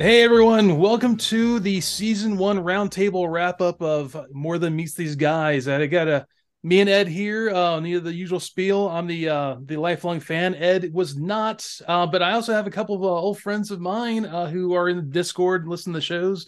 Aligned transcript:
Hey 0.00 0.22
everyone, 0.22 0.78
welcome 0.78 1.16
to 1.16 1.58
the 1.58 1.80
season 1.80 2.36
one 2.36 2.58
roundtable 2.58 3.28
wrap 3.28 3.60
up 3.60 3.82
of 3.82 4.16
More 4.30 4.56
Than 4.56 4.76
Meets 4.76 4.94
These 4.94 5.16
Guys. 5.16 5.66
I 5.66 5.84
got 5.88 6.06
a 6.06 6.24
me 6.62 6.78
and 6.78 6.88
Ed 6.88 7.08
here, 7.08 7.50
uh, 7.50 7.80
the, 7.80 7.98
the 7.98 8.14
usual 8.14 8.38
spiel. 8.38 8.88
I'm 8.88 9.08
the 9.08 9.28
uh, 9.28 9.56
the 9.60 9.76
lifelong 9.76 10.20
fan. 10.20 10.54
Ed 10.54 10.92
was 10.94 11.16
not, 11.16 11.68
uh, 11.88 12.06
but 12.06 12.22
I 12.22 12.34
also 12.34 12.52
have 12.52 12.68
a 12.68 12.70
couple 12.70 12.94
of 12.94 13.02
uh, 13.02 13.06
old 13.06 13.40
friends 13.40 13.72
of 13.72 13.80
mine 13.80 14.24
uh, 14.24 14.46
who 14.46 14.72
are 14.74 14.88
in 14.88 14.98
the 14.98 15.02
Discord 15.02 15.62
and 15.62 15.70
listen 15.70 15.92
to 15.92 15.98
the 15.98 16.00
shows. 16.00 16.46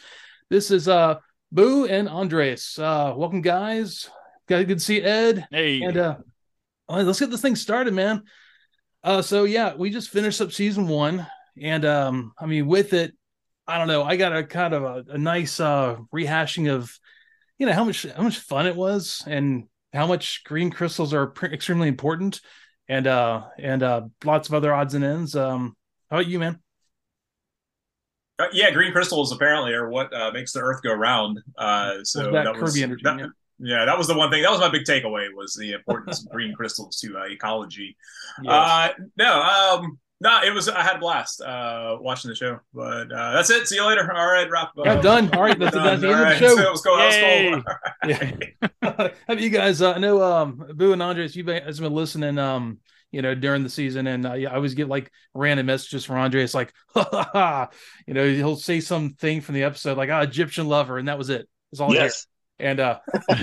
This 0.48 0.70
is 0.70 0.86
uh, 0.86 1.16
Boo 1.50 1.86
and 1.86 2.08
Andres. 2.08 2.78
Uh, 2.78 3.14
welcome, 3.16 3.40
guys. 3.40 4.08
Got 4.46 4.68
good 4.68 4.78
to 4.78 4.84
see 4.84 5.02
Ed. 5.02 5.48
Hey, 5.50 5.82
and 5.82 5.96
uh, 5.96 6.16
let's 6.88 7.18
get 7.18 7.32
this 7.32 7.42
thing 7.42 7.56
started, 7.56 7.94
man. 7.94 8.22
Uh, 9.02 9.22
so 9.22 9.42
yeah, 9.42 9.74
we 9.74 9.90
just 9.90 10.10
finished 10.10 10.40
up 10.40 10.52
season 10.52 10.86
one, 10.86 11.26
and 11.60 11.84
um, 11.84 12.32
I 12.38 12.46
mean, 12.46 12.68
with 12.68 12.92
it, 12.92 13.12
I 13.70 13.78
don't 13.78 13.88
know. 13.88 14.02
I 14.02 14.16
got 14.16 14.36
a 14.36 14.44
kind 14.44 14.74
of 14.74 14.82
a, 14.82 15.04
a 15.12 15.18
nice 15.18 15.60
uh 15.60 15.96
rehashing 16.14 16.70
of, 16.72 16.98
you 17.58 17.66
know, 17.66 17.72
how 17.72 17.84
much 17.84 18.04
how 18.16 18.22
much 18.22 18.38
fun 18.38 18.66
it 18.66 18.76
was, 18.76 19.22
and 19.26 19.64
how 19.92 20.06
much 20.06 20.42
green 20.44 20.70
crystals 20.70 21.14
are 21.14 21.28
pr- 21.28 21.46
extremely 21.46 21.88
important, 21.88 22.40
and 22.88 23.06
uh 23.06 23.42
and 23.58 23.82
uh 23.82 24.02
lots 24.24 24.48
of 24.48 24.54
other 24.54 24.74
odds 24.74 24.94
and 24.94 25.04
ends. 25.04 25.36
Um, 25.36 25.76
how 26.10 26.18
about 26.18 26.26
you, 26.28 26.38
man? 26.38 26.58
Uh, 28.40 28.46
yeah, 28.52 28.70
green 28.70 28.90
crystals 28.90 29.32
apparently 29.32 29.72
are 29.72 29.90
what 29.90 30.12
uh, 30.14 30.30
makes 30.32 30.52
the 30.52 30.60
Earth 30.60 30.80
go 30.82 30.94
round. 30.94 31.38
Uh, 31.58 31.96
so 32.04 32.30
that, 32.32 32.44
that 32.44 32.56
was 32.58 32.80
energy. 32.80 33.02
that- 33.04 33.18
yeah. 33.18 33.26
yeah, 33.58 33.84
that 33.84 33.98
was 33.98 34.06
the 34.08 34.16
one 34.16 34.30
thing. 34.30 34.42
That 34.42 34.50
was 34.50 34.60
my 34.60 34.70
big 34.70 34.84
takeaway 34.84 35.26
was 35.34 35.52
the 35.54 35.72
importance 35.72 36.24
of 36.24 36.30
green 36.30 36.54
crystals 36.56 36.96
to 37.00 37.18
uh, 37.18 37.24
ecology. 37.24 37.96
Yes. 38.42 38.50
Uh, 38.50 38.88
no, 39.18 39.42
um, 39.42 39.98
no, 40.20 40.40
it 40.44 40.52
was 40.52 40.68
I 40.68 40.82
had 40.82 40.96
a 40.96 40.98
blast 40.98 41.40
uh, 41.40 41.96
watching 42.00 42.28
the 42.28 42.34
show. 42.34 42.60
But 42.74 43.10
uh, 43.10 43.32
that's 43.32 43.48
it. 43.48 43.66
See 43.66 43.76
you 43.76 43.86
later. 43.86 44.12
All 44.14 44.26
right, 44.26 44.48
wrap. 44.50 44.72
Yeah, 44.76 45.00
done. 45.00 45.34
All 45.34 45.42
right, 45.42 45.58
that's, 45.58 45.74
Done. 45.74 45.84
that's 45.84 46.02
the 46.02 46.08
end 46.08 46.20
All 46.20 46.26
of 46.26 46.38
the 46.38 46.38
show. 46.38 46.56
So 46.56 46.62
it 46.62 46.70
was 46.70 46.80
cool. 46.82 46.96
That 46.96 47.06
was 47.06 47.16
Yay. 47.16 47.62
cool. 48.82 49.00
yeah. 49.00 49.08
Have 49.28 49.40
you 49.40 49.48
guys? 49.48 49.80
Uh, 49.80 49.92
I 49.92 49.98
know 49.98 50.22
um, 50.22 50.62
Boo 50.74 50.92
and 50.92 51.02
Andres, 51.02 51.34
You've 51.34 51.46
been 51.46 51.64
listening. 51.92 52.38
Um, 52.38 52.78
you 53.12 53.22
know, 53.22 53.34
during 53.34 53.64
the 53.64 53.70
season, 53.70 54.06
and 54.06 54.24
uh, 54.24 54.34
yeah, 54.34 54.52
I 54.52 54.54
always 54.54 54.74
get 54.74 54.88
like 54.88 55.10
random 55.34 55.66
messages 55.66 56.04
from 56.04 56.18
Andres, 56.18 56.54
like, 56.54 56.72
ha, 56.94 57.08
ha, 57.10 57.30
ha. 57.32 57.68
you 58.06 58.14
know, 58.14 58.24
he'll 58.24 58.54
say 58.54 58.78
something 58.78 59.40
from 59.40 59.56
the 59.56 59.64
episode, 59.64 59.98
like, 59.98 60.10
ah, 60.10 60.20
Egyptian 60.20 60.68
lover, 60.68 60.96
and 60.96 61.08
that 61.08 61.18
was 61.18 61.28
it. 61.28 61.48
That's 61.72 61.80
all. 61.80 61.90
I 61.90 61.94
hear. 61.94 62.02
Yes. 62.04 62.26
And 62.60 62.78
uh, 62.78 63.00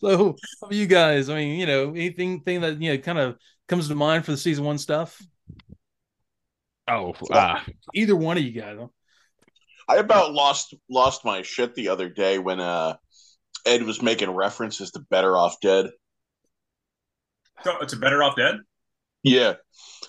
so 0.00 0.36
how 0.60 0.66
about 0.66 0.72
you 0.72 0.86
guys? 0.86 1.30
I 1.30 1.36
mean, 1.36 1.60
you 1.60 1.66
know, 1.66 1.90
anything 1.90 2.40
thing 2.40 2.60
that 2.62 2.82
you 2.82 2.92
know 2.92 2.98
kind 2.98 3.18
of 3.18 3.36
comes 3.72 3.88
to 3.88 3.94
mind 3.94 4.22
for 4.22 4.32
the 4.32 4.36
season 4.36 4.64
one 4.66 4.76
stuff? 4.76 5.18
oh, 6.88 7.14
uh, 7.30 7.58
Either 7.94 8.14
one 8.14 8.36
of 8.36 8.42
you 8.42 8.52
guys. 8.52 8.76
huh? 8.78 8.88
I 9.88 9.96
about 9.96 10.34
lost 10.34 10.74
lost 10.90 11.24
my 11.24 11.40
shit 11.40 11.74
the 11.74 11.88
other 11.88 12.10
day 12.10 12.38
when 12.38 12.60
uh 12.60 12.96
Ed 13.64 13.84
was 13.84 14.02
making 14.02 14.30
references 14.30 14.90
to 14.90 15.00
Better 15.00 15.38
Off 15.38 15.56
Dead. 15.62 15.86
So 17.64 17.78
it's 17.80 17.94
a 17.94 17.96
better 17.96 18.22
off 18.22 18.36
dead. 18.36 18.56
Yeah. 19.22 19.54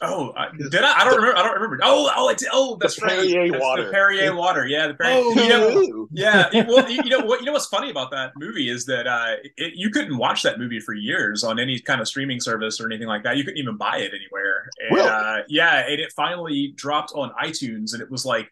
Oh, 0.02 0.34
I, 0.36 0.48
did 0.58 0.76
I? 0.84 1.02
I 1.02 1.04
don't 1.06 1.16
remember. 1.16 1.38
I 1.38 1.44
don't 1.44 1.54
remember. 1.54 1.80
Oh, 1.84 2.12
oh, 2.16 2.30
it's 2.30 2.44
oh, 2.52 2.78
that's 2.82 3.00
The 3.00 3.06
right. 3.06 3.16
Perrier 3.20 3.52
That's 3.52 3.62
water. 3.64 3.86
The 3.86 3.92
Perrier 3.92 4.36
water. 4.36 4.66
Yeah, 4.68 4.88
the 4.88 4.96
Perrier. 4.96 5.16
Oh, 5.24 5.34
you 5.36 5.50
know, 5.50 6.08
Yeah, 6.12 6.50
it- 6.52 6.68
well, 6.68 6.90
you 6.90 7.02
you 7.04 7.10
know 7.10 7.24
what? 7.26 7.40
You 7.40 7.46
know 7.46 7.52
what's 7.54 7.68
funny 7.68 7.90
about 7.92 8.12
that 8.12 8.32
movie 8.36 8.70
is 8.70 8.86
that 8.88 9.08
uh, 9.08 9.36
it, 9.56 9.74
you 9.76 9.92
couldn't 9.92 10.18
watch 10.18 10.42
that 10.44 10.58
movie 10.60 10.80
for 10.80 10.94
years 10.94 11.44
on 11.44 11.60
any 11.60 11.80
kind 11.80 12.02
of 12.02 12.08
streaming 12.08 12.40
service 12.42 12.82
or 12.82 12.88
anything 12.88 13.08
like 13.08 13.24
that. 13.24 13.38
You 13.38 13.44
couldn't 13.44 13.60
even 13.60 13.78
buy 13.78 13.98
it 14.00 14.12
anywhere. 14.14 14.70
And, 14.90 14.96
Really? 14.98 15.08
uh, 15.10 15.38
yeah, 15.48 15.86
and 15.88 16.02
it 16.02 16.12
finally 16.12 16.74
dropped 16.76 17.14
on 17.16 17.32
iTunes, 17.42 17.94
and 17.94 18.02
it 18.02 18.10
was 18.12 18.26
like, 18.26 18.52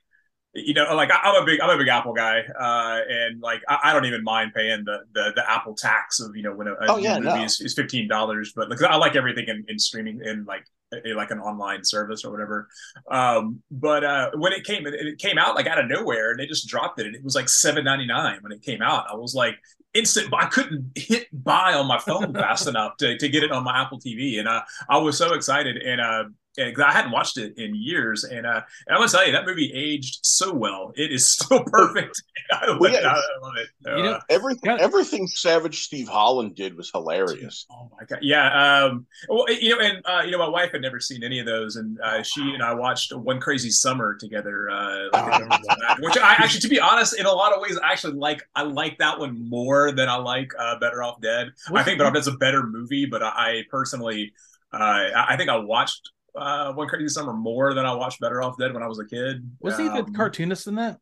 you 0.54 0.74
know, 0.74 0.94
like 0.96 1.12
I- 1.12 1.22
I'm 1.32 1.42
a 1.42 1.46
big 1.46 1.62
I'm 1.62 1.70
a 1.70 1.78
big 1.78 1.88
Apple 1.88 2.14
guy, 2.14 2.42
uh, 2.60 3.00
and 3.10 3.42
like 3.42 3.62
I, 3.70 3.80
I 3.86 3.94
don't 3.94 4.06
even 4.06 4.24
mind 4.24 4.54
paying 4.54 4.84
the, 4.86 5.00
the 5.14 5.32
the 5.36 5.50
Apple 5.50 5.76
tax 5.76 6.20
of 6.20 6.36
you 6.36 6.44
know 6.44 6.54
when 6.54 6.68
a, 6.68 6.74
a 6.74 6.88
Oh, 6.88 6.98
yeah, 6.98 7.18
movie 7.18 7.44
no. 7.44 7.46
is, 7.46 7.60
is 7.62 7.74
fifteen 7.74 8.08
dollars, 8.08 8.52
but 8.56 8.70
like 8.70 8.82
I 8.84 8.96
like 8.98 9.16
everything 9.16 9.46
in, 9.48 9.64
in 9.70 9.80
streaming 9.80 10.22
in 10.24 10.44
like 10.46 10.66
in 11.06 11.16
like 11.16 11.32
an 11.32 11.40
online 11.40 11.84
service 11.86 12.26
or 12.26 12.32
whatever. 12.32 12.68
Um, 13.10 13.62
but 13.72 14.04
uh, 14.04 14.32
when 14.36 14.52
it 14.52 14.66
came, 14.66 14.86
it, 14.86 14.94
it 14.94 15.18
came 15.20 15.38
out 15.38 15.56
like 15.56 15.68
out 15.68 15.80
of 15.80 15.88
nowhere, 15.90 16.32
and 16.32 16.40
they 16.40 16.48
just 16.48 16.68
dropped 16.68 17.00
it, 17.00 17.06
and 17.08 17.16
it 17.16 17.24
was 17.24 17.36
like 17.36 17.48
seven 17.50 17.86
ninety 17.86 18.06
nine 18.06 18.40
when 18.42 18.52
it 18.52 18.62
came 18.62 18.82
out. 18.82 19.06
I 19.10 19.16
was 19.16 19.34
like 19.34 19.56
instant. 19.94 20.34
I 20.34 20.48
couldn't 20.48 20.92
hit 20.96 21.28
buy 21.32 21.74
on 21.74 21.88
my 21.88 22.00
phone 22.00 22.36
fast 22.36 22.68
enough 22.68 22.98
to, 22.98 23.18
to 23.18 23.30
get 23.30 23.44
it 23.44 23.52
on 23.52 23.64
my 23.64 23.82
Apple 23.82 24.00
TV, 24.00 24.40
and 24.40 24.48
uh, 24.48 24.62
I 24.90 24.98
was 24.98 25.18
so 25.18 25.34
excited. 25.34 25.78
And 25.78 26.02
uh, 26.02 26.24
and 26.58 26.76
'cause 26.76 26.84
I 26.86 26.92
hadn't 26.92 27.12
watched 27.12 27.38
it 27.38 27.58
in 27.58 27.74
years, 27.76 28.24
and 28.26 28.46
uh, 28.46 28.62
and 28.88 28.96
I'm 28.96 28.98
gonna 28.98 29.10
tell 29.10 29.26
you 29.26 29.32
that 29.32 29.46
movie 29.46 29.72
aged 29.74 30.20
so 30.24 30.54
well. 30.54 30.92
It 30.96 31.12
is 31.12 31.32
still 31.34 31.64
perfect. 31.64 32.22
I, 32.52 32.68
love 32.68 32.80
Well, 32.82 32.94
it. 32.94 33.02
yeah. 33.02 33.10
I 33.14 33.46
love 33.46 33.54
it. 33.58 33.68
So, 33.84 33.96
You 33.98 34.04
know, 34.04 34.12
uh, 34.14 34.20
Everything 34.30 34.62
Got- 34.72 34.82
everything 34.82 35.28
Savage 35.28 35.84
Steve 35.84 36.10
Holland 36.10 36.56
did 36.56 36.76
was 36.76 36.92
hilarious. 36.92 37.66
Oh 37.72 37.90
my 37.98 38.06
god, 38.06 38.20
yeah. 38.22 38.84
Um, 38.84 39.06
well, 39.30 39.46
you 39.50 39.70
know, 39.70 39.80
and 39.82 40.02
uh, 40.06 40.24
you 40.26 40.32
know, 40.32 40.40
my 40.40 40.50
wife 40.50 40.72
had 40.74 40.82
never 40.82 41.00
seen 41.00 41.24
any 41.24 41.40
of 41.40 41.46
those, 41.46 41.78
and 41.78 41.98
uh, 42.04 42.22
she 42.24 42.42
and 42.54 42.62
I 42.62 42.74
watched 42.74 43.16
One 43.16 43.40
Crazy 43.40 43.70
Summer 43.70 44.16
together. 44.16 44.70
Uh, 44.70 45.08
like, 45.14 46.00
which 46.00 46.18
I 46.18 46.34
actually, 46.34 46.62
to 46.62 46.68
be 46.70 46.80
honest, 46.80 47.18
in 47.18 47.26
a 47.26 47.32
lot 47.32 47.54
of 47.54 47.62
ways, 47.62 47.78
I 47.82 47.92
actually 47.92 48.14
like. 48.14 48.44
I 48.56 48.64
like 48.64 48.98
that 48.98 49.18
one 49.20 49.48
more 49.50 49.92
than 49.94 50.10
I 50.10 50.16
like 50.18 50.52
uh, 50.60 50.78
Better 50.80 51.02
Off 51.04 51.22
Dead. 51.22 51.50
I 51.74 51.84
think 51.84 51.98
Better 51.98 52.10
Off 52.10 52.14
Dead's 52.16 52.28
a 52.28 52.34
better 52.34 52.64
movie, 52.64 53.06
but 53.06 53.24
I, 53.24 53.30
I 53.30 53.64
personally, 53.70 54.34
uh, 54.74 54.78
I 54.78 55.26
I 55.30 55.38
think 55.38 55.50
I 55.50 55.56
watched 55.58 56.12
uh, 56.36 56.74
One 56.74 56.88
Crazy 56.88 57.08
Summer 57.10 57.34
more 57.34 57.74
than 57.74 57.86
I 57.86 57.94
watched 57.94 58.20
Better 58.20 58.42
Off 58.42 58.58
Dead 58.58 58.74
when 58.74 58.84
I 58.84 58.88
was 58.88 59.00
a 59.00 59.06
kid. 59.06 59.50
Was 59.60 59.78
he 59.78 59.84
the 59.86 60.04
Um, 60.06 60.14
cartoonist 60.14 60.68
in 60.68 60.76
that? 60.76 61.00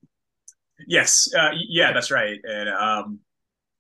Yes, 0.88 1.28
uh, 1.38 1.52
yeah, 1.68 1.92
that's 1.92 2.12
right. 2.12 2.40
And 2.44 2.70
um, 2.70 3.20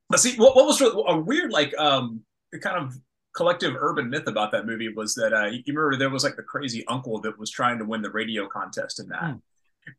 but 0.09 0.19
see, 0.19 0.35
what, 0.35 0.55
what 0.55 0.65
was 0.65 0.81
really- 0.81 1.03
a 1.07 1.17
weird, 1.17 1.51
like, 1.51 1.73
um, 1.77 2.21
kind 2.61 2.77
of 2.77 2.93
collective 3.35 3.75
urban 3.77 4.09
myth 4.09 4.27
about 4.27 4.51
that 4.51 4.65
movie 4.65 4.89
was 4.89 5.13
that 5.15 5.31
uh, 5.33 5.45
you 5.45 5.63
remember 5.67 5.95
there 5.97 6.09
was 6.09 6.23
like 6.23 6.35
the 6.35 6.43
crazy 6.43 6.85
uncle 6.87 7.21
that 7.21 7.37
was 7.37 7.49
trying 7.51 7.77
to 7.77 7.85
win 7.85 8.01
the 8.01 8.09
radio 8.09 8.47
contest 8.47 8.99
in 8.99 9.07
that. 9.09 9.23
Hmm. 9.23 9.37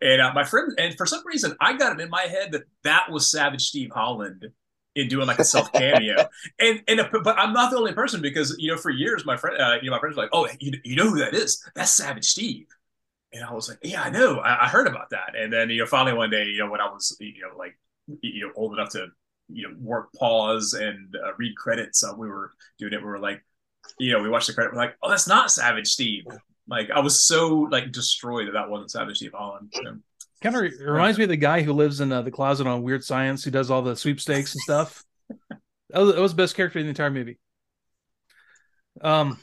And 0.03 0.21
uh, 0.21 0.33
my 0.35 0.45
friend, 0.45 0.73
and 0.79 0.97
for 0.97 1.07
some 1.07 1.23
reason, 1.25 1.57
I 1.61 1.77
got 1.77 1.99
it 1.99 2.03
in 2.03 2.11
my 2.11 2.23
head 2.23 2.53
that 2.53 2.63
that 2.85 3.11
was 3.11 3.31
Savage 3.31 3.63
Steve 3.63 3.91
Holland 3.95 4.47
in 4.95 5.09
doing 5.09 5.27
like 5.27 5.39
a 5.39 5.45
self 5.45 5.73
cameo. 5.73 6.17
and 6.59 6.83
and 6.89 7.01
but 7.25 7.39
I'm 7.39 7.53
not 7.53 7.71
the 7.71 7.79
only 7.79 7.93
person 7.93 8.21
because 8.21 8.57
you 8.59 8.71
know 8.71 8.77
for 8.77 8.91
years 8.91 9.25
my 9.25 9.37
friend, 9.37 9.61
uh, 9.61 9.77
you 9.81 9.91
know, 9.91 9.97
my 9.97 10.01
friends 10.01 10.17
were 10.17 10.23
like, 10.23 10.31
oh, 10.33 10.49
you, 10.59 10.73
you 10.85 10.97
know 10.97 11.09
who 11.09 11.19
that 11.19 11.35
is? 11.35 11.65
That's 11.75 11.93
Savage 11.93 12.27
Steve. 12.27 12.67
And 13.33 13.45
I 13.45 13.53
was 13.53 13.69
like, 13.69 13.79
yeah, 13.83 14.03
I 14.03 14.11
know. 14.11 14.39
I, 14.39 14.65
I 14.65 14.69
heard 14.69 14.89
about 14.89 15.11
that. 15.11 15.37
And 15.39 15.53
then, 15.53 15.71
you 15.71 15.79
know, 15.79 15.87
finally 15.87 16.17
one 16.17 16.31
day, 16.31 16.47
you 16.47 16.59
know, 16.59 16.71
when 16.71 16.81
I 16.81 16.87
was, 16.91 17.17
you 17.21 17.43
know, 17.43 17.57
like, 17.57 17.79
you 18.23 18.45
know, 18.45 18.53
old 18.57 18.73
enough 18.73 18.91
to, 18.91 19.07
you 19.49 19.69
know, 19.69 19.75
work 19.79 20.13
pause 20.15 20.75
and 20.75 21.15
uh, 21.15 21.33
read 21.39 21.57
credits, 21.57 22.03
uh, 22.03 22.13
we 22.17 22.29
were 22.29 22.51
doing 22.79 22.93
it. 22.93 23.01
We 23.01 23.07
were 23.07 23.21
like, 23.21 23.45
you 24.01 24.13
know, 24.13 24.21
we 24.21 24.29
watched 24.29 24.49
the 24.49 24.55
credit. 24.55 24.73
We're 24.73 24.81
like, 24.81 24.97
oh, 25.03 25.09
that's 25.09 25.29
not 25.29 25.53
Savage 25.53 25.87
Steve. 25.87 26.25
Like, 26.67 26.91
I 26.91 27.01
was 27.01 27.25
so 27.25 27.69
like 27.71 27.93
destroyed 27.93 28.49
that 28.49 28.53
that 28.53 28.69
wasn't 28.69 28.91
Savage 28.91 29.19
Steve 29.19 29.33
Holland. 29.33 29.73
So, 29.73 29.99
Kind 30.41 30.57
of 30.57 30.63
reminds 30.63 31.19
me 31.19 31.25
of 31.25 31.31
the 31.31 31.37
guy 31.37 31.63
who 31.63 31.73
lives 31.73 32.01
in 32.01 32.11
uh, 32.11 32.23
the 32.23 32.31
closet 32.31 32.67
on 32.67 32.83
Weird 32.83 33.05
Science, 33.05 33.45
who 33.45 33.51
does 33.51 33.71
all 33.71 33.83
the 33.83 33.95
sweepstakes 33.95 34.55
and 34.55 34.63
stuff. 34.63 35.05
that, 35.29 36.01
was, 36.01 36.15
that 36.15 36.21
was 36.21 36.33
the 36.33 36.37
best 36.37 36.57
character 36.57 36.79
in 36.79 36.87
the 36.87 36.91
entire 36.91 37.11
movie. 37.11 37.39
Um, 39.03 39.39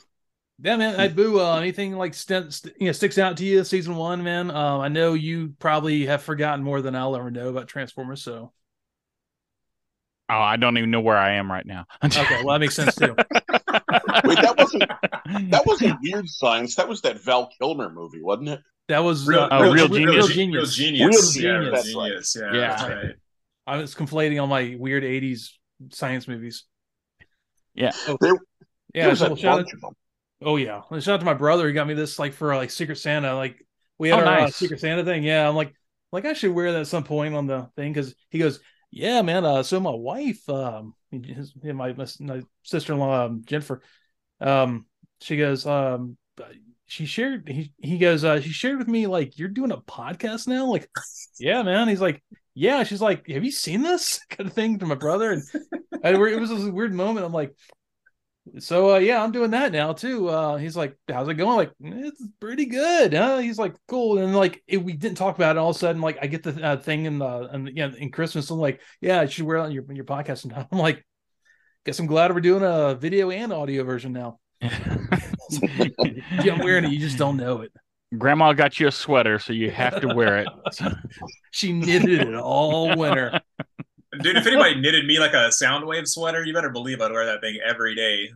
yeah, 0.60 0.76
man. 0.76 1.00
I 1.00 1.08
boo. 1.08 1.40
Uh, 1.40 1.58
anything 1.58 1.94
like 1.94 2.16
st- 2.16 2.52
st- 2.52 2.76
you 2.80 2.88
know 2.88 2.92
sticks 2.92 3.20
out 3.20 3.38
to 3.38 3.46
you 3.46 3.64
season 3.64 3.96
one, 3.96 4.24
man? 4.24 4.50
Um, 4.50 4.82
I 4.82 4.88
know 4.88 5.14
you 5.14 5.54
probably 5.60 6.08
have 6.08 6.24
forgotten 6.24 6.64
more 6.64 6.82
than 6.82 6.96
I'll 6.96 7.16
ever 7.16 7.30
know 7.30 7.50
about 7.50 7.68
Transformers. 7.68 8.24
So 8.24 8.52
oh, 10.30 10.34
I 10.34 10.58
don't 10.58 10.78
even 10.80 10.90
know 10.90 11.02
where 11.02 11.18
I 11.18 11.34
am 11.34 11.52
right 11.52 11.66
now. 11.66 11.86
okay, 12.04 12.44
well 12.44 12.54
that 12.54 12.60
makes 12.60 12.76
sense 12.76 12.96
too. 12.96 13.16
Wait, 13.16 14.42
that 14.42 14.56
wasn't 14.58 14.84
that 15.52 15.64
wasn't 15.66 16.00
Weird 16.02 16.28
Science. 16.28 16.76
That 16.76 16.90
was 16.90 17.02
that 17.02 17.22
Val 17.22 17.52
Kilmer 17.60 17.92
movie, 17.92 18.24
wasn't 18.24 18.50
it? 18.50 18.62
That 18.88 19.00
was 19.00 19.28
real, 19.28 19.40
uh, 19.52 19.60
real, 19.64 19.88
Real 19.90 20.06
real, 20.08 20.28
Genius. 20.28 20.28
genius. 20.30 20.80
Real 20.80 20.92
Real 21.10 21.22
Genius, 21.22 21.34
genius. 21.34 21.72
that's 21.72 21.96
right. 21.96 22.08
Genius. 22.10 22.38
Yeah. 22.40 22.54
Yeah. 22.54 22.88
right. 22.88 23.16
I 23.68 23.78
was 23.78 23.94
conflating 23.96 24.40
all 24.40 24.48
my 24.48 24.76
weird 24.80 25.04
'80s 25.04 25.50
science 25.92 26.28
movies. 26.28 26.64
Yeah. 27.74 27.92
Oh, 28.08 28.18
There- 28.22 28.40
yeah. 28.94 29.14
So 29.14 29.36
shout 29.36 29.46
out, 29.46 29.58
bunch 29.66 29.74
of 29.74 29.82
them. 29.82 29.94
oh 30.42 30.56
yeah. 30.56 30.82
Well, 30.90 31.00
Shout 31.02 31.16
out 31.16 31.20
to 31.20 31.26
my 31.26 31.34
brother. 31.34 31.68
He 31.68 31.74
got 31.74 31.86
me 31.88 31.94
this 31.94 32.18
like 32.18 32.34
for 32.34 32.56
like 32.56 32.72
Secret 32.72 32.98
Santa. 32.98 33.36
Like 33.36 33.66
we 33.98 34.10
had 34.10 34.24
Oh, 34.24 34.26
our 34.26 34.40
uh. 34.42 34.50
Secret 34.50 34.80
Santa 34.80 35.04
thing. 35.04 35.24
Yeah, 35.24 35.48
I'm 35.50 35.56
like, 35.56 35.74
like 36.14 36.26
I 36.26 36.34
should 36.34 36.54
wear 36.54 36.72
that 36.72 36.82
at 36.82 36.88
some 36.88 37.04
point 37.04 37.36
on 37.36 37.46
the 37.48 37.70
thing 37.76 37.92
because 37.92 38.16
he 38.30 38.40
goes, 38.40 38.62
yeah, 38.90 39.22
man. 39.22 39.44
Uh, 39.46 39.64
so 39.64 39.80
my 39.82 39.92
wife, 39.92 40.48
um, 40.50 40.96
his, 41.12 41.54
yeah, 41.62 41.74
my 41.74 41.94
my 41.94 42.42
sister 42.64 42.94
in 42.94 43.00
law 43.00 43.26
um, 43.26 43.42
Jennifer, 43.46 43.82
um, 44.40 44.86
she 45.20 45.36
goes, 45.36 45.66
um, 45.66 46.18
she 46.88 47.06
shared. 47.06 47.48
He 47.48 47.74
he 47.78 47.98
goes, 47.98 48.24
uh, 48.24 48.40
she 48.40 48.50
shared 48.50 48.80
with 48.80 48.88
me 48.88 49.08
like 49.08 49.38
you're 49.38 49.50
doing 49.50 49.72
a 49.72 49.78
podcast 49.78 50.48
now. 50.48 50.66
Like, 50.66 50.90
yeah, 51.38 51.62
man. 51.62 51.88
He's 51.88 52.02
like, 52.02 52.24
yeah. 52.56 52.84
She's 52.84 53.02
like, 53.02 53.28
have 53.28 53.44
you 53.44 53.52
seen 53.52 53.82
this 53.82 54.20
kind 54.30 54.50
of 54.50 54.54
thing 54.54 54.80
to 54.80 54.86
my 54.86 54.96
brother? 54.96 55.32
And, 55.32 55.44
and 56.04 56.18
it 56.18 56.40
was 56.40 56.50
this 56.50 56.64
weird 56.64 56.94
moment. 56.94 57.26
I'm 57.26 57.34
like. 57.34 57.54
So 58.60 58.96
uh, 58.96 59.00
yeah, 59.00 59.22
I'm 59.22 59.34
doing 59.34 59.52
that 59.52 59.74
now 59.74 59.92
too. 59.92 60.30
Uh, 60.30 60.56
he's 60.56 60.78
like, 60.78 60.96
"How's 61.10 61.28
it 61.28 61.34
going?" 61.34 61.58
Like, 61.58 61.72
it's 61.82 62.24
pretty 62.40 62.66
good. 62.66 63.14
Huh? 63.14 63.40
He's 63.40 63.60
like, 63.60 63.76
"Cool." 63.90 64.20
And 64.20 64.34
like, 64.34 64.64
it, 64.68 64.82
we 64.82 64.94
didn't 64.94 65.18
talk 65.18 65.36
about 65.36 65.58
it. 65.58 65.60
All 65.60 65.72
of 65.72 65.76
a 65.76 65.80
sudden, 65.80 66.02
like, 66.02 66.18
I 66.22 66.28
get 66.28 66.44
the 66.44 66.66
uh, 66.66 66.78
thing 66.78 67.04
in 67.04 67.20
the 67.20 67.50
and 67.52 67.70
yeah, 67.76 67.92
in 67.98 68.10
Christmas. 68.10 68.50
I'm 68.50 68.58
like, 68.58 68.80
"Yeah, 69.02 69.24
you 69.24 69.28
should 69.28 69.44
wear 69.44 69.58
it 69.58 69.64
on 69.64 69.74
your 69.74 69.84
your 69.92 70.06
podcast." 70.06 70.46
And 70.46 70.54
I'm 70.72 70.78
like, 70.78 71.06
"Guess 71.86 72.00
I'm 72.00 72.06
glad 72.06 72.34
we're 72.34 72.40
doing 72.40 72.64
a 72.64 72.96
video 72.96 73.32
and 73.32 73.52
audio 73.52 73.84
version 73.84 74.14
now." 74.14 74.40
yeah, 76.44 76.54
I'm 76.54 76.60
wearing 76.60 76.86
it. 76.86 76.92
You 76.92 77.00
just 77.00 77.18
don't 77.18 77.38
know 77.38 77.62
it. 77.62 77.72
Grandma 78.18 78.54
got 78.54 78.80
you 78.80 78.88
a 78.88 78.92
sweater, 78.92 79.38
so 79.40 79.54
you 79.54 79.70
have 79.72 80.00
to 80.02 80.08
wear 80.08 80.40
it. 80.40 80.48
She 81.52 81.74
knitted 81.74 82.22
it 82.22 82.36
all 82.36 82.96
winter. 82.96 83.42
Dude, 84.22 84.38
if 84.38 84.46
anybody 84.46 84.80
knitted 84.80 85.08
me 85.08 85.18
like 85.20 85.34
a 85.34 85.50
Soundwave 85.50 86.08
sweater, 86.08 86.44
you 86.44 86.54
better 86.54 86.70
believe 86.70 87.02
I'd 87.02 87.12
wear 87.12 87.26
that 87.26 87.42
thing 87.42 87.60
every 87.66 87.96
day. 87.96 88.30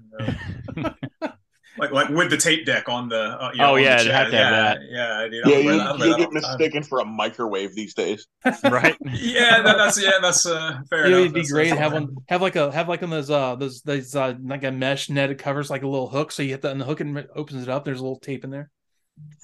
Like 1.81 1.92
like 1.92 2.10
with 2.10 2.30
the 2.30 2.38
tape 2.38 2.66
deck 2.66 2.88
on 2.88 3.10
the. 3.10 3.19
Uh, 3.19 3.50
you 3.51 3.57
know, 3.57 3.66
Oh, 3.66 3.69
on 3.72 3.75
the 3.78 3.81
yeah, 3.83 4.00
it'd 4.00 4.12
have 4.12 4.30
to 4.31 4.38
have 4.38 4.51
yeah, 4.51 4.51
that. 4.51 4.80
Yeah, 4.89 5.28
dude. 5.30 5.45
Yeah, 5.51 5.57
you, 5.57 5.78
that- 5.78 6.00
you 6.00 6.18
get 6.18 6.28
all 6.28 6.31
time. 6.31 6.33
mistaken 6.33 6.83
for 6.83 7.00
a 7.00 7.06
microwave 7.06 7.75
these 7.75 7.94
days. 7.94 8.28
right? 8.63 8.95
Yeah, 9.12 9.62
that, 9.63 9.78
that's 9.78 10.01
yeah, 10.01 10.12
that's 10.22 10.45
uh, 10.45 10.80
fair 10.89 11.06
You 11.07 11.12
know, 11.12 11.18
enough. 11.18 11.25
it'd 11.25 11.33
be 11.33 11.39
That's- 11.42 11.51
great 11.51 11.69
that's 11.69 11.81
have 11.81 11.94
one, 11.94 12.16
have 12.30 12.42
like 12.42 12.56
a, 12.56 12.72
have 12.72 12.88
like 12.88 13.01
one 13.01 13.12
of 13.12 13.18
those, 13.18 13.30
uh, 13.31 13.56
those, 13.56 13.81
those, 13.81 14.16
uh, 14.16 14.36
like 14.44 14.63
a 14.63 14.72
mesh 14.72 15.10
net. 15.10 15.31
It 15.31 15.39
covers 15.39 15.69
like 15.69 15.83
a 15.83 15.88
little 15.88 16.07
hook, 16.07 16.31
so 16.31 16.44
you 16.44 16.50
hit 16.51 16.62
that 16.62 16.72
and 16.72 16.80
the 16.80 16.86
hook 16.86 17.00
and 17.01 17.18
it 17.18 17.30
opens 17.36 17.63
it 17.63 17.69
up. 17.69 17.83
There's 17.83 18.00
a 18.00 18.04
little 18.04 18.19
tape 18.19 18.44
in 18.44 18.51
there. 18.51 18.69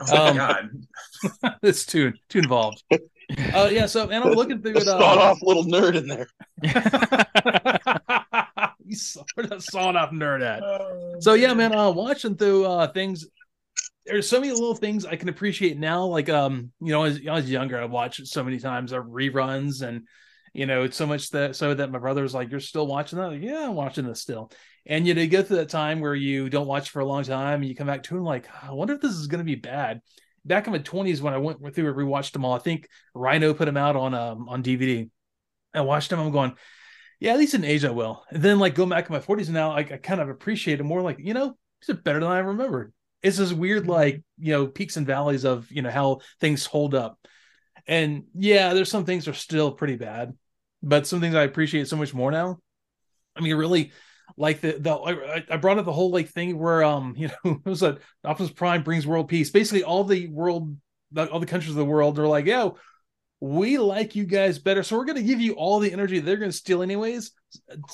Oh 0.10 0.14
my 0.14 0.30
Um, 0.30 0.38
god. 0.38 1.58
it's 1.64 1.86
too 1.86 2.14
too 2.30 2.40
involved. 2.40 2.84
Uh, 2.92 3.70
yeah. 3.72 3.86
So, 3.88 4.04
and 4.10 4.24
I'm 4.24 4.32
looking 4.32 4.62
through 4.62 4.76
A 4.76 4.82
it. 4.82 4.88
Uh, 4.88 4.96
off 4.98 5.40
little 5.42 5.66
nerd 5.66 5.96
in 5.96 6.08
there. 6.08 6.28
You 8.88 8.96
saw 8.96 9.24
the 9.36 9.60
sawed 9.60 9.96
off 9.96 10.12
nerd 10.12 10.44
at. 10.44 10.62
Oh, 10.64 11.16
So 11.20 11.34
yeah, 11.34 11.54
man, 11.54 11.74
uh 11.74 11.92
watching 11.92 12.36
through 12.36 12.66
uh 12.66 12.88
things 12.88 13.26
there's 14.06 14.30
so 14.30 14.40
many 14.40 14.54
little 14.54 14.76
things 14.76 15.06
I 15.06 15.16
can 15.16 15.30
appreciate 15.30 15.78
now. 15.78 16.06
Like 16.06 16.30
um, 16.30 16.72
you 16.80 16.92
know, 16.92 17.04
as 17.04 17.20
I 17.28 17.34
was 17.34 17.50
younger, 17.50 17.80
I 17.80 17.86
watched 17.86 18.20
it 18.20 18.28
so 18.28 18.44
many 18.44 18.60
times 18.60 18.92
of 18.92 19.06
reruns 19.06 19.82
and 19.82 20.08
you 20.54 20.66
know, 20.66 20.84
it's 20.84 20.98
so 20.98 21.06
much 21.06 21.30
that 21.32 21.56
so 21.56 21.74
that 21.74 21.92
my 21.92 22.00
brother 22.00 22.24
was 22.24 22.34
like, 22.34 22.50
You're 22.50 22.60
still 22.60 22.88
watching 22.88 23.20
that? 23.20 23.28
Like, 23.28 23.42
yeah, 23.42 23.68
I'm 23.68 23.76
watching 23.76 24.08
this 24.08 24.22
still. 24.22 24.52
And 24.86 25.06
you 25.06 25.14
know, 25.14 25.22
you 25.22 25.28
get 25.28 25.48
to 25.48 25.56
that 25.58 25.70
time 25.70 26.00
where 26.00 26.16
you 26.16 26.50
don't 26.50 26.68
watch 26.68 26.90
for 26.90 27.02
a 27.02 27.06
long 27.06 27.24
time 27.24 27.60
and 27.62 27.66
you 27.66 27.76
come 27.76 27.88
back 27.88 28.04
to 28.04 28.16
it 28.16 28.18
and 28.20 28.26
like, 28.26 28.48
I 28.64 28.72
wonder 28.72 28.94
if 28.94 29.02
this 29.02 29.12
is 29.14 29.28
gonna 29.28 29.44
be 29.44 29.56
bad. 29.56 30.02
Back 30.46 30.66
in 30.66 30.72
my 30.72 30.80
twenties 30.80 31.22
when 31.22 31.34
I 31.34 31.38
went 31.38 31.76
through 31.76 31.90
and 31.90 31.98
rewatched 31.98 32.32
them 32.32 32.46
all, 32.46 32.54
I 32.54 32.60
think 32.60 32.88
Rhino 33.14 33.54
put 33.54 33.66
them 33.66 33.78
out 33.78 33.98
on 33.98 34.14
um 34.14 34.48
on 34.48 34.64
DVD. 34.64 35.10
I 35.74 35.82
watched 35.82 36.10
them, 36.10 36.20
I'm 36.20 36.32
going, 36.32 36.56
yeah, 37.20 37.34
at 37.34 37.40
least 37.40 37.54
in 37.54 37.64
age 37.64 37.84
I 37.84 37.92
will. 37.92 38.24
And 38.30 38.44
then 38.44 38.60
like 38.60 38.76
going 38.76 38.90
back 38.90 39.10
in 39.10 39.14
my 39.14 39.20
40s 39.20 39.50
now, 39.50 39.72
I, 39.72 39.80
I 39.80 39.98
kind 39.98 40.22
of 40.22 40.30
appreciate 40.30 40.80
it 40.80 40.84
more 40.84 41.02
like, 41.02 41.18
you 41.20 41.34
know, 41.34 41.58
these 41.82 41.96
are 41.96 42.00
better 42.00 42.20
than 42.20 42.30
I 42.30 42.40
remembered. 42.40 42.94
It's 43.24 43.38
this 43.38 43.52
weird, 43.54 43.88
like, 43.88 44.24
you 44.38 44.54
know, 44.54 44.68
peaks 44.68 44.98
and 44.98 45.08
valleys 45.08 45.44
of, 45.44 45.72
you 45.72 45.82
know, 45.82 45.90
how 45.90 46.20
things 46.40 46.66
hold 46.66 46.94
up. 46.94 47.18
And 47.88 48.26
yeah, 48.36 48.74
there's 48.74 48.92
some 48.92 49.06
things 49.06 49.28
are 49.28 49.34
still 49.34 49.72
pretty 49.72 49.96
bad, 49.96 50.34
but 50.84 51.08
some 51.08 51.20
things 51.20 51.36
I 51.36 51.44
appreciate 51.44 51.88
so 51.88 51.96
much 51.96 52.14
more 52.14 52.32
now. 52.32 52.60
I 53.36 53.42
mean, 53.42 53.56
really 53.56 53.92
like 54.36 54.62
the, 54.62 54.74
the 54.74 54.94
I, 54.94 55.46
I 55.50 55.58
brought 55.58 55.80
up 55.80 55.86
the 55.86 55.94
whole 55.94 56.12
like 56.12 56.30
thing 56.30 56.60
where, 56.60 56.84
um, 56.84 57.16
you 57.18 57.30
know, 57.30 57.62
it 57.66 57.70
was 57.70 57.82
a 57.82 57.98
Optimus 58.24 58.52
Prime 58.52 58.84
brings 58.84 59.08
world 59.08 59.30
peace. 59.30 59.50
Basically 59.50 59.84
all 59.84 60.04
the 60.04 60.28
world, 60.28 60.76
all 61.16 61.40
the 61.40 61.46
countries 61.46 61.72
of 61.72 61.78
the 61.78 61.86
world 61.86 62.20
are 62.20 62.28
like, 62.28 62.46
yeah, 62.46 62.70
we 63.40 63.78
like 63.78 64.16
you 64.16 64.24
guys 64.24 64.58
better. 64.60 64.84
So 64.84 64.98
we're 64.98 65.06
going 65.06 65.18
to 65.18 65.24
give 65.24 65.40
you 65.40 65.54
all 65.54 65.80
the 65.80 65.92
energy 65.92 66.20
they're 66.20 66.38
going 66.38 66.52
to 66.52 66.58
steal 66.58 66.82
anyways 66.82 67.32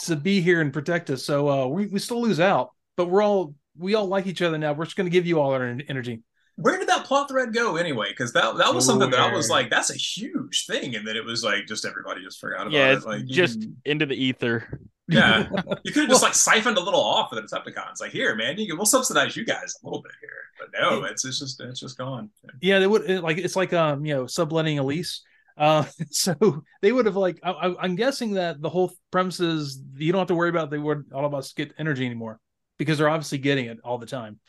to 0.05 0.15
be 0.15 0.41
here 0.41 0.61
and 0.61 0.71
protect 0.71 1.09
us. 1.09 1.23
So 1.23 1.49
uh, 1.49 1.67
we, 1.67 1.87
we 1.87 1.99
still 1.99 2.21
lose 2.21 2.39
out, 2.39 2.71
but 2.95 3.09
we're 3.09 3.21
all, 3.21 3.53
we 3.77 3.95
all 3.95 4.07
like 4.07 4.27
each 4.27 4.41
other 4.41 4.57
now. 4.57 4.73
We're 4.73 4.85
just 4.85 4.95
going 4.95 5.05
to 5.07 5.11
give 5.11 5.25
you 5.25 5.39
all 5.39 5.51
our 5.51 5.77
energy. 5.89 6.21
Where 6.55 6.77
did 6.77 6.87
that 6.87 7.05
plot 7.05 7.29
thread 7.29 7.51
go 7.51 7.77
anyway? 7.77 8.09
Because 8.09 8.31
that 8.33 8.57
that 8.57 8.75
was 8.75 8.85
something 8.85 9.09
that 9.09 9.19
I 9.19 9.33
was 9.33 9.49
like, 9.49 9.71
that's 9.71 9.89
a 9.89 9.95
huge 9.97 10.67
thing, 10.67 10.95
and 10.95 11.05
then 11.07 11.15
it 11.15 11.25
was 11.25 11.43
like 11.43 11.65
just 11.65 11.83
everybody 11.83 12.21
just 12.23 12.39
forgot 12.39 12.61
about 12.67 12.73
yeah, 12.73 12.91
it. 12.91 12.97
it's 12.97 13.05
Like 13.07 13.25
just 13.25 13.61
can- 13.61 13.77
into 13.85 14.05
the 14.05 14.13
ether. 14.13 14.79
yeah, 15.07 15.49
you 15.83 15.91
could 15.91 16.03
have 16.03 16.09
just 16.09 16.21
like 16.21 16.35
siphoned 16.35 16.77
a 16.77 16.79
little 16.79 16.99
off 17.01 17.31
of 17.31 17.37
the 17.37 17.41
Decepticons. 17.41 17.99
Like 17.99 18.11
here, 18.11 18.35
man, 18.35 18.59
you 18.59 18.67
can, 18.67 18.77
we'll 18.77 18.85
subsidize 18.85 19.35
you 19.35 19.45
guys 19.45 19.73
a 19.83 19.87
little 19.87 20.03
bit 20.03 20.11
here, 20.21 20.29
but 20.59 20.69
no, 20.79 21.05
it's 21.05 21.25
it's 21.25 21.39
just 21.39 21.59
it's 21.59 21.79
just 21.79 21.97
gone. 21.97 22.29
Yeah, 22.61 22.77
they 22.77 22.85
would 22.85 23.09
it, 23.09 23.23
like, 23.23 23.39
it's 23.39 23.55
like, 23.55 23.73
um, 23.73 24.05
you 24.05 24.13
know, 24.13 24.27
subletting 24.27 24.77
a 24.77 24.83
lease. 24.83 25.23
Uh, 25.57 25.85
so 26.09 26.63
they 26.81 26.91
would 26.91 27.05
have 27.05 27.15
like, 27.15 27.39
I, 27.43 27.51
I, 27.51 27.83
I'm 27.83 27.95
guessing 27.95 28.33
that 28.33 28.61
the 28.61 28.69
whole 28.69 28.91
premise 29.11 29.39
is 29.39 29.81
you 29.95 30.11
don't 30.11 30.19
have 30.19 30.27
to 30.29 30.35
worry 30.35 30.49
about 30.49 30.69
they 30.69 30.77
would 30.77 31.05
all 31.13 31.25
of 31.25 31.33
us 31.33 31.53
get 31.53 31.73
energy 31.77 32.05
anymore 32.05 32.39
because 32.77 32.97
they're 32.97 33.09
obviously 33.09 33.37
getting 33.37 33.65
it 33.65 33.79
all 33.83 33.97
the 33.97 34.05
time. 34.05 34.39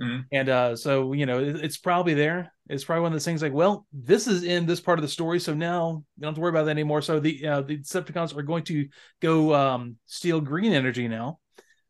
Mhm. 0.00 0.24
And 0.32 0.48
uh, 0.48 0.76
so 0.76 1.12
you 1.12 1.26
know, 1.26 1.38
it, 1.38 1.56
it's 1.56 1.76
probably 1.76 2.14
there. 2.14 2.52
It's 2.68 2.84
probably 2.84 3.02
one 3.02 3.12
of 3.12 3.14
those 3.14 3.24
things 3.24 3.42
like, 3.42 3.52
well, 3.52 3.86
this 3.92 4.26
is 4.26 4.44
in 4.44 4.66
this 4.66 4.80
part 4.80 4.98
of 4.98 5.02
the 5.02 5.08
story, 5.08 5.38
so 5.38 5.52
now 5.52 6.04
you 6.16 6.22
don't 6.22 6.30
have 6.30 6.34
to 6.36 6.40
worry 6.40 6.50
about 6.50 6.64
that 6.64 6.70
anymore. 6.70 7.02
So 7.02 7.20
the 7.20 7.46
uh, 7.46 7.60
the 7.62 7.78
Decepticons 7.78 8.36
are 8.36 8.42
going 8.42 8.64
to 8.64 8.88
go 9.20 9.54
um, 9.54 9.96
steal 10.06 10.40
green 10.40 10.72
energy 10.72 11.08
now, 11.08 11.38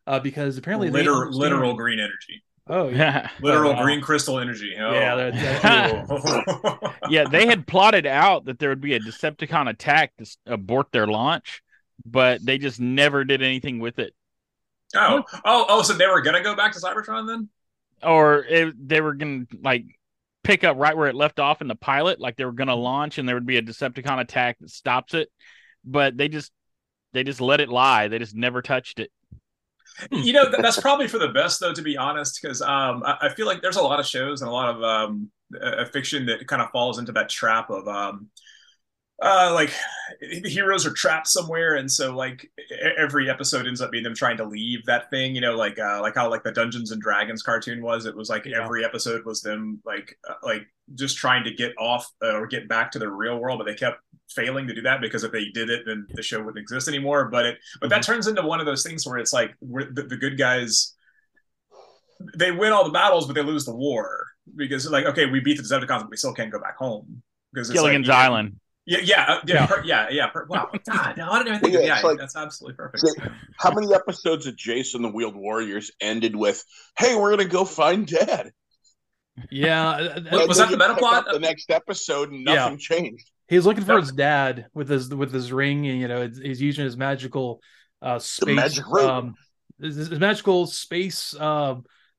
uh, 0.06 0.18
because 0.18 0.58
apparently 0.58 0.90
Literal, 0.90 1.30
literal 1.32 1.74
green 1.74 2.00
energy, 2.00 2.42
Oh 2.68 2.88
yeah, 2.88 3.28
Yeah. 3.42 3.42
literal 3.42 3.74
wow. 3.74 3.82
green 3.82 4.00
crystal 4.00 4.38
energy. 4.38 4.74
Oh. 4.78 4.92
Yeah, 4.94 5.14
that- 5.16 5.64
Oh. 6.10 6.94
yeah, 7.08 7.24
they 7.24 7.46
had 7.46 7.66
plotted 7.66 8.06
out 8.06 8.44
that 8.46 8.58
there 8.58 8.68
would 8.68 8.80
be 8.80 8.94
a 8.94 9.00
Decepticon 9.00 9.68
attack 9.68 10.12
to 10.18 10.26
abort 10.46 10.92
their 10.92 11.06
launch, 11.06 11.62
but 12.04 12.44
they 12.44 12.58
just 12.58 12.80
never 12.80 13.24
did 13.24 13.42
anything 13.42 13.80
with 13.80 13.98
it. 13.98 14.14
oh, 14.96 15.24
oh, 15.44 15.66
oh! 15.68 15.82
So 15.82 15.94
they 15.94 16.06
were 16.06 16.20
gonna 16.22 16.42
go 16.42 16.54
back 16.54 16.72
to 16.72 16.78
Cybertron 16.80 17.26
then? 17.26 17.48
Or 18.02 18.38
it, 18.44 18.74
they 18.88 19.00
were 19.00 19.14
going 19.14 19.46
to 19.46 19.58
like 19.62 19.84
pick 20.42 20.64
up 20.64 20.76
right 20.76 20.96
where 20.96 21.06
it 21.08 21.14
left 21.14 21.38
off 21.38 21.60
in 21.62 21.68
the 21.68 21.76
pilot, 21.76 22.20
like 22.20 22.36
they 22.36 22.44
were 22.44 22.52
going 22.52 22.66
to 22.68 22.74
launch 22.74 23.18
and 23.18 23.28
there 23.28 23.36
would 23.36 23.46
be 23.46 23.58
a 23.58 23.62
Decepticon 23.62 24.18
attack 24.20 24.58
that 24.60 24.70
stops 24.70 25.14
it, 25.14 25.28
but 25.84 26.16
they 26.16 26.28
just 26.28 26.50
they 27.12 27.22
just 27.24 27.40
let 27.40 27.60
it 27.60 27.68
lie. 27.68 28.08
They 28.08 28.18
just 28.18 28.34
never 28.34 28.60
touched 28.60 28.98
it. 28.98 29.10
You 30.10 30.32
know 30.32 30.46
that's 30.60 30.80
probably 30.80 31.08
for 31.08 31.18
the 31.18 31.28
best 31.28 31.60
though 31.60 31.72
to 31.72 31.82
be 31.82 31.96
honest 31.96 32.38
because 32.40 32.62
um, 32.62 33.02
I-, 33.04 33.18
I 33.22 33.28
feel 33.30 33.46
like 33.46 33.62
there's 33.62 33.76
a 33.76 33.82
lot 33.82 34.00
of 34.00 34.06
shows 34.06 34.40
and 34.42 34.48
a 34.48 34.52
lot 34.52 34.74
of 34.74 34.82
um, 34.82 35.30
uh, 35.60 35.84
fiction 35.86 36.26
that 36.26 36.46
kind 36.46 36.62
of 36.62 36.70
falls 36.70 36.98
into 36.98 37.12
that 37.12 37.28
trap 37.28 37.70
of 37.70 37.86
um, 37.88 38.28
uh, 39.22 39.52
like 39.54 39.72
the 40.20 40.48
heroes 40.48 40.84
are 40.86 40.92
trapped 40.92 41.28
somewhere 41.28 41.76
and 41.76 41.90
so 41.90 42.14
like 42.16 42.50
every 42.98 43.30
episode 43.30 43.66
ends 43.66 43.80
up 43.80 43.90
being 43.92 44.02
them 44.04 44.14
trying 44.14 44.36
to 44.36 44.44
leave 44.44 44.84
that 44.86 45.10
thing 45.10 45.34
you 45.34 45.40
know 45.40 45.54
like 45.56 45.78
uh, 45.78 46.00
like 46.00 46.14
how 46.16 46.28
like 46.28 46.42
the 46.42 46.52
dungeons 46.52 46.90
and 46.90 47.00
dragons 47.00 47.42
cartoon 47.42 47.82
was 47.82 48.06
it 48.06 48.16
was 48.16 48.28
like 48.28 48.44
Yeah. 48.44 48.64
every 48.64 48.84
episode 48.84 49.24
was 49.24 49.40
them 49.40 49.80
like 49.84 50.16
uh, 50.28 50.34
like 50.42 50.62
just 50.94 51.16
trying 51.16 51.44
to 51.44 51.54
get 51.54 51.72
off 51.78 52.10
uh, 52.22 52.32
or 52.34 52.46
get 52.46 52.68
back 52.68 52.90
to 52.92 52.98
the 52.98 53.08
real 53.10 53.38
world 53.38 53.58
but 53.58 53.64
they 53.64 53.74
kept 53.74 53.98
failing 54.32 54.66
to 54.66 54.74
do 54.74 54.82
that 54.82 55.00
because 55.00 55.24
if 55.24 55.32
they 55.32 55.46
did 55.50 55.70
it 55.70 55.82
then 55.86 56.06
the 56.14 56.22
show 56.22 56.38
wouldn't 56.38 56.58
exist 56.58 56.88
anymore 56.88 57.28
but 57.28 57.44
it 57.46 57.58
but 57.80 57.90
that 57.90 58.02
turns 58.02 58.26
into 58.26 58.42
one 58.42 58.60
of 58.60 58.66
those 58.66 58.82
things 58.82 59.06
where 59.06 59.18
it's 59.18 59.32
like 59.32 59.54
we're, 59.60 59.92
the, 59.92 60.02
the 60.02 60.16
good 60.16 60.36
guys 60.38 60.94
they 62.36 62.52
win 62.52 62.72
all 62.72 62.84
the 62.84 62.90
battles 62.90 63.26
but 63.26 63.34
they 63.34 63.42
lose 63.42 63.64
the 63.64 63.74
war 63.74 64.24
because 64.56 64.88
like 64.90 65.04
okay 65.06 65.26
we 65.26 65.40
beat 65.40 65.56
the 65.56 65.62
Decepticons 65.62 66.00
but 66.02 66.10
we 66.10 66.16
still 66.16 66.32
can't 66.34 66.50
go 66.52 66.60
back 66.60 66.76
home 66.76 67.22
because 67.52 67.68
it's 67.70 67.78
Gilligan's 67.78 68.08
like, 68.08 68.16
Island. 68.18 68.56
yeah 68.86 68.98
yeah 69.02 69.24
uh, 69.28 69.40
yeah 69.46 69.54
Yeah. 69.54 69.66
per- 69.66 69.82
yeah 69.84 70.06
yeah 70.10 70.26
per- 70.28 70.46
wow 70.46 70.70
god 70.90 71.16
no, 71.16 71.30
I 71.30 71.38
didn't 71.38 71.48
even 71.48 71.60
think 71.60 71.72
Yeah, 71.74 71.80
of, 71.80 71.86
yeah 71.86 72.00
like- 72.02 72.18
that's 72.18 72.36
absolutely 72.36 72.76
perfect 72.76 73.02
it's 73.04 73.16
How 73.58 73.72
many 73.72 73.92
episodes 73.94 74.46
of 74.46 74.54
Jayce 74.56 74.94
and 74.94 75.04
the 75.04 75.08
Wheeled 75.08 75.36
Warriors 75.36 75.90
ended 76.00 76.34
with, 76.34 76.64
"Hey, 76.98 77.14
we're 77.16 77.30
gonna 77.30 77.48
go 77.48 77.64
find 77.64 78.06
Dad"? 78.06 78.50
yeah. 79.50 80.18
Was- 80.32 80.48
was 80.48 80.58
that 80.58 80.70
the 80.70 80.76
meta 80.76 80.94
plot? 80.94 81.26
The 81.30 81.38
next 81.38 81.70
episode, 81.70 82.30
and 82.32 82.44
Yeah. 82.46 82.54
nothing 82.54 82.78
changed. 82.78 83.30
He 83.52 83.56
was 83.58 83.66
looking 83.66 83.84
for 83.84 83.92
Yep. 83.92 84.00
his 84.00 84.12
dad 84.12 84.66
with 84.72 84.88
his 84.88 85.14
with 85.14 85.30
his 85.30 85.52
ring, 85.52 85.86
and 85.86 86.00
you 86.00 86.08
know 86.08 86.26
he's 86.26 86.58
using 86.62 86.86
his 86.86 86.96
magical 86.96 87.60
uh 88.00 88.18
space, 88.18 88.56
magic 88.56 88.86
um, 88.94 89.34
his, 89.78 89.96
his 89.96 90.18
magical 90.18 90.66
space 90.66 91.36
uh 91.38 91.74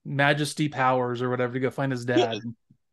majesty 0.06 0.70
powers 0.70 1.24
or 1.24 1.32
whatever 1.32 1.54
to 1.54 1.60
go 1.60 1.72
find 1.72 1.92
his 1.92 2.06
dad. 2.06 2.40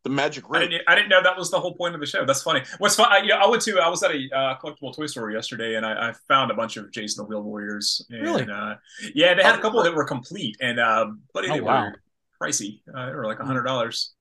The 0.04 0.09
magic 0.09 0.44
I 0.50 0.61
didn't, 0.61 0.80
I 0.88 0.94
didn't 0.94 1.11
know 1.11 1.23
that 1.23 1.37
was 1.37 1.50
the 1.50 1.61
whole 1.61 1.75
point 1.75 1.94
of 1.94 2.00
the 2.00 2.06
show. 2.06 2.25
That's 2.25 2.40
funny. 2.40 2.62
What's 2.78 2.97
fun? 2.97 3.09
I, 3.12 3.18
you 3.18 3.28
know, 3.28 3.35
I 3.37 3.47
went 3.47 3.61
to. 3.64 3.78
I 3.78 3.90
was 3.90 4.02
at 4.02 4.11
a 4.11 4.28
uh, 4.35 4.56
collectible 4.56 4.97
toy 4.97 5.04
store 5.04 5.30
yesterday, 5.30 5.75
and 5.75 5.85
I, 5.85 6.09
I 6.09 6.12
found 6.26 6.50
a 6.50 6.54
bunch 6.54 6.78
of 6.78 6.87
Jayce 6.87 7.18
and 7.18 7.26
the 7.26 7.28
Wheel 7.28 7.42
Warriors. 7.42 8.06
And, 8.09 8.23
Really? 8.23 8.44
Uh, 8.44 8.76
yeah, 9.14 9.35
they 9.35 9.42
had 9.42 9.56
a 9.56 9.59
Oh, 9.59 9.61
couple 9.61 9.82
that 9.82 9.94
were 9.94 10.06
complete, 10.06 10.56
and 10.62 10.80
um, 10.80 11.20
but 11.35 11.44
Oh, 11.44 11.52
they 11.52 11.61
wow. 11.61 11.85
were 11.85 12.00
pricey. 12.42 12.80
Uh, 12.97 13.04
they 13.04 13.12
were 13.12 13.26
like 13.26 13.40
a 13.40 13.44
hundred 13.44 13.64
dollars. 13.64 14.14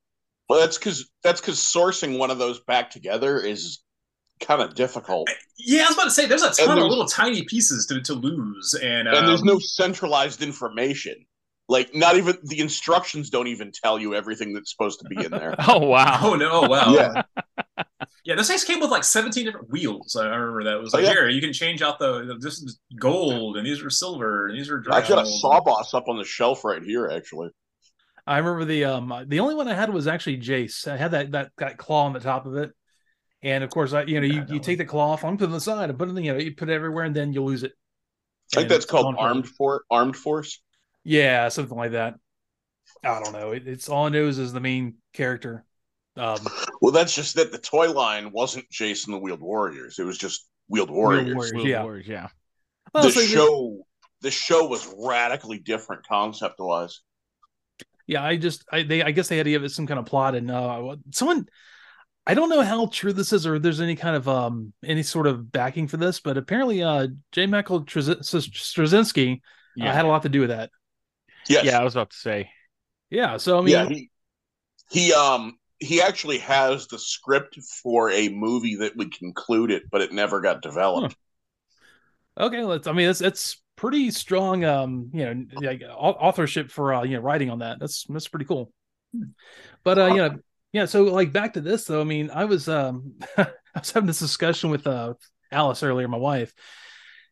Well, 0.50 0.60
that's 0.60 0.78
because 0.78 1.10
that's 1.24 1.40
because 1.40 1.60
sourcing 1.60 2.18
one 2.18 2.32
of 2.32 2.40
those 2.40 2.60
back 2.60 2.90
together 2.90 3.40
is 3.40 3.80
kind 4.40 4.62
of 4.62 4.74
difficult, 4.76 5.30
Yeah, 5.58 5.84
I 5.84 5.88
was 5.88 5.96
about 5.96 6.04
to 6.06 6.12
say 6.12 6.26
there's 6.26 6.44
a 6.44 6.52
ton 6.52 6.78
of 6.78 6.86
little 6.88 7.06
tiny 7.06 7.44
pieces 7.44 7.86
to, 7.88 8.02
to 8.02 8.14
lose, 8.14 8.74
and, 8.82 9.08
um, 9.08 9.16
and 9.16 9.28
there's 9.28 9.44
no 9.44 9.60
centralized 9.60 10.42
information. 10.42 11.16
Like, 11.68 11.94
not 11.94 12.16
even 12.18 12.36
the 12.44 12.60
instructions 12.62 13.30
don't 13.30 13.46
even 13.48 13.72
tell 13.72 14.00
you 14.00 14.16
everything 14.16 14.54
that's 14.54 14.72
supposed 14.72 15.00
to 15.02 15.06
be 15.08 15.24
in 15.24 15.32
there. 15.32 15.56
Oh 15.68 15.80
wow. 15.86 16.20
Oh 16.24 16.36
no! 16.36 16.62
Wow. 16.62 16.94
Yeah. 16.94 17.24
Yeah, 18.26 18.36
this 18.36 18.48
thing 18.48 18.60
came 18.60 18.80
with 18.80 18.92
like 18.92 19.04
17 19.04 19.46
different 19.46 19.70
wheels. 19.72 20.16
I 20.16 20.26
remember 20.28 20.64
that 20.66 20.76
it 20.76 20.82
was 20.82 20.94
Oh, 20.94 20.98
like 20.98 21.06
yeah. 21.08 21.14
here 21.14 21.30
you 21.30 21.42
can 21.42 21.54
change 21.54 21.82
out 21.82 22.00
the 22.00 22.38
this 22.40 22.62
is 22.62 22.80
gold 23.00 23.58
and 23.58 23.66
these 23.66 23.82
are 23.82 23.90
silver 23.90 24.48
and 24.48 24.58
these 24.58 24.70
are 24.70 24.84
I 24.92 25.00
got 25.02 25.12
a 25.12 25.24
gold. 25.24 25.40
Saw 25.40 25.60
Boss 25.62 25.94
up 25.94 26.08
on 26.08 26.18
the 26.18 26.24
shelf 26.26 26.64
right 26.64 26.84
here, 26.84 27.10
actually. 27.10 27.50
I 28.28 28.38
remember 28.38 28.66
the 28.66 28.86
um 28.86 29.26
the 29.28 29.40
only 29.40 29.56
one 29.56 29.68
I 29.68 29.74
had 29.74 29.92
was 29.92 30.08
actually 30.08 30.38
Jace. 30.38 30.88
I 30.88 30.98
had 30.98 31.12
that 31.12 31.32
that 31.32 31.52
that 31.58 31.78
claw 31.78 32.06
on 32.06 32.14
the 32.14 32.20
top 32.20 32.46
of 32.46 32.56
it, 32.56 32.72
and 33.44 33.64
of 33.64 33.70
course 33.70 33.94
I 33.94 34.04
you 34.04 34.20
know 34.20 34.28
Yeah, 34.28 34.46
you, 34.48 34.56
you 34.56 34.60
take 34.60 34.78
the 34.78 34.86
cloth, 34.86 35.20
off, 35.20 35.26
I'm 35.26 35.38
putting 35.38 35.52
it 35.52 35.54
on 35.54 35.58
the 35.58 35.62
side, 35.62 35.90
and 35.90 35.98
put 36.00 36.10
it 36.10 36.18
in, 36.18 36.24
you 36.24 36.34
know 36.34 36.40
you 36.40 36.56
put 36.56 36.70
it 36.70 36.74
everywhere, 36.74 37.06
and 37.06 37.16
then 37.16 37.34
you 37.34 37.44
lose 37.44 37.64
it. 37.64 37.72
I 38.54 38.56
think 38.56 38.64
And 38.64 38.72
that's 38.72 38.86
called 38.86 39.16
armed 39.18 39.48
for 39.48 39.84
armed 39.92 40.16
force. 40.16 40.62
Yeah, 41.04 41.50
something 41.50 41.78
like 41.78 41.92
that. 41.92 42.16
I 43.04 43.20
don't 43.24 43.34
know. 43.34 43.52
It, 43.52 43.68
it's 43.68 43.88
all 43.90 44.08
it 44.08 44.12
knows 44.12 44.40
is 44.40 44.52
the 44.52 44.60
main 44.60 44.96
character. 45.14 45.64
Um, 46.18 46.40
Well, 46.82 46.92
that's 46.92 47.14
just 47.16 47.36
that 47.36 47.52
the 47.52 47.58
toy 47.60 47.92
line 47.92 48.32
wasn't 48.32 48.70
Jayce 48.70 49.06
and 49.06 49.14
the 49.14 49.20
Wheeled 49.20 49.42
Warriors. 49.42 50.00
It 50.00 50.04
was 50.06 50.18
just 50.18 50.48
Wheeled 50.68 50.90
Warriors. 50.90 51.34
Warriors. 51.36 51.54
Wheeled 51.54 51.68
yeah. 51.68 51.84
Warriors, 51.84 52.08
yeah. 52.08 52.28
well, 52.94 53.04
the 53.04 53.12
so 53.12 53.20
they- 53.22 53.28
show 53.28 53.78
the 54.22 54.32
show 54.32 54.68
was 54.68 54.94
radically 54.98 55.60
different 55.60 56.06
concept 56.06 56.56
wise. 56.60 57.00
yeah, 58.08 58.24
I 58.24 58.36
just 58.36 58.66
I 58.72 58.84
they 58.84 59.02
I 59.04 59.12
guess 59.12 59.28
they 59.30 59.38
had 59.38 59.44
to 59.46 59.52
give 59.52 59.64
it 59.64 59.70
some 59.72 59.88
kind 59.88 60.00
of 60.00 60.06
plot, 60.06 60.36
and 60.36 60.50
uh, 60.52 60.96
someone 61.12 61.48
I 62.28 62.34
don't 62.36 62.50
know 62.50 62.62
how 62.62 62.86
true 62.88 63.12
this 63.14 63.34
is, 63.34 63.48
or 63.48 63.56
if 63.56 63.62
there's 63.64 63.82
any 63.82 63.96
kind 63.96 64.16
of 64.16 64.28
um 64.28 64.74
any 64.84 65.04
sort 65.04 65.28
of 65.28 65.52
backing 65.52 65.88
for 65.88 65.98
this, 65.98 66.20
but 66.20 66.38
apparently 66.38 66.84
uh 66.84 67.08
J. 67.32 67.48
Michael 67.48 67.86
Straczyn- 67.86 68.20
Straczynski 68.22 69.34
uh, 69.36 69.40
Yeah. 69.76 69.94
had 69.94 70.06
a 70.06 70.08
lot 70.08 70.24
to 70.24 70.30
do 70.30 70.42
with 70.42 70.50
that. 70.50 70.70
Yes. 71.48 71.66
yeah, 71.66 71.80
I 71.80 71.84
was 71.84 71.96
about 71.96 72.12
to 72.12 72.18
say. 72.18 72.52
Yeah, 73.10 73.38
so 73.38 73.58
I 73.58 73.62
mean, 73.62 73.70
yeah, 73.70 73.88
he 73.88 74.12
he 74.92 75.14
um 75.14 75.58
he 75.80 76.02
actually 76.02 76.38
has 76.40 76.88
the 76.88 77.00
script 77.00 77.56
for 77.82 78.12
a 78.12 78.30
movie 78.30 78.76
that 78.76 78.96
would 78.98 79.18
conclude 79.18 79.72
it, 79.72 79.84
but 79.90 80.02
it 80.02 80.12
never 80.12 80.42
got 80.42 80.62
developed. 80.62 81.16
Okay, 82.40 82.64
let's. 82.64 82.88
I 82.88 82.92
mean, 82.92 83.08
that's 83.08 83.20
that's 83.20 83.62
pretty 83.76 84.12
strong. 84.12 84.64
Um, 84.64 85.10
you 85.14 85.26
know, 85.26 85.46
like 85.62 85.82
authorship 85.90 86.70
for 86.70 86.94
uh, 86.94 87.04
you 87.04 87.16
know, 87.16 87.22
writing 87.22 87.50
on 87.50 87.60
that. 87.60 87.80
That's 87.80 88.06
that's 88.08 88.28
pretty 88.28 88.46
cool. 88.46 88.72
But 89.84 89.98
uh, 89.98 90.06
you 90.08 90.18
know, 90.18 90.40
yeah. 90.72 90.86
So 90.86 91.04
like 91.04 91.32
back 91.32 91.54
to 91.54 91.62
this 91.62 91.86
though. 91.86 92.02
I 92.02 92.04
mean, 92.04 92.30
I 92.32 92.46
was 92.46 92.68
um, 92.68 93.14
I 93.38 93.48
was 93.76 93.92
having 93.92 94.08
this 94.08 94.20
discussion 94.20 94.70
with 94.70 94.88
uh 94.88 95.14
Alice 95.52 95.84
earlier, 95.84 96.08
my 96.08 96.18
wife, 96.18 96.54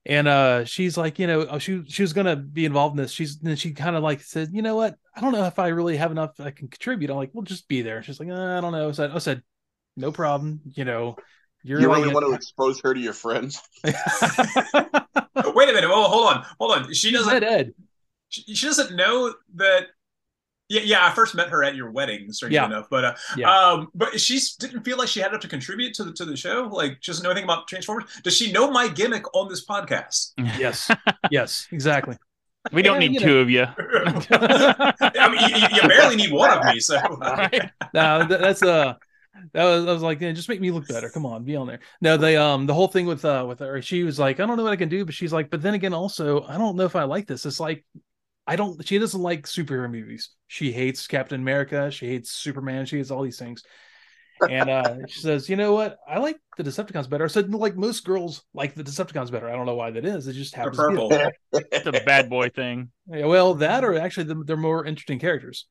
and 0.05 0.27
uh, 0.27 0.63
she's 0.63 0.97
like, 0.97 1.19
you 1.19 1.27
know, 1.27 1.45
oh, 1.49 1.59
she 1.59 1.83
she 1.87 2.01
was 2.01 2.13
gonna 2.13 2.35
be 2.37 2.65
involved 2.65 2.93
in 2.93 3.03
this. 3.03 3.11
She's 3.11 3.39
then 3.39 3.57
she 3.57 3.73
kind 3.73 3.95
of 3.95 4.03
like 4.03 4.21
said, 4.21 4.49
you 4.53 4.61
know 4.61 4.75
what? 4.75 4.95
I 5.15 5.21
don't 5.21 5.33
know 5.33 5.45
if 5.45 5.59
I 5.59 5.67
really 5.67 5.97
have 5.97 6.11
enough 6.11 6.39
I 6.39 6.51
can 6.51 6.69
contribute. 6.69 7.09
I'm 7.09 7.17
like, 7.17 7.31
well, 7.33 7.43
just 7.43 7.67
be 7.67 7.81
there. 7.81 8.01
She's 8.01 8.19
like, 8.19 8.29
uh, 8.29 8.57
I 8.57 8.61
don't 8.61 8.71
know. 8.71 8.91
So 8.93 9.11
I 9.13 9.17
said, 9.19 9.43
no 9.97 10.11
problem. 10.13 10.61
You 10.63 10.85
know, 10.85 11.17
you're 11.63 11.81
You 11.81 11.89
like 11.89 12.03
really 12.03 12.13
want 12.13 12.25
to 12.27 12.33
expose 12.33 12.79
her 12.81 12.93
to 12.93 12.99
your 12.99 13.13
friends? 13.13 13.61
Wait 13.83 13.95
a 13.95 15.73
minute. 15.73 15.89
Oh, 15.91 16.07
hold 16.07 16.27
on, 16.33 16.45
hold 16.57 16.71
on. 16.71 16.93
She 16.93 17.11
doesn't. 17.11 17.43
Ed. 17.43 17.73
She, 18.29 18.55
she 18.55 18.65
doesn't 18.65 18.95
know 18.95 19.33
that. 19.55 19.87
Yeah, 20.69 20.81
yeah. 20.83 21.05
I 21.07 21.11
first 21.11 21.33
met 21.35 21.49
her 21.49 21.63
at 21.63 21.75
your 21.75 21.91
wedding, 21.91 22.31
strangely 22.33 22.55
Yeah. 22.55 22.65
enough. 22.65 22.87
But 22.89 23.05
uh, 23.05 23.15
Yeah. 23.37 23.49
um, 23.49 23.87
but 23.95 24.19
she 24.19 24.39
didn't 24.59 24.83
feel 24.83 24.97
like 24.97 25.07
she 25.07 25.19
had 25.21 25.29
enough 25.29 25.41
to 25.41 25.47
contribute 25.47 25.93
to 25.95 26.03
the 26.03 26.11
to 26.13 26.25
the 26.25 26.35
show. 26.35 26.67
Like, 26.71 26.97
she 27.01 27.11
doesn't 27.11 27.23
know 27.23 27.29
anything 27.31 27.45
about 27.45 27.67
Transformers. 27.67 28.05
Does 28.23 28.35
she 28.35 28.51
know 28.51 28.69
my 28.69 28.87
gimmick 28.87 29.23
on 29.35 29.47
this 29.49 29.65
podcast? 29.65 30.33
Yes. 30.59 30.91
yes. 31.31 31.67
Exactly. 31.71 32.17
We 32.73 32.81
don't 32.81 33.01
Yeah, 33.01 33.07
need 33.07 33.13
you 33.21 33.27
two 33.27 33.37
of 33.39 33.49
you. 33.49 33.65
I 34.31 35.29
mean, 35.31 35.39
you, 35.49 35.55
you- 35.61 35.81
you 35.81 35.87
barely 35.87 36.15
need 36.17 36.31
one 36.31 36.57
of 36.57 36.65
me. 36.65 36.79
So 36.79 36.97
Right? 37.19 37.71
no, 37.93 38.25
that, 38.27 38.39
that's 38.41 38.63
uh 38.63 38.95
that 39.53 39.63
was 39.63 39.85
I 39.85 39.93
was 39.93 40.01
like, 40.01 40.19
yeah, 40.19 40.31
just 40.31 40.49
make 40.49 40.59
me 40.59 40.71
look 40.71 40.87
better. 40.87 41.09
Come 41.09 41.25
on, 41.25 41.43
be 41.43 41.55
on 41.55 41.67
there. 41.67 41.79
No, 42.01 42.17
they 42.17 42.35
um 42.35 42.65
the 42.65 42.73
whole 42.73 42.87
thing 42.87 43.05
with 43.05 43.23
uh 43.23 43.45
with 43.47 43.59
her, 43.59 43.81
she 43.81 44.03
was 44.03 44.19
like, 44.19 44.39
I 44.39 44.45
don't 44.45 44.57
know 44.57 44.63
what 44.63 44.73
I 44.73 44.77
can 44.77 44.89
do, 44.89 45.05
but 45.05 45.13
she's 45.13 45.31
like, 45.31 45.49
but 45.49 45.61
then 45.61 45.75
again, 45.75 45.93
also, 45.93 46.43
I 46.43 46.57
don't 46.57 46.75
know 46.75 46.85
if 46.85 46.95
I 46.95 47.03
like 47.03 47.27
this. 47.27 47.45
It's 47.45 47.59
like 47.59 47.85
I 48.47 48.55
don't 48.55 48.85
she 48.87 48.97
doesn't 48.97 49.21
like 49.21 49.43
superhero 49.45 49.91
movies. 49.91 50.29
She 50.47 50.71
hates 50.71 51.05
Captain 51.07 51.41
America, 51.41 51.91
she 51.91 52.07
hates 52.07 52.31
Superman, 52.31 52.85
she 52.85 52.97
hates 52.97 53.11
all 53.11 53.21
these 53.21 53.37
things. 53.37 53.63
And 54.49 54.69
uh 54.69 54.95
she 55.07 55.19
says, 55.19 55.49
you 55.49 55.55
know 55.57 55.73
what? 55.73 55.97
I 56.07 56.19
like 56.19 56.37
the 56.57 56.63
Decepticons 56.63 57.09
better. 57.09 57.25
I 57.25 57.27
said, 57.27 57.53
like 57.53 57.75
most 57.75 58.05
girls 58.05 58.43
like 58.53 58.73
the 58.75 58.83
Decepticons 58.83 59.31
better. 59.31 59.49
I 59.49 59.53
don't 59.53 59.65
know 59.65 59.75
why 59.75 59.91
that 59.91 60.05
is. 60.05 60.27
It 60.27 60.33
just 60.33 60.55
they're 60.55 60.63
happens 60.63 60.77
to 60.77 60.87
be 60.89 60.93
purple. 60.95 61.09
that. 61.09 61.33
It's 61.71 61.87
a 61.87 61.91
bad 62.05 62.29
boy 62.29 62.49
thing. 62.49 62.91
Yeah, 63.09 63.25
well, 63.25 63.55
that 63.55 63.83
or 63.83 63.97
actually 63.99 64.25
the, 64.25 64.43
they're 64.45 64.55
more 64.57 64.85
interesting 64.85 65.19
characters. 65.19 65.65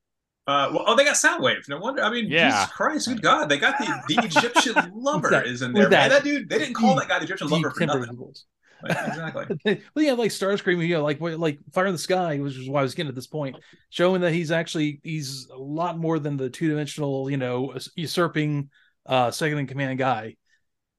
Uh, 0.48 0.70
well, 0.72 0.84
oh, 0.86 0.94
they 0.94 1.04
got 1.04 1.16
Soundwave. 1.16 1.68
No 1.68 1.78
wonder. 1.78 2.02
I 2.04 2.10
mean, 2.10 2.26
Yeah. 2.30 2.50
Jesus 2.50 2.72
Christ, 2.72 3.08
good 3.08 3.20
God, 3.22 3.48
they 3.48 3.58
got 3.58 3.78
the, 3.78 4.14
the 4.14 4.24
Egyptian 4.26 4.92
lover 4.94 5.30
that- 5.30 5.46
is 5.46 5.62
in 5.62 5.72
with 5.72 5.82
there. 5.82 5.90
Man, 5.90 6.08
that 6.10 6.22
that 6.22 6.24
dude, 6.24 6.48
they 6.48 6.58
didn't 6.58 6.74
call 6.74 6.94
that 6.96 7.08
guy 7.08 7.18
the 7.18 7.24
Egyptian 7.24 7.48
lover 7.48 7.70
for 7.70 7.84
nothing. 7.86 8.12
equals. 8.12 8.44
Exactly. 8.84 9.58
well, 9.94 10.04
yeah, 10.04 10.12
like 10.12 10.30
Starscream, 10.30 10.86
you 10.86 10.94
know, 10.94 11.02
like 11.02 11.20
like 11.20 11.58
Fire 11.72 11.86
in 11.86 11.92
the 11.92 11.98
Sky, 11.98 12.38
which 12.38 12.56
is 12.56 12.68
why 12.68 12.80
I 12.80 12.82
was 12.82 12.94
getting 12.94 13.08
at 13.08 13.14
this 13.14 13.26
point, 13.26 13.56
showing 13.90 14.20
that 14.20 14.32
he's 14.32 14.50
actually 14.50 15.00
he's 15.02 15.48
a 15.48 15.56
lot 15.56 15.98
more 15.98 16.18
than 16.18 16.36
the 16.36 16.50
two 16.50 16.68
dimensional, 16.68 17.30
you 17.30 17.36
know, 17.36 17.74
usurping 17.94 18.70
uh 19.06 19.30
second 19.30 19.58
in 19.58 19.66
command 19.66 19.98
guy. 19.98 20.36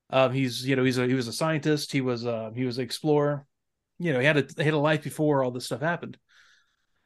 Um, 0.09 0.33
he's 0.33 0.67
you 0.67 0.75
know 0.75 0.83
he's 0.83 0.97
a 0.97 1.07
he 1.07 1.13
was 1.13 1.27
a 1.27 1.33
scientist, 1.33 1.91
he 1.91 2.01
was 2.01 2.25
uh 2.25 2.51
he 2.55 2.65
was 2.65 2.77
an 2.77 2.85
explorer, 2.85 3.45
you 3.99 4.13
know, 4.13 4.19
he 4.19 4.25
had 4.25 4.37
a 4.37 4.47
he 4.57 4.63
had 4.63 4.73
a 4.73 4.79
life 4.79 5.03
before 5.03 5.43
all 5.43 5.51
this 5.51 5.65
stuff 5.65 5.81
happened. 5.81 6.17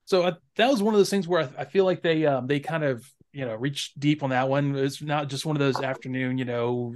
So 0.06 0.24
I, 0.24 0.34
that 0.58 0.70
was 0.70 0.82
one 0.84 0.94
of 0.94 1.00
those 1.00 1.10
things 1.10 1.28
where 1.28 1.44
I, 1.44 1.62
I 1.62 1.66
feel 1.66 1.86
like 1.86 2.01
they 2.01 2.25
um 2.25 2.48
they 2.48 2.60
kind 2.60 2.84
of 2.84 3.06
you 3.34 3.46
know 3.46 3.56
reach 3.56 3.94
deep 3.96 4.24
on 4.24 4.30
that 4.32 4.50
one. 4.50 4.76
It's 4.76 5.02
not 5.02 5.30
just 5.30 5.46
one 5.46 5.56
of 5.56 5.60
those 5.60 5.82
afternoon, 5.82 6.38
you 6.38 6.46
know, 6.46 6.96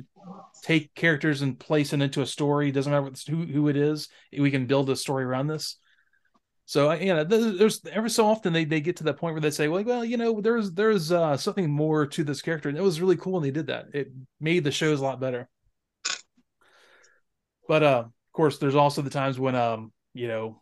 take 0.63 0.93
characters 0.95 1.41
and 1.41 1.59
place 1.59 1.93
it 1.93 2.01
into 2.01 2.21
a 2.21 2.25
story. 2.25 2.71
Doesn't 2.71 2.91
matter 2.91 3.11
who 3.29 3.45
who 3.45 3.67
it 3.67 3.77
is. 3.77 4.09
We 4.37 4.51
can 4.51 4.65
build 4.65 4.89
a 4.89 4.95
story 4.95 5.23
around 5.23 5.47
this. 5.47 5.77
So 6.65 6.91
you 6.93 7.13
know, 7.13 7.23
there's, 7.23 7.85
every 7.85 8.09
so 8.09 8.25
often 8.25 8.51
they, 8.51 8.65
they 8.65 8.81
get 8.81 8.95
to 8.97 9.03
that 9.03 9.17
point 9.17 9.35
where 9.35 9.41
they 9.41 9.51
say, 9.51 9.67
well, 9.67 9.83
well, 9.83 10.03
you 10.03 10.17
know, 10.17 10.41
there's 10.41 10.71
there's 10.71 11.11
uh, 11.11 11.37
something 11.37 11.69
more 11.69 12.07
to 12.07 12.23
this 12.23 12.41
character, 12.41 12.69
and 12.69 12.77
it 12.77 12.81
was 12.81 12.99
really 12.99 13.17
cool 13.17 13.33
when 13.33 13.43
they 13.43 13.51
did 13.51 13.67
that. 13.67 13.85
It 13.93 14.11
made 14.39 14.63
the 14.63 14.71
shows 14.71 14.99
a 14.99 15.03
lot 15.03 15.19
better. 15.19 15.47
But 17.67 17.83
uh, 17.83 18.03
of 18.07 18.31
course, 18.33 18.57
there's 18.57 18.75
also 18.75 19.03
the 19.03 19.11
times 19.11 19.39
when 19.39 19.55
um, 19.55 19.91
you 20.13 20.27
know, 20.27 20.61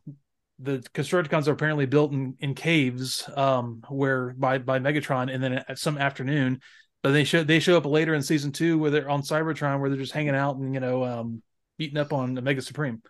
the 0.59 0.79
Constructicons 0.93 1.47
are 1.47 1.51
apparently 1.51 1.85
built 1.85 2.11
in, 2.13 2.35
in 2.39 2.53
caves, 2.55 3.27
um, 3.35 3.81
where 3.89 4.33
by 4.33 4.57
by 4.59 4.79
Megatron, 4.79 5.33
and 5.33 5.43
then 5.43 5.53
at 5.67 5.79
some 5.79 5.97
afternoon, 5.97 6.59
but 7.01 7.11
they 7.11 7.23
show 7.23 7.43
they 7.43 7.59
show 7.59 7.77
up 7.77 7.85
later 7.85 8.13
in 8.13 8.21
season 8.21 8.51
two 8.51 8.77
where 8.77 8.91
they're 8.91 9.09
on 9.09 9.21
Cybertron, 9.23 9.79
where 9.79 9.89
they're 9.89 9.99
just 9.99 10.13
hanging 10.13 10.35
out 10.35 10.55
and 10.57 10.73
you 10.73 10.79
know, 10.79 11.03
um, 11.03 11.41
beating 11.77 11.97
up 11.97 12.13
on 12.13 12.37
Omega 12.37 12.61
Supreme. 12.61 13.01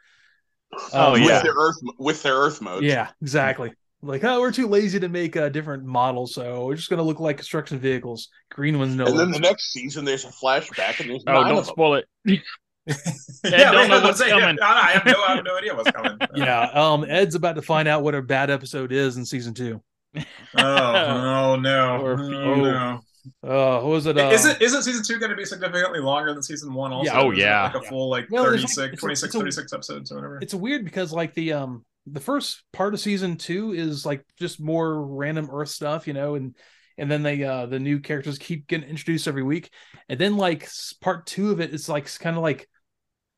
Oh, 0.93 1.13
Um, 1.13 1.21
yeah. 1.21 1.35
With 1.35 1.43
their 1.43 1.53
Earth 1.53 1.75
with 1.99 2.23
their 2.23 2.35
Earth 2.35 2.61
modes. 2.61 2.85
yeah, 2.85 3.09
exactly. 3.21 3.73
Like, 4.01 4.23
oh, 4.25 4.41
we're 4.41 4.51
too 4.51 4.67
lazy 4.67 4.99
to 4.99 5.07
make 5.07 5.37
uh, 5.37 5.47
different 5.49 5.85
models, 5.85 6.33
so 6.33 6.65
we're 6.65 6.75
just 6.75 6.89
gonna 6.89 7.03
look 7.03 7.19
like 7.21 7.37
construction 7.37 7.79
vehicles. 7.79 8.29
Green 8.51 8.77
ones, 8.79 8.95
no. 8.95 9.05
And 9.05 9.17
then 9.17 9.31
the 9.31 9.39
next 9.39 9.71
season, 9.71 10.03
there's 10.03 10.25
a 10.25 10.29
flashback, 10.29 10.99
and 10.99 11.09
there's 11.09 11.23
Oh, 11.27 11.33
nine 11.33 11.49
don't 11.49 11.57
of 11.59 11.65
them. 11.67 11.73
spoil 11.73 11.93
it. 11.95 12.05
yeah, 13.45 13.71
don't 13.71 13.89
know 13.89 14.01
what's 14.01 14.19
saying, 14.19 14.39
coming. 14.39 14.57
I, 14.61 14.65
I 14.65 14.91
have 14.91 15.05
no, 15.05 15.13
I 15.27 15.35
have 15.35 15.45
no 15.45 15.57
idea 15.57 15.73
what's 15.75 15.91
coming. 15.91 16.17
yeah, 16.35 16.63
um, 16.73 17.05
Ed's 17.07 17.35
about 17.35 17.55
to 17.55 17.61
find 17.61 17.87
out 17.87 18.03
what 18.03 18.13
a 18.15 18.21
bad 18.21 18.49
episode 18.49 18.91
is 18.91 19.17
in 19.17 19.25
season 19.25 19.53
two. 19.53 19.81
Oh, 20.55 20.63
oh 20.63 21.55
no. 21.55 21.99
Or 22.01 22.13
a 22.13 22.17
oh, 22.21 22.55
no. 22.55 22.99
Uh, 23.43 23.81
what 23.81 23.85
was 23.89 24.05
it? 24.05 24.15
Uh, 24.17 24.29
Isn't 24.29 24.61
isn't 24.61 24.83
season 24.83 25.03
two 25.03 25.17
going 25.17 25.31
to 25.31 25.35
be 25.35 25.45
significantly 25.45 25.99
longer 25.99 26.31
than 26.33 26.43
season 26.43 26.73
one? 26.73 26.93
Also, 26.93 27.11
Yeah. 27.11 27.19
Oh, 27.19 27.31
yeah. 27.31 27.63
like 27.73 27.75
a 27.75 27.87
full 27.87 28.09
like 28.09 28.27
Well, 28.29 28.43
36, 28.43 28.77
like- 28.77 28.93
it's 28.93 29.01
a- 29.01 29.01
26, 29.01 29.33
a- 29.35 29.39
36 29.39 29.73
episodes 29.73 30.11
or 30.11 30.15
whatever. 30.15 30.39
it's 30.43 30.53
weird 30.53 30.85
because 30.85 31.11
like 31.11 31.33
the 31.33 31.53
um 31.53 31.83
the 32.05 32.19
first 32.19 32.61
part 32.73 32.93
of 32.93 32.99
season 32.99 33.37
two 33.37 33.71
is 33.73 34.05
like 34.05 34.23
just 34.37 34.61
more 34.61 35.03
random 35.03 35.49
Earth 35.51 35.69
stuff, 35.69 36.05
you 36.05 36.13
know, 36.13 36.35
and 36.35 36.55
and 36.99 37.09
then 37.09 37.23
they 37.23 37.43
uh 37.43 37.65
the 37.65 37.79
new 37.79 37.99
characters 37.99 38.37
keep 38.37 38.67
getting 38.67 38.87
introduced 38.87 39.27
every 39.27 39.41
week, 39.43 39.71
and 40.09 40.19
then 40.19 40.37
like 40.37 40.69
part 41.01 41.25
two 41.25 41.49
of 41.51 41.59
it 41.61 41.73
is 41.73 41.89
like 41.89 42.13
kind 42.19 42.35
of 42.35 42.43
like 42.43 42.69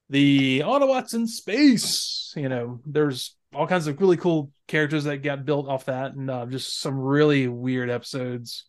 the 0.10 0.60
Autobots 0.66 1.14
in 1.14 1.28
space, 1.28 2.34
you 2.36 2.50
know. 2.50 2.80
There's 2.86 3.36
all 3.54 3.68
kinds 3.68 3.88
of 3.88 4.00
really 4.00 4.18
cool 4.18 4.52
characters 4.68 5.06
that 5.06 5.18
got 5.24 5.46
built 5.46 5.68
off 5.68 5.86
that, 5.86 6.14
and 6.14 6.30
uh, 6.30 6.46
just 6.46 6.80
some 6.82 6.98
really 7.00 7.48
weird 7.48 7.90
episodes. 7.90 8.66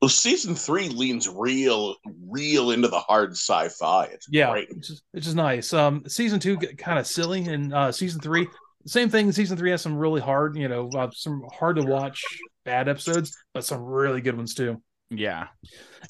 Well, 0.00 0.08
season 0.08 0.54
three 0.54 0.88
leans 0.88 1.28
real, 1.28 1.96
real 2.28 2.70
into 2.70 2.86
the 2.88 3.00
hard 3.00 3.32
sci-fi. 3.32 4.04
It's 4.04 4.28
Yeah, 4.30 4.52
great. 4.52 4.68
which 4.74 4.90
is, 4.90 5.02
which 5.10 5.26
is 5.26 5.34
nice. 5.34 5.72
Um, 5.72 6.04
season 6.06 6.38
two 6.38 6.56
kind 6.56 6.98
of 7.00 7.06
silly, 7.06 7.44
and 7.46 7.74
uh, 7.74 7.90
season 7.90 8.20
three, 8.20 8.46
same 8.86 9.08
thing. 9.10 9.32
Season 9.32 9.56
three 9.56 9.72
has 9.72 9.82
some 9.82 9.96
really 9.96 10.20
hard, 10.20 10.56
you 10.56 10.68
know, 10.68 10.88
uh, 10.96 11.10
some 11.12 11.42
hard 11.52 11.76
to 11.76 11.82
watch 11.82 12.22
bad 12.64 12.88
episodes, 12.88 13.36
but 13.52 13.64
some 13.64 13.82
really 13.82 14.20
good 14.20 14.36
ones 14.36 14.54
too. 14.54 14.80
Yeah. 15.10 15.46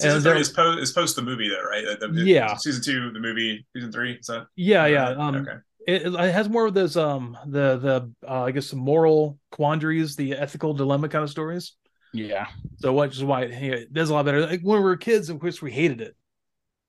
season 0.01 0.17
and 0.17 0.23
three 0.23 0.33
there- 0.33 0.41
is 0.41 0.49
post 0.51 0.79
is 0.81 0.93
post 0.93 1.17
the 1.17 1.23
movie 1.23 1.49
though, 1.49 1.63
right? 1.63 1.85
The- 2.01 2.09
the- 2.09 2.25
Yeah. 2.25 2.55
Season 2.57 2.83
two, 2.83 3.13
the 3.13 3.21
movie. 3.21 3.67
Season 3.75 3.93
three. 3.93 4.15
Is 4.15 4.27
that? 4.27 4.47
Yeah, 4.57 4.87
yeah. 4.87 5.11
Um, 5.11 5.37
okay. 5.37 5.57
it, 5.87 6.07
it 6.07 6.33
has 6.33 6.49
more 6.49 6.67
of 6.67 6.75
those, 6.75 6.97
um, 6.97 7.37
the 7.47 7.77
the 7.79 8.13
uh, 8.29 8.43
I 8.45 8.51
guess 8.51 8.73
moral 8.73 9.39
quandaries, 9.53 10.17
the 10.17 10.35
ethical 10.35 10.75
dilemma 10.75 11.09
kind 11.09 11.23
of 11.25 11.31
stories. 11.31 11.75
Yeah. 12.13 12.47
So 12.79 12.93
which 12.95 13.17
is 13.17 13.25
why 13.25 13.43
it, 13.45 13.53
it 13.63 13.93
does 13.93 14.11
a 14.11 14.15
lot 14.15 14.25
better. 14.25 14.47
Like 14.47 14.63
when 14.63 14.79
we 14.79 14.85
were 14.85 14.97
kids, 14.97 15.29
of 15.31 15.39
course, 15.41 15.61
we 15.63 15.71
hated 15.71 16.01
it. 16.01 16.17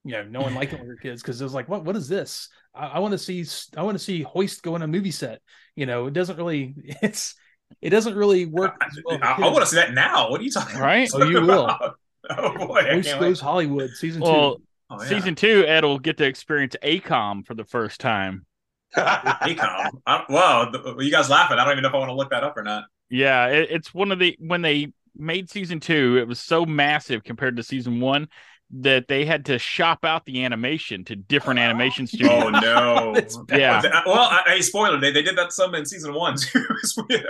you 0.05 0.13
know, 0.13 0.23
no 0.23 0.39
one 0.41 0.55
liked 0.55 0.71
it 0.73 0.77
when 0.79 0.87
we 0.87 0.93
were 0.93 0.99
kids 0.99 1.21
because 1.21 1.39
it 1.39 1.43
was 1.43 1.53
like, 1.53 1.67
what 1.69 1.83
what 1.85 1.95
is 1.95 2.07
this? 2.07 2.49
I, 2.73 2.87
I 2.87 2.99
want 2.99 3.11
to 3.11 3.17
see 3.17 3.45
I 3.77 3.83
want 3.83 3.97
to 3.97 4.03
see 4.03 4.21
Hoist 4.23 4.63
go 4.63 4.75
on 4.75 4.81
a 4.81 4.87
movie 4.87 5.11
set. 5.11 5.41
You 5.75 5.85
know, 5.85 6.07
it 6.07 6.13
doesn't 6.13 6.37
really 6.37 6.73
it's 7.03 7.35
it 7.81 7.89
doesn't 7.89 8.15
really 8.15 8.45
work. 8.45 8.75
I, 8.81 8.85
as 8.87 8.99
well 9.03 9.17
I, 9.21 9.35
for 9.35 9.43
I 9.43 9.47
want 9.47 9.55
to 9.55 9.59
kids. 9.61 9.71
see 9.71 9.75
that 9.77 9.93
now. 9.93 10.29
What 10.29 10.41
are 10.41 10.43
you 10.43 10.51
talking 10.51 10.79
Right? 10.79 11.09
Oh, 11.13 11.23
you 11.23 11.41
will. 11.41 11.65
about? 11.65 11.95
Oh 12.31 12.53
boy, 12.67 12.81
I 12.81 12.93
Hoist 12.93 13.07
can't 13.07 13.19
goes 13.19 13.41
wait. 13.41 13.45
Hollywood 13.45 13.89
season 13.95 14.21
Well, 14.21 14.57
two. 14.57 14.63
Oh, 14.91 15.01
yeah. 15.01 15.07
season 15.09 15.33
two, 15.35 15.65
Ed 15.65 15.83
will 15.83 15.97
get 15.97 16.17
to 16.17 16.25
experience 16.25 16.75
AKOM 16.83 17.45
for 17.45 17.55
the 17.55 17.63
first 17.63 17.99
time. 17.99 18.45
AKOM. 18.95 19.89
I, 20.05 20.25
wow, 20.29 20.69
the, 20.69 20.97
you 20.99 21.11
guys 21.11 21.29
laughing? 21.29 21.57
I 21.57 21.63
don't 21.63 21.71
even 21.73 21.83
know 21.83 21.89
if 21.89 21.95
I 21.95 21.99
want 21.99 22.09
to 22.09 22.15
look 22.15 22.29
that 22.31 22.43
up 22.43 22.55
or 22.57 22.63
not. 22.63 22.83
Yeah, 23.09 23.47
it, 23.47 23.69
it's 23.71 23.93
one 23.93 24.11
of 24.11 24.19
the 24.19 24.35
when 24.39 24.61
they 24.61 24.93
made 25.15 25.49
season 25.49 25.79
two, 25.79 26.17
it 26.19 26.27
was 26.27 26.39
so 26.39 26.65
massive 26.65 27.23
compared 27.23 27.57
to 27.57 27.63
season 27.63 27.99
one 27.99 28.27
that 28.71 29.07
they 29.07 29.25
had 29.25 29.45
to 29.45 29.57
shop 29.57 30.05
out 30.05 30.25
the 30.25 30.43
animation 30.45 31.03
to 31.05 31.15
different 31.15 31.59
animation 31.59 32.05
studios. 32.07 32.43
Oh 32.45 32.49
no! 32.49 33.15
Yeah. 33.57 33.81
Well, 34.05 34.15
I, 34.29 34.43
I 34.47 34.59
spoiler. 34.59 34.99
They, 34.99 35.11
they 35.11 35.23
did 35.23 35.35
that 35.37 35.51
some 35.53 35.73
in 35.75 35.85
season 35.85 36.13
one 36.13 36.35
too, 36.37 36.63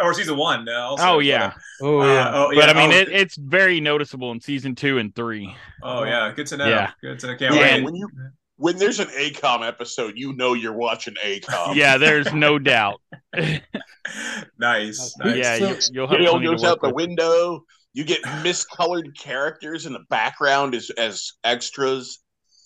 or 0.02 0.14
season 0.14 0.36
one. 0.38 0.68
Uh, 0.68 0.74
also, 0.74 1.04
Oh 1.04 1.08
so, 1.16 1.20
yeah, 1.20 1.54
Oh 1.82 2.02
uh, 2.02 2.06
yeah. 2.06 2.32
oh, 2.34 2.52
but 2.54 2.70
I 2.70 2.74
mean, 2.74 2.92
oh, 2.92 2.98
it, 2.98 3.10
it's 3.10 3.36
very 3.38 3.80
noticeable 3.80 4.32
in 4.32 4.42
season 4.42 4.76
two 4.76 4.98
and 4.98 5.16
three. 5.16 5.56
Oh 5.82 6.04
yeah, 6.04 6.32
good 6.36 6.48
to 6.48 6.58
know. 6.58 6.68
Yeah. 6.68 6.92
Good 7.02 7.20
to 7.20 7.28
know. 7.28 7.36
Can't 7.38 7.56
Yeah, 7.56 7.82
when 7.84 7.96
you 7.96 8.10
when 8.58 8.78
there's 8.78 9.00
an 9.00 9.08
AKOM 9.08 9.66
episode, 9.66 10.18
you 10.18 10.34
know 10.34 10.54
you're 10.54 10.74
watching 10.74 11.14
AKOM. 11.24 11.76
Yeah, 11.76 11.98
there's 11.98 12.34
no 12.34 12.60
doubt. 12.60 13.00
nice, 13.34 15.16
nice. 15.18 15.36
yeah, 15.38 15.58
So- 15.58 15.70
you, 15.70 15.78
you'll 15.94 16.08
have 16.08 16.20
Gail 16.20 16.32
plenty 16.32 16.46
to 16.48 16.52
goes 16.52 16.64
out 16.64 16.70
work 16.72 16.82
the 16.82 16.88
with. 16.90 16.96
window. 17.08 17.64
You 17.94 18.04
get 18.04 18.22
miscolored 18.24 19.18
characters 19.18 19.86
in 19.86 19.94
the 19.94 20.04
background 20.10 20.76
as 20.76 20.90
as 20.92 21.34
extras. 21.44 22.20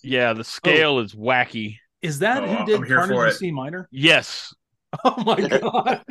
Yeah, 0.03 0.33
the 0.33 0.43
scale 0.43 0.99
is 0.99 1.13
wacky. 1.15 1.77
Is 2.01 2.19
that 2.19 2.43
Oh, 2.43 2.47
who 2.47 2.65
did 2.65 2.85
here 2.85 2.97
Carnage 2.97 3.15
for 3.15 3.27
in. 3.27 3.33
C 3.33 3.51
minor? 3.51 3.87
Yes, 3.91 4.53
Oh 5.05 5.23
my 5.23 5.47
god. 5.47 6.01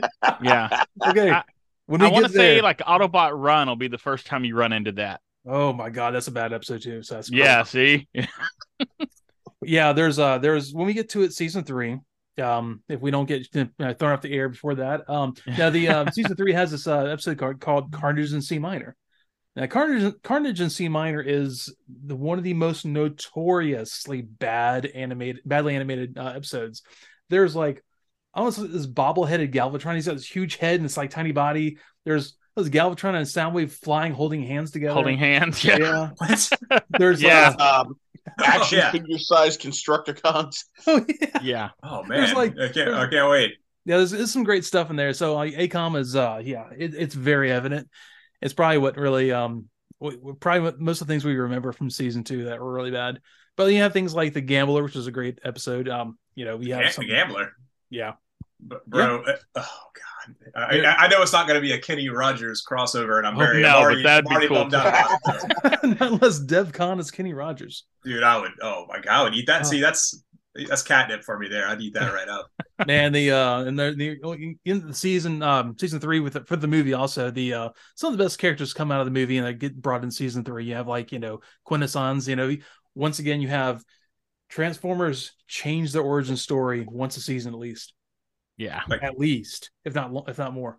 yeah. 0.42 0.84
Okay. 1.06 1.30
I- 1.30 1.42
when 1.86 2.00
we 2.00 2.06
I 2.06 2.10
want 2.10 2.26
to 2.26 2.32
say 2.32 2.60
like 2.62 2.78
Autobot 2.78 3.32
Run 3.34 3.68
will 3.68 3.76
be 3.76 3.88
the 3.88 3.98
first 3.98 4.26
time 4.26 4.44
you 4.44 4.56
run 4.56 4.72
into 4.72 4.92
that. 4.92 5.20
oh 5.46 5.72
my 5.72 5.90
god, 5.90 6.14
that's 6.14 6.28
a 6.28 6.32
bad 6.32 6.52
episode 6.52 6.80
too. 6.80 7.02
So 7.02 7.16
that's 7.16 7.28
great. 7.28 7.40
Yeah, 7.40 7.62
see, 7.64 8.08
yeah. 9.62 9.92
There's 9.92 10.18
uh, 10.18 10.38
there's 10.38 10.72
when 10.72 10.86
we 10.86 10.92
get 10.94 11.10
to 11.10 11.22
it, 11.22 11.32
season 11.32 11.64
three. 11.64 11.98
Um, 12.42 12.82
if 12.88 13.00
we 13.00 13.10
don't 13.10 13.26
get 13.26 13.46
uh, 13.54 13.92
thrown 13.94 14.12
off 14.12 14.22
the 14.22 14.32
air 14.32 14.48
before 14.48 14.76
that, 14.76 15.08
um, 15.10 15.34
now 15.58 15.68
the 15.68 15.88
uh, 15.88 16.10
season 16.12 16.34
three 16.34 16.52
has 16.54 16.70
this 16.70 16.86
uh, 16.86 17.04
episode 17.04 17.36
called, 17.36 17.60
called 17.60 17.92
Carnage 17.92 18.32
in 18.32 18.40
C 18.40 18.58
minor. 18.58 18.96
Now, 19.54 19.66
Carnage 19.66 20.14
Carnage 20.22 20.60
in 20.60 20.70
C 20.70 20.88
minor 20.88 21.20
is 21.20 21.74
the 22.06 22.16
one 22.16 22.38
of 22.38 22.44
the 22.44 22.54
most 22.54 22.86
notoriously 22.86 24.22
bad 24.22 24.86
animated, 24.86 25.42
badly 25.44 25.74
animated 25.76 26.16
uh, 26.18 26.28
episodes. 26.28 26.82
There's 27.28 27.54
like 27.54 27.82
almost 28.34 28.60
this 28.72 28.86
bobbleheaded 28.86 29.52
Galvatron. 29.52 29.94
He's 29.94 30.06
got 30.06 30.14
this 30.16 30.26
huge 30.26 30.56
head 30.56 30.76
and 30.76 30.84
this 30.84 30.96
like 30.96 31.10
tiny 31.10 31.32
body. 31.32 31.78
There's 32.04 32.36
those 32.56 32.70
Galvatron 32.70 33.14
and 33.14 33.26
Soundwave 33.26 33.70
flying, 33.72 34.12
holding 34.12 34.42
hands 34.42 34.70
together. 34.70 34.94
holding 34.94 35.18
hands. 35.18 35.62
Yeah, 35.64 36.10
Yeah. 36.20 36.78
There's 36.98 37.20
Yeah. 37.22 37.54
uh, 37.58 37.84
Um, 37.86 37.96
action 38.42 38.78
yeah. 38.78 38.90
figure 38.90 39.18
sized 39.18 39.60
Constructicons. 39.60 40.64
oh 40.86 41.04
yeah. 41.20 41.38
yeah. 41.42 41.68
Oh 41.82 42.04
There's 42.08 42.28
man, 42.28 42.36
like- 42.36 42.58
I 42.58 42.68
can't. 42.72 42.90
I 42.94 43.06
can't 43.08 43.30
wait. 43.30 43.52
Yeah, 43.84 43.96
there's, 43.96 44.12
there's 44.12 44.30
some 44.32 44.44
great 44.44 44.64
stuff 44.64 44.90
in 44.90 44.96
there. 44.96 45.12
So 45.12 45.34
like 45.34 45.54
AKOM 45.54 45.98
is 45.98 46.14
uh 46.16 46.40
yeah, 46.42 46.68
it, 46.76 46.94
it's 46.94 47.14
very 47.14 47.50
evident. 47.50 47.88
It's 48.42 48.54
probably 48.54 48.78
what 48.78 48.96
really 48.96 49.32
um 49.32 49.68
probably 50.40 50.60
what 50.60 50.80
most 50.80 51.00
of 51.00 51.06
the 51.06 51.12
things 51.12 51.24
we 51.24 51.36
remember 51.36 51.72
from 51.72 51.88
season 51.90 52.24
two 52.24 52.44
that 52.44 52.60
were 52.60 52.72
really 52.72 52.90
bad. 52.90 53.20
But 53.56 53.66
you 53.72 53.78
have 53.82 53.92
things 53.92 54.14
like 54.14 54.32
the 54.34 54.40
Gambler, 54.40 54.82
which 54.82 54.96
is 54.96 55.06
a 55.06 55.12
great 55.12 55.38
episode. 55.44 55.88
Um, 55.88 56.18
you 56.34 56.44
know, 56.44 56.56
we 56.56 56.70
have 56.70 56.84
Ga- 56.84 56.90
some 56.90 57.06
Gambler, 57.06 57.52
yeah. 57.90 58.14
but 58.60 58.84
bro. 58.86 59.22
uh, 59.22 59.36
oh 59.56 59.78
god, 59.94 60.34
I, 60.56 60.80
I, 60.80 60.94
I 61.04 61.08
know 61.08 61.20
it's 61.22 61.32
not 61.34 61.46
going 61.46 61.56
to 61.56 61.60
be 61.60 61.72
a 61.72 61.78
Kenny 61.78 62.08
Rogers 62.08 62.64
crossover, 62.68 63.18
and 63.18 63.26
I'm 63.26 63.36
Oh, 63.36 63.40
very. 63.40 63.60
no, 63.62 63.68
I'm 63.68 63.74
but 63.74 63.82
already, 63.82 64.02
that'd 64.02 64.24
be 64.24 64.30
already 64.34 64.48
cool, 64.48 64.56
bummed 64.68 64.74
out 64.74 65.10
Not 65.84 66.00
unless 66.00 66.40
DevCon 66.40 66.98
is 66.98 67.10
Kenny 67.10 67.34
Rogers. 67.34 67.84
dude. 68.04 68.22
I 68.22 68.38
would. 68.40 68.52
Oh 68.62 68.86
my 68.88 69.00
god, 69.00 69.12
I 69.12 69.22
would 69.24 69.34
eat 69.34 69.46
that. 69.46 69.62
Oh. 69.62 69.64
See, 69.68 69.80
that's 69.80 70.20
that's 70.68 70.82
catnip 70.82 71.24
for 71.24 71.38
me 71.38 71.48
there. 71.48 71.66
I'd 71.66 71.80
eat 71.80 71.94
that 71.94 72.12
right 72.12 72.28
up. 72.28 72.50
Man, 72.86 73.12
the 73.12 73.30
uh 73.30 73.64
and 73.64 73.78
the, 73.78 73.94
the 73.96 74.56
in 74.64 74.86
the 74.86 74.94
season 74.94 75.42
um 75.42 75.76
season 75.78 76.00
three 76.00 76.20
with 76.20 76.34
the, 76.34 76.44
for 76.44 76.56
the 76.56 76.66
movie 76.68 76.94
also 76.94 77.30
the 77.30 77.54
uh 77.54 77.68
some 77.94 78.12
of 78.12 78.18
the 78.18 78.24
best 78.24 78.38
characters 78.38 78.74
come 78.74 78.90
out 78.92 79.00
of 79.00 79.06
the 79.06 79.12
movie 79.12 79.38
and 79.38 79.46
they 79.46 79.54
get 79.54 79.80
brought 79.80 80.04
in 80.04 80.10
season 80.10 80.44
three. 80.44 80.64
You 80.64 80.74
have 80.74 80.88
like 80.88 81.12
you 81.12 81.18
know 81.18 81.40
Quintessons. 81.64 82.28
You 82.28 82.36
know, 82.36 82.54
once 82.94 83.18
again 83.18 83.40
you 83.40 83.48
have 83.48 83.82
Transformers 84.48 85.32
change 85.46 85.92
their 85.92 86.02
origin 86.02 86.36
story 86.36 86.86
once 86.86 87.16
a 87.16 87.20
season 87.20 87.54
at 87.54 87.58
least, 87.58 87.94
Yeah. 88.58 88.82
at 89.00 89.18
least 89.18 89.70
if 89.84 89.94
not 89.94 90.12
if 90.28 90.38
not 90.38 90.52
more. 90.52 90.78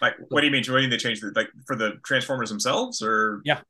Like, 0.00 0.14
what 0.30 0.40
do 0.40 0.46
you 0.46 0.52
mean? 0.52 0.60
What 0.62 0.66
do 0.66 0.72
you 0.72 0.80
mean 0.80 0.90
they 0.90 0.96
changed 0.96 1.22
the 1.22 1.32
like 1.36 1.48
for 1.66 1.76
the 1.76 1.92
Transformers 2.04 2.48
themselves, 2.48 3.02
or 3.02 3.40
Yeah. 3.44 3.60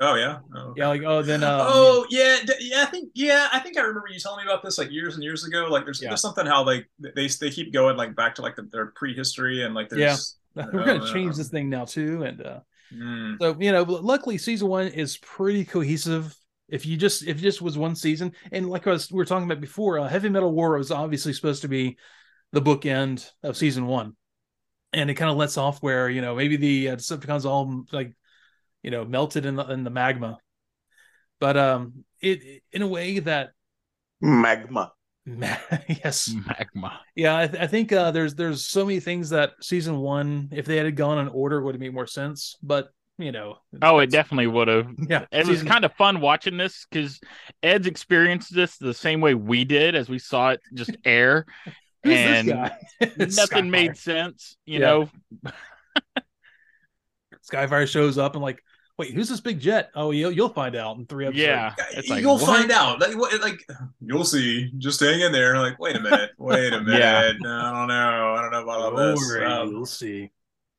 Oh 0.00 0.14
yeah. 0.14 0.38
Oh, 0.54 0.74
Yeah, 0.76 0.88
like 0.88 1.02
oh 1.04 1.22
then 1.22 1.42
uh, 1.42 1.64
oh 1.68 2.06
yeah, 2.08 2.38
yeah. 2.60 2.82
I 2.82 2.86
think 2.86 3.10
yeah. 3.14 3.48
I 3.52 3.60
think 3.60 3.76
I 3.76 3.82
remember 3.82 4.08
you 4.10 4.18
telling 4.18 4.44
me 4.44 4.50
about 4.50 4.62
this 4.62 4.78
like 4.78 4.90
years 4.90 5.14
and 5.14 5.22
years 5.22 5.44
ago. 5.44 5.66
Like 5.68 5.84
there's 5.84 6.00
Yeah. 6.00 6.10
there's 6.10 6.22
something 6.22 6.46
how 6.46 6.64
like 6.64 6.88
they 6.98 7.28
they 7.28 7.50
keep 7.50 7.72
going 7.72 7.96
like 7.96 8.16
back 8.16 8.34
to 8.36 8.42
like 8.42 8.56
the, 8.56 8.68
their 8.72 8.86
prehistory 8.86 9.62
and 9.62 9.74
like 9.74 9.88
there's 9.88 10.36
we're 10.54 10.84
gonna 10.84 11.12
change 11.12 11.36
this 11.36 11.48
thing 11.48 11.68
now 11.68 11.84
too 11.84 12.22
and 12.22 12.42
uh 12.42 12.60
Mm. 12.94 13.36
So 13.40 13.56
you 13.58 13.72
know, 13.72 13.82
luckily 13.82 14.38
season 14.38 14.68
one 14.68 14.88
is 14.88 15.16
pretty 15.18 15.64
cohesive. 15.64 16.36
If 16.68 16.84
you 16.86 16.96
just 16.96 17.22
if 17.22 17.38
it 17.38 17.42
just 17.42 17.62
was 17.62 17.78
one 17.78 17.94
season, 17.94 18.32
and 18.50 18.68
like 18.68 18.86
I 18.86 18.90
was 18.90 19.10
we 19.10 19.16
were 19.16 19.24
talking 19.24 19.44
about 19.44 19.60
before, 19.60 19.98
uh, 19.98 20.08
Heavy 20.08 20.28
Metal 20.28 20.52
War 20.52 20.76
was 20.76 20.90
obviously 20.90 21.32
supposed 21.32 21.62
to 21.62 21.68
be 21.68 21.96
the 22.52 22.62
bookend 22.62 23.30
of 23.42 23.56
season 23.56 23.86
one, 23.86 24.16
and 24.92 25.10
it 25.10 25.14
kind 25.14 25.30
of 25.30 25.36
lets 25.36 25.58
off 25.58 25.82
where 25.82 26.08
you 26.08 26.20
know 26.20 26.34
maybe 26.34 26.56
the 26.56 26.90
uh, 26.90 26.96
Decepticons 26.96 27.44
all 27.44 27.84
like 27.92 28.16
you 28.86 28.92
know 28.92 29.04
melted 29.04 29.46
in 29.46 29.56
the 29.56 29.66
in 29.70 29.84
the 29.84 29.90
magma, 29.90 30.38
but 31.40 31.56
um 31.56 32.04
it 32.20 32.62
in 32.72 32.82
a 32.82 32.86
way 32.86 33.18
that 33.20 33.50
Magma. 34.20 34.92
yes 35.88 36.36
Magma. 36.46 37.00
yeah 37.16 37.36
I, 37.38 37.46
th- 37.48 37.62
I 37.62 37.66
think 37.66 37.92
uh 37.92 38.10
there's 38.12 38.34
there's 38.36 38.64
so 38.64 38.84
many 38.86 39.00
things 39.00 39.30
that 39.30 39.52
season 39.60 39.98
one 39.98 40.50
if 40.52 40.66
they 40.66 40.76
had 40.76 40.94
gone 40.96 41.18
in 41.18 41.28
order 41.28 41.60
would 41.62 41.74
have 41.74 41.80
made 41.80 41.94
more 41.94 42.06
sense 42.06 42.56
but 42.62 42.90
you 43.18 43.32
know 43.32 43.58
Oh, 43.82 43.98
it 43.98 44.10
definitely 44.10 44.46
would 44.46 44.68
have. 44.68 44.88
yeah 45.08 45.26
It 45.32 45.46
was 45.46 45.62
kind 45.62 45.84
of 45.84 45.92
fun 45.94 46.20
watching 46.20 46.56
this 46.56 46.86
because 46.90 47.20
Ed's 47.62 47.86
experienced 47.86 48.54
this 48.54 48.78
the 48.78 48.94
same 48.94 49.20
way 49.20 49.34
we 49.34 49.64
did 49.64 49.94
as 49.94 50.08
we 50.08 50.18
saw 50.18 50.50
it 50.50 50.60
just 50.74 50.96
air. 51.04 51.46
And 52.04 52.48
this 52.48 52.54
guy? 52.54 52.76
It's 53.00 53.36
Nothing 53.36 53.48
Skyfire. 53.50 53.70
made 53.70 53.96
sense, 53.96 54.56
you 54.66 54.78
Yeah. 54.78 54.80
know. 54.80 55.10
Skyfire 57.50 57.86
shows 57.86 58.18
up 58.18 58.34
and 58.34 58.42
like, 58.42 58.62
wait, 58.98 59.12
who's 59.14 59.28
this 59.28 59.40
big 59.40 59.60
jet? 59.60 59.90
Oh, 59.94 60.10
you'll 60.10 60.32
you'll 60.32 60.48
find 60.48 60.74
out 60.76 60.96
in 60.96 61.06
three 61.06 61.26
episodes. 61.26 61.42
Yeah, 61.46 61.74
it's 61.92 62.08
like 62.08 62.20
you'll 62.22 62.38
what? 62.38 62.46
find 62.46 62.70
out. 62.70 63.00
Like, 63.00 63.16
what, 63.16 63.40
like 63.40 63.60
you'll 64.00 64.24
see. 64.24 64.70
Just 64.78 65.00
hang 65.00 65.20
in 65.20 65.32
there. 65.32 65.58
Like, 65.58 65.78
wait 65.78 65.96
a 65.96 66.00
minute. 66.00 66.30
Wait 66.38 66.72
a 66.72 66.80
minute. 66.82 67.00
Yeah. 67.00 67.18
I 67.18 67.22
don't 67.32 67.40
know. 67.88 68.34
I 68.34 68.42
don't 68.42 68.50
know 68.52 68.62
about 68.62 68.80
all 68.80 68.90
Don't 68.96 69.14
this. 69.14 69.28
worry, 69.28 69.44
Um, 69.44 69.70
you'll 69.70 69.86
see. 69.86 70.30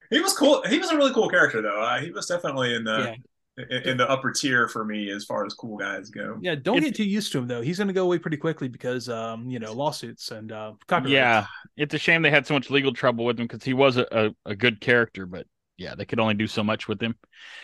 he 0.10 0.20
was 0.20 0.34
cool. 0.34 0.62
He 0.70 0.80
was 0.80 0.90
a 0.92 0.96
really 0.98 1.14
cool 1.14 1.30
character, 1.30 1.62
though. 1.62 1.82
Uh, 1.82 2.00
he 2.00 2.12
was 2.12 2.26
definitely 2.28 2.74
in 2.76 2.84
the 2.84 3.16
Yeah. 3.58 3.66
in, 3.70 3.90
in 3.90 3.98
the 3.98 4.08
upper 4.10 4.32
tier 4.32 4.68
for 4.68 4.86
me 4.86 5.10
as 5.10 5.26
far 5.26 5.44
as 5.46 5.54
cool 5.56 5.78
guys 5.78 6.10
go. 6.12 6.38
Yeah, 6.42 6.54
don't 6.56 6.78
If- 6.78 6.84
get 6.86 6.96
too 6.96 7.04
used 7.04 7.32
to 7.32 7.40
him 7.40 7.48
though. 7.48 7.62
He's 7.62 7.78
going 7.78 7.88
to 7.88 7.94
go 7.94 8.04
away 8.06 8.20
pretty 8.20 8.38
quickly 8.38 8.68
because, 8.68 9.10
um, 9.10 9.50
you 9.50 9.58
know, 9.60 9.74
lawsuits 9.74 10.30
and 10.32 10.52
uh, 10.52 10.74
copyright. 10.88 11.12
Yeah, 11.14 11.46
it's 11.76 11.94
a 11.94 11.98
shame 11.98 12.22
they 12.22 12.30
had 12.30 12.46
so 12.46 12.54
much 12.54 12.70
legal 12.70 12.94
trouble 12.94 13.26
with 13.26 13.40
him 13.40 13.48
because 13.48 13.64
he 13.64 13.74
was 13.74 13.98
a, 13.98 14.06
a, 14.12 14.52
a 14.52 14.56
good 14.56 14.80
character, 14.80 15.26
but 15.26 15.48
yeah, 15.78 15.96
they 15.96 16.06
could 16.06 16.20
only 16.20 16.36
do 16.36 16.46
so 16.48 16.64
much 16.64 16.88
with 16.88 17.02
him. 17.02 17.16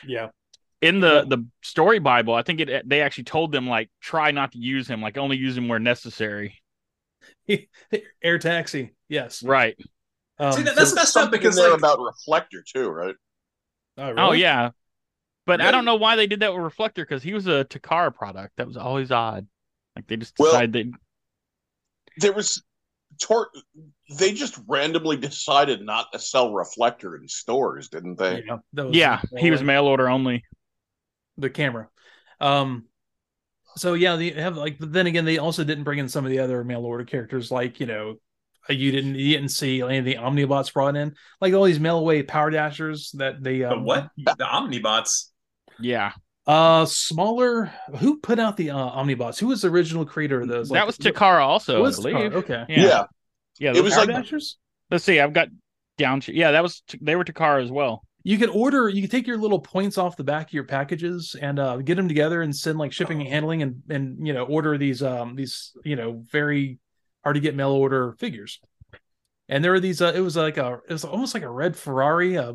yeah, 0.05 0.29
In 0.83 0.99
the 0.99 1.25
the 1.27 1.45
story 1.61 1.99
Bible, 1.99 2.33
I 2.33 2.41
think 2.43 2.59
it 2.59 2.87
they 2.87 3.01
actually 3.01 3.23
told 3.23 3.51
them 3.51 3.67
like 3.67 3.89
try 4.01 4.31
not 4.31 4.51
to 4.51 4.57
use 4.57 4.87
him, 4.87 5.01
like 5.01 5.17
only 5.17 5.37
use 5.37 5.57
him 5.57 5.67
where 5.67 5.79
necessary. 5.79 6.61
Air 8.21 8.39
taxi. 8.39 8.93
Yes. 9.09 9.43
Right. 9.43 9.77
Um, 10.39 10.53
See, 10.53 10.63
that, 10.63 10.75
that's 10.75 10.89
so- 10.89 10.95
messed 10.95 11.17
up 11.17 11.31
because 11.31 11.57
like, 11.57 11.77
about 11.77 11.99
Reflector 11.99 12.63
too, 12.67 12.89
right? 12.89 13.15
oh, 13.97 14.13
Oh 14.17 14.31
yeah. 14.33 14.71
But 15.45 15.59
I 15.61 15.71
don't 15.71 15.85
know 15.85 15.95
why 15.95 16.15
they 16.15 16.27
did 16.27 16.39
that 16.39 16.53
with 16.53 16.63
Reflector 16.63 17.03
because 17.03 17.21
he 17.21 17.33
was 17.33 17.47
a 17.47 17.65
Takara 17.65 18.13
product. 18.13 18.53
That 18.57 18.67
was 18.67 18.77
always 18.77 19.11
odd. 19.11 19.45
Like 19.95 20.07
they 20.07 20.17
just 20.17 20.37
Well- 20.39 20.51
decided 20.51 20.73
they 20.73 20.91
There 22.17 22.33
was 22.33 22.63
tor- 23.21 23.51
they 24.17 24.33
just 24.33 24.59
randomly 24.67 25.17
decided 25.17 25.81
not 25.81 26.11
to 26.13 26.19
sell 26.19 26.53
Reflector 26.53 27.15
in 27.15 27.27
stores, 27.27 27.89
didn't 27.89 28.17
they? 28.17 28.43
Yeah, 28.45 28.57
that 28.73 28.87
was 28.87 28.95
Yeah, 28.97 29.21
he 29.37 29.51
was 29.51 29.63
mail 29.63 29.85
order 29.85 30.09
only. 30.09 30.43
The 31.37 31.49
camera. 31.49 31.89
Um, 32.39 32.85
so 33.75 33.93
yeah, 33.93 34.15
they 34.15 34.29
have 34.31 34.57
like, 34.57 34.77
but 34.79 34.91
then 34.93 35.07
again, 35.07 35.25
they 35.25 35.37
also 35.37 35.63
didn't 35.63 35.83
bring 35.83 35.99
in 35.99 36.09
some 36.09 36.25
of 36.25 36.31
the 36.31 36.39
other 36.39 36.63
mail 36.63 36.85
order 36.85 37.03
characters, 37.05 37.51
like 37.51 37.79
you 37.79 37.85
know, 37.85 38.15
uh, 38.69 38.73
you 38.73 38.91
didn't 38.91 39.15
you 39.15 39.33
didn't 39.35 39.49
see 39.49 39.81
any 39.81 39.97
of 39.97 40.05
the 40.05 40.15
Omnibots 40.15 40.73
brought 40.73 40.95
in, 40.95 41.15
like 41.41 41.53
all 41.53 41.63
these 41.63 41.79
mail 41.79 41.97
away 41.99 42.23
power 42.23 42.49
dashers 42.49 43.11
that 43.17 43.41
they 43.43 43.59
the 43.59 43.65
um, 43.71 43.83
what? 43.83 44.09
The 44.17 44.35
Omnibots. 44.39 45.29
Yeah. 45.79 46.11
Uh, 46.45 46.85
smaller. 46.85 47.71
Who 47.99 48.19
put 48.19 48.37
out 48.37 48.57
the 48.57 48.71
uh, 48.71 48.75
Omnibots? 48.77 49.39
Who 49.39 49.47
was 49.47 49.61
the 49.61 49.69
original 49.69 50.05
creator 50.05 50.41
of 50.41 50.47
those? 50.49 50.69
that 50.69 50.85
was 50.85 50.97
Takara 50.97 51.41
also, 51.41 51.81
was 51.81 51.99
I 51.99 52.11
believe. 52.11 52.31
Takara, 52.31 52.35
Okay. 52.35 52.65
Yeah. 52.69 52.83
Yeah. 52.83 53.03
Yeah, 53.59 53.73
It 53.75 53.83
was 53.83 53.95
like- 53.95 54.09
Dashers? 54.09 54.57
let's 54.91 55.03
see. 55.03 55.19
I've 55.19 55.33
got 55.33 55.47
down. 55.97 56.21
Yeah, 56.27 56.51
that 56.51 56.63
was 56.63 56.83
they 57.01 57.15
were 57.15 57.23
Takara 57.23 57.63
as 57.63 57.71
well. 57.71 58.03
You 58.23 58.37
can 58.37 58.49
order. 58.49 58.87
You 58.87 59.01
can 59.01 59.09
take 59.09 59.27
your 59.27 59.37
little 59.37 59.59
points 59.59 59.97
off 59.97 60.15
the 60.15 60.23
back 60.23 60.47
of 60.47 60.53
your 60.53 60.63
packages 60.63 61.35
and 61.39 61.59
uh, 61.59 61.77
get 61.77 61.95
them 61.95 62.07
together 62.07 62.41
and 62.41 62.55
send 62.55 62.79
like 62.79 62.93
shipping 62.93 63.19
and 63.19 63.29
handling 63.29 63.61
and 63.61 63.83
and 63.89 64.25
you 64.25 64.33
know 64.33 64.45
order 64.45 64.77
these 64.77 65.03
um 65.03 65.35
these 65.35 65.73
you 65.83 65.95
know 65.95 66.23
very 66.31 66.79
hard 67.23 67.35
to 67.35 67.41
get 67.41 67.55
mail 67.55 67.71
order 67.71 68.13
figures. 68.13 68.59
And 69.49 69.63
there 69.63 69.71
were 69.71 69.81
these. 69.81 70.01
Uh, 70.01 70.13
it 70.15 70.21
was 70.21 70.37
like 70.37 70.57
a. 70.57 70.79
It 70.87 70.93
was 70.93 71.03
almost 71.03 71.33
like 71.33 71.43
a 71.43 71.49
red 71.49 71.75
Ferrari. 71.75 72.37
Uh, 72.37 72.53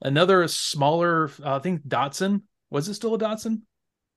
another 0.00 0.46
smaller. 0.46 1.30
Uh, 1.44 1.56
I 1.56 1.58
think 1.58 1.82
Datsun. 1.86 2.42
Was 2.70 2.88
it 2.88 2.94
still 2.94 3.14
a 3.14 3.18
Datsun? 3.18 3.62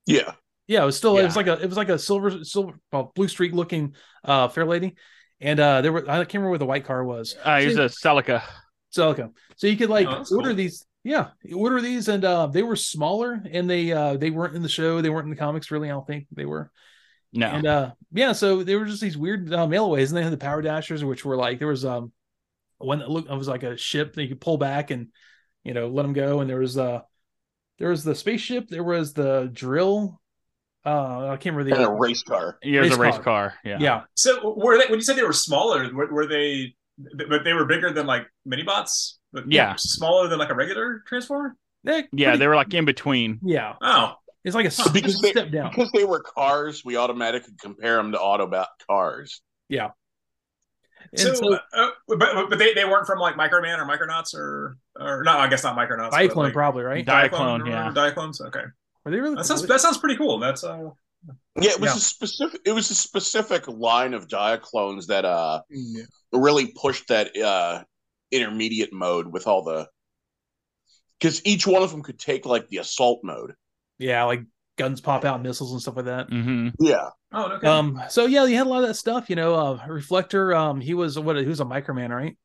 Yeah. 0.05 0.33
Yeah, 0.67 0.83
it 0.83 0.85
was 0.85 0.97
still 0.97 1.17
it 1.17 1.23
was 1.23 1.35
like 1.35 1.47
a 1.47 1.59
it 1.59 1.65
was 1.67 1.77
like 1.77 1.89
a 1.89 1.99
silver 1.99 2.43
silver 2.43 2.73
well, 2.91 3.11
blue 3.15 3.27
streak 3.27 3.53
looking 3.53 3.95
uh 4.23 4.47
fair 4.47 4.65
lady. 4.65 4.95
And 5.41 5.59
uh 5.59 5.81
there 5.81 5.91
were 5.91 6.09
I 6.09 6.17
can't 6.19 6.35
remember 6.35 6.51
what 6.51 6.59
the 6.59 6.65
white 6.65 6.85
car 6.85 7.03
was. 7.03 7.35
Uh, 7.43 7.59
he 7.59 7.65
was 7.65 7.77
a 7.77 7.89
Celica. 7.89 8.43
So 8.91 9.09
okay. 9.09 9.25
So 9.57 9.67
you 9.67 9.75
could 9.75 9.89
like 9.89 10.05
Oh, 10.07 10.23
order 10.31 10.49
cool. 10.49 10.55
these 10.55 10.85
yeah, 11.03 11.29
you 11.43 11.57
order 11.57 11.81
these 11.81 12.07
and 12.07 12.23
uh 12.23 12.47
they 12.47 12.63
were 12.63 12.75
smaller 12.75 13.41
and 13.51 13.69
they 13.69 13.91
uh 13.91 14.17
they 14.17 14.29
weren't 14.29 14.55
in 14.55 14.61
the 14.61 14.69
show, 14.69 15.01
they 15.01 15.09
weren't 15.09 15.25
in 15.25 15.31
the 15.31 15.35
comics 15.35 15.71
really, 15.71 15.89
I 15.89 15.93
don't 15.93 16.05
think 16.05 16.27
they 16.31 16.45
were. 16.45 16.71
No, 17.33 17.47
And 17.47 17.65
uh 17.65 17.91
yeah, 18.11 18.33
so 18.33 18.63
they 18.63 18.75
were 18.75 18.85
just 18.85 19.01
these 19.01 19.17
weird 19.17 19.53
uh, 19.53 19.65
mailaways 19.67 20.11
and 20.11 20.17
they 20.17 20.23
had 20.23 20.33
the 20.33 20.37
power 20.37 20.61
dashers 20.61 21.03
which 21.03 21.23
were 21.25 21.37
like 21.37 21.59
there 21.59 21.67
was 21.67 21.85
um 21.85 22.11
one 22.77 22.99
that 22.99 23.09
looked 23.09 23.29
it 23.29 23.35
was 23.37 23.47
like 23.47 23.63
a 23.63 23.77
ship 23.77 24.13
that 24.13 24.23
you 24.23 24.29
could 24.29 24.41
pull 24.41 24.57
back 24.57 24.91
and 24.91 25.07
you 25.63 25.73
know 25.73 25.87
let 25.87 26.03
them 26.03 26.13
go 26.13 26.41
and 26.41 26.49
there 26.49 26.59
was 26.59 26.77
uh 26.77 27.01
there 27.79 27.89
was 27.89 28.03
the 28.03 28.13
spaceship, 28.15 28.67
there 28.69 28.83
was 28.83 29.13
the 29.13 29.49
drill 29.53 30.19
uh 30.85 31.29
I 31.29 31.37
can't 31.37 31.55
remember 31.55 31.63
the 31.63 31.75
And 31.75 31.85
a 31.85 31.91
race 31.91 32.23
car. 32.23 32.57
yeah, 32.63 32.79
it 32.79 32.81
was 32.81 32.91
race 32.91 32.97
a 32.97 33.01
race 33.01 33.13
car. 33.15 33.23
car. 33.23 33.53
Yeah. 33.63 33.77
yeah. 33.79 34.01
So 34.15 34.53
were 34.55 34.77
they 34.77 34.85
when 34.87 34.99
you 34.99 35.01
said 35.01 35.15
they 35.15 35.23
were 35.23 35.33
smaller? 35.33 35.91
Were, 35.93 36.11
were 36.11 36.27
they? 36.27 36.75
But 36.97 37.43
they 37.43 37.53
were 37.53 37.65
bigger 37.65 37.91
than 37.93 38.05
like 38.05 38.27
mini 38.45 38.63
bots. 38.63 39.19
But 39.33 39.51
Yeah. 39.51 39.75
smaller 39.77 40.27
than 40.27 40.39
like 40.39 40.49
a 40.49 40.55
regular 40.55 41.03
transformer. 41.07 41.55
They're 41.83 42.07
Yeah, 42.11 42.27
pretty- 42.29 42.37
they 42.39 42.47
were 42.47 42.55
like 42.55 42.73
in 42.73 42.85
between. 42.85 43.39
yeah. 43.43 43.75
Oh, 43.81 44.15
It's 44.43 44.55
like 44.55 44.65
a 44.65 44.67
s- 44.67 44.89
Because 44.91 45.13
just 45.13 45.23
a 45.23 45.27
they- 45.27 45.31
step 45.31 45.51
down. 45.51 45.69
Because 45.69 45.91
they 45.91 46.03
were 46.03 46.19
cars, 46.21 46.83
we 46.83 46.97
automatically 46.97 47.53
compare 47.61 47.97
them 47.97 48.11
to 48.13 48.17
Autobot 48.17 48.67
cars. 48.89 49.41
And 51.13 51.19
so, 51.19 51.33
so, 51.33 51.59
uh, 51.73 51.89
but 52.07 52.19
but 52.49 52.57
they, 52.59 52.73
they 52.73 52.85
weren't 52.85 53.07
from 53.07 53.19
like 53.19 53.35
Microman 53.35 53.79
or 53.79 53.85
Micronauts 53.85 54.33
or 54.35 54.77
or 54.99 55.23
no, 55.23 55.31
I 55.31 55.47
guess 55.47 55.63
not 55.63 55.75
Micronauts. 55.75 56.11
but, 56.11 56.13
Cyclone 56.13 56.45
like, 56.45 56.53
probably 56.53 56.83
right. 56.83 57.05
Diaclone, 57.05 57.63
or 57.65 57.69
yeah. 57.69 57.91
Diaclones. 57.93 58.39
Okay, 58.39 58.63
Were 59.03 59.11
they 59.11 59.19
really? 59.19 59.35
that 59.35 59.45
sounds 59.45 59.65
that 59.67 59.81
sounds 59.81 59.97
pretty 59.97 60.15
cool. 60.15 60.37
That's 60.39 60.63
uh, 60.63 60.89
Yeah, 61.59 61.71
it 61.71 61.79
was 61.79 61.89
Yeah. 61.91 61.95
a 61.97 61.99
specific. 61.99 62.61
It 62.65 62.71
was 62.71 62.89
a 62.91 62.95
specific 62.95 63.67
line 63.67 64.13
of 64.13 64.27
Diaclones 64.27 65.07
that 65.07 65.25
uh 65.25 65.61
Yeah. 65.69 66.03
really 66.31 66.67
pushed 66.79 67.07
that 67.09 67.35
uh 67.35 67.83
intermediate 68.31 68.93
mode 68.93 69.27
with 69.27 69.47
all 69.47 69.63
the. 69.63 69.89
Because 71.19 71.45
each 71.45 71.67
one 71.67 71.83
of 71.83 71.91
them 71.91 72.01
could 72.01 72.19
take 72.19 72.45
like 72.45 72.67
the 72.69 72.77
assault 72.77 73.21
mode. 73.23 73.53
yeah, 73.99 74.23
like 74.23 74.41
guns 74.77 75.01
pop 75.01 75.25
out, 75.25 75.41
missiles 75.41 75.71
and 75.71 75.81
stuff 75.81 75.95
like 75.95 76.05
that. 76.05 76.27
hmm 76.29 76.69
Yeah, 76.79 77.09
oh 77.31 77.51
okay. 77.53 77.67
Um, 77.67 78.01
so 78.09 78.25
yeah, 78.25 78.45
you 78.45 78.57
had 78.57 78.65
a 78.67 78.69
lot 78.69 78.81
of 78.81 78.87
that 78.87 78.95
stuff. 78.95 79.29
You 79.29 79.35
know, 79.35 79.55
uh, 79.55 79.85
Reflector. 79.87 80.55
Um, 80.55 80.81
he 80.81 80.93
was 80.93 81.17
what? 81.19 81.37
He 81.37 81.45
was 81.45 81.59
a 81.59 81.65
Microman, 81.65 82.09
right? 82.09 82.35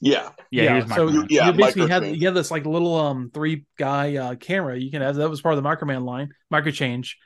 yeah, 0.00 0.30
Yeah, 0.50 0.68
he 0.70 0.74
was 0.74 0.84
so 0.94 1.08
Microman. 1.08 1.26
Yeah, 1.30 1.50
you 1.50 1.52
basically 1.52 1.86
had 1.86 2.02
Microtrain. 2.02 2.16
you 2.16 2.26
had 2.26 2.34
this 2.34 2.50
like 2.50 2.64
little 2.66 2.94
um 2.94 3.30
three 3.34 3.64
guy 3.76 4.16
uh 4.16 4.34
camera 4.36 4.78
you 4.78 4.90
can 4.90 5.02
have 5.02 5.16
that 5.16 5.28
was 5.30 5.40
part 5.40 5.56
of 5.56 5.62
the 5.62 5.68
Microman 5.68 6.04
line, 6.04 6.30
micro 6.50 6.70
change. 6.72 7.18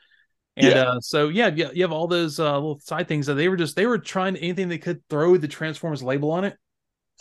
And 0.57 0.77
Yeah. 0.77 0.83
uh 0.85 1.01
so 1.01 1.29
yeah, 1.29 1.51
yeah, 1.55 1.71
you 1.73 1.83
have 1.83 1.93
all 1.93 2.09
those 2.09 2.39
uh 2.41 2.55
little 2.55 2.81
side 2.81 3.09
things 3.09 3.27
that 3.27 3.35
they 3.35 3.49
were 3.49 3.57
just 3.57 3.77
they 3.77 3.87
were 3.87 3.99
trying 3.99 4.37
anything 4.37 4.69
they 4.69 4.79
could 4.79 5.03
throw 5.09 5.37
the 5.37 5.49
Transformers 5.49 6.03
label 6.03 6.31
on 6.33 6.45
it 6.45 6.57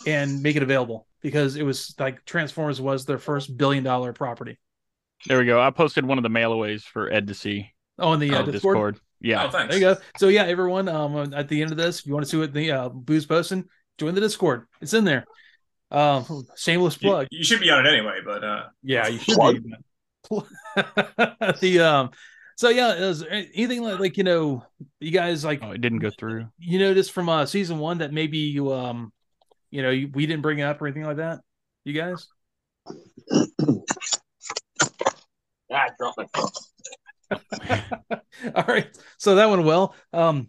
and 0.06 0.42
make 0.42 0.56
it 0.56 0.62
available 0.62 1.06
because 1.20 1.56
it 1.56 1.62
was 1.62 1.94
like 1.98 2.24
Transformers 2.24 2.80
was 2.80 3.04
their 3.04 3.18
first 3.18 3.56
billion 3.56 3.84
dollar 3.84 4.12
property. 4.12 4.58
There 5.26 5.38
we 5.38 5.44
go. 5.46 5.60
I 5.60 5.70
posted 5.70 6.04
one 6.04 6.18
of 6.18 6.22
the 6.24 6.30
mailaways 6.30 6.82
for 6.82 7.12
Ed 7.12 7.28
to 7.28 7.34
see. 7.34 7.72
Oh, 7.98 8.12
in 8.12 8.20
the 8.20 8.30
uh, 8.34 8.40
on 8.40 8.50
Discord. 8.50 8.74
Discord. 8.94 9.00
Yeah. 9.20 9.44
oh, 9.44 9.50
thanks. 9.50 9.72
There 9.74 9.80
you 9.80 9.94
go. 9.94 10.00
So 10.18 10.28
yeah, 10.28 10.44
everyone. 10.44 10.88
Um, 10.88 11.32
at 11.32 11.48
the 11.48 11.62
end 11.62 11.70
of 11.70 11.76
this, 11.76 12.00
if 12.00 12.06
you 12.06 12.12
want 12.12 12.24
to 12.24 12.30
see 12.30 12.38
what 12.38 12.52
the 12.52 12.72
uh, 12.72 12.88
booze 12.88 13.24
posting, 13.26 13.64
join 13.98 14.14
the 14.14 14.20
Discord. 14.20 14.66
It's 14.80 14.94
in 14.94 15.04
there. 15.04 15.24
Um, 15.92 16.46
shameless 16.56 16.96
plug. 16.96 17.28
you 17.30 17.44
should 17.44 17.60
be 17.60 17.70
on 17.70 17.86
it 17.86 17.88
anyway, 17.90 18.18
but 18.24 18.42
uh, 18.42 18.62
yeah, 18.82 19.06
you 19.08 19.18
should 19.18 19.34
Plug. 19.34 19.62
be. 19.62 19.74
the 21.60 21.80
um, 21.80 22.10
so 22.56 22.70
yeah, 22.70 22.94
is 22.94 23.20
there 23.20 23.30
anything 23.30 23.82
like 23.82 24.00
like 24.00 24.16
you 24.16 24.24
know, 24.24 24.64
you 25.00 25.10
guys 25.10 25.44
like 25.44 25.60
Oh, 25.62 25.72
it 25.72 25.80
didn't 25.80 25.98
go 25.98 26.10
through. 26.18 26.46
you 26.58 26.78
noticed 26.78 27.12
from 27.12 27.28
uh 27.28 27.44
season 27.44 27.78
one 27.78 27.98
that 27.98 28.12
maybe 28.12 28.38
you 28.38 28.72
um, 28.72 29.12
you 29.72 29.82
know, 29.82 29.90
you, 29.90 30.08
we 30.12 30.26
didn't 30.26 30.42
bring 30.42 30.60
it 30.60 30.62
up 30.62 30.80
or 30.80 30.86
anything 30.86 31.04
like 31.04 31.16
that. 31.16 31.40
You 31.84 31.94
guys. 31.94 32.28
Ah, 35.72 35.86
I 35.86 35.88
dropped 35.98 36.18
my. 36.18 36.26
All 38.54 38.64
right. 38.68 38.86
So 39.16 39.36
that 39.36 39.48
went 39.48 39.64
well. 39.64 39.94
Um, 40.12 40.48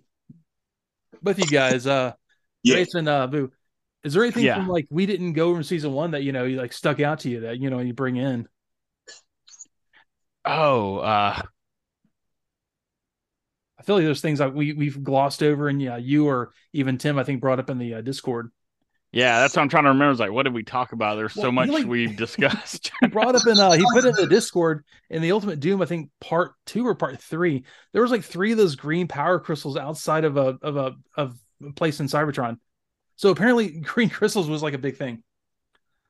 both 1.21 1.39
you 1.39 1.45
guys, 1.45 1.88
uh, 1.88 2.12
Yeah. 2.62 2.75
Jason, 2.75 3.07
uh, 3.07 3.27
Boo, 3.27 3.51
is 4.03 4.13
there 4.13 4.23
anything 4.23 4.43
Yeah. 4.43 4.55
from 4.55 4.67
like 4.67 4.86
we 4.91 5.05
didn't 5.05 5.33
go 5.33 5.53
from 5.53 5.63
season 5.63 5.93
one 5.93 6.12
that 6.12 6.23
you 6.23 6.33
know 6.33 6.43
you 6.43 6.57
like 6.57 6.73
stuck 6.73 6.99
out 6.99 7.19
to 7.21 7.29
you 7.29 7.39
that 7.41 7.59
you 7.59 7.69
know 7.69 7.79
you 7.79 7.93
bring 7.93 8.17
in? 8.17 8.47
Oh, 10.43 10.97
uh, 10.97 11.41
I 13.79 13.83
feel 13.83 13.95
like 13.95 14.03
there's 14.03 14.19
things 14.19 14.39
that 14.39 14.53
we 14.53 14.73
we've 14.73 15.01
glossed 15.01 15.41
over, 15.41 15.69
and 15.69 15.81
yeah, 15.81 15.95
you 15.95 16.27
or 16.27 16.51
even 16.73 16.97
Tim, 16.97 17.17
I 17.17 17.23
think, 17.23 17.39
brought 17.39 17.59
up 17.59 17.69
in 17.69 17.77
the 17.77 17.95
uh, 17.95 18.01
Discord. 18.01 18.51
Yeah, 19.13 19.39
that's 19.39 19.56
what 19.56 19.62
I'm 19.62 19.69
trying 19.69 19.84
to 19.84 19.89
remember. 19.89 20.12
Is 20.12 20.19
like, 20.19 20.32
what 20.32 20.43
did 20.43 20.54
we 20.54 20.63
talk 20.63 20.91
about? 20.91 21.15
There's 21.15 21.36
Well, 21.36 21.45
so 21.45 21.52
much 21.52 21.69
like- 21.69 21.86
we've 21.86 22.15
discussed. 22.17 22.91
He 23.02 23.08
brought 23.08 23.36
up 23.36 23.47
in 23.47 23.60
uh 23.60 23.71
he 23.73 23.86
put 23.93 24.06
in 24.06 24.13
the 24.15 24.28
Discord 24.28 24.84
in 25.10 25.21
the 25.21 25.32
Ultimate 25.32 25.60
Doom, 25.60 25.82
I 25.82 25.86
think 25.86 26.10
part 26.19 26.54
two 26.65 26.86
or 26.86 26.95
part 26.95 27.21
three. 27.21 27.63
There 27.93 28.02
was 28.02 28.12
like 28.12 28.23
three 28.23 28.52
of 28.52 28.58
those 28.58 28.76
green 28.76 29.08
power 29.08 29.39
crystals 29.39 29.78
outside 29.78 30.26
of 30.26 30.36
a 30.38 30.58
of 30.62 30.76
a 30.78 30.95
of 31.15 31.38
a 31.65 31.71
place 31.73 31.99
in 31.99 32.08
Cybertron. 32.08 32.58
So 33.15 33.30
apparently, 33.30 33.69
green 33.82 34.10
crystals 34.10 34.49
was 34.49 34.63
like 34.63 34.73
a 34.73 34.78
big 34.80 34.97
thing. 34.97 35.23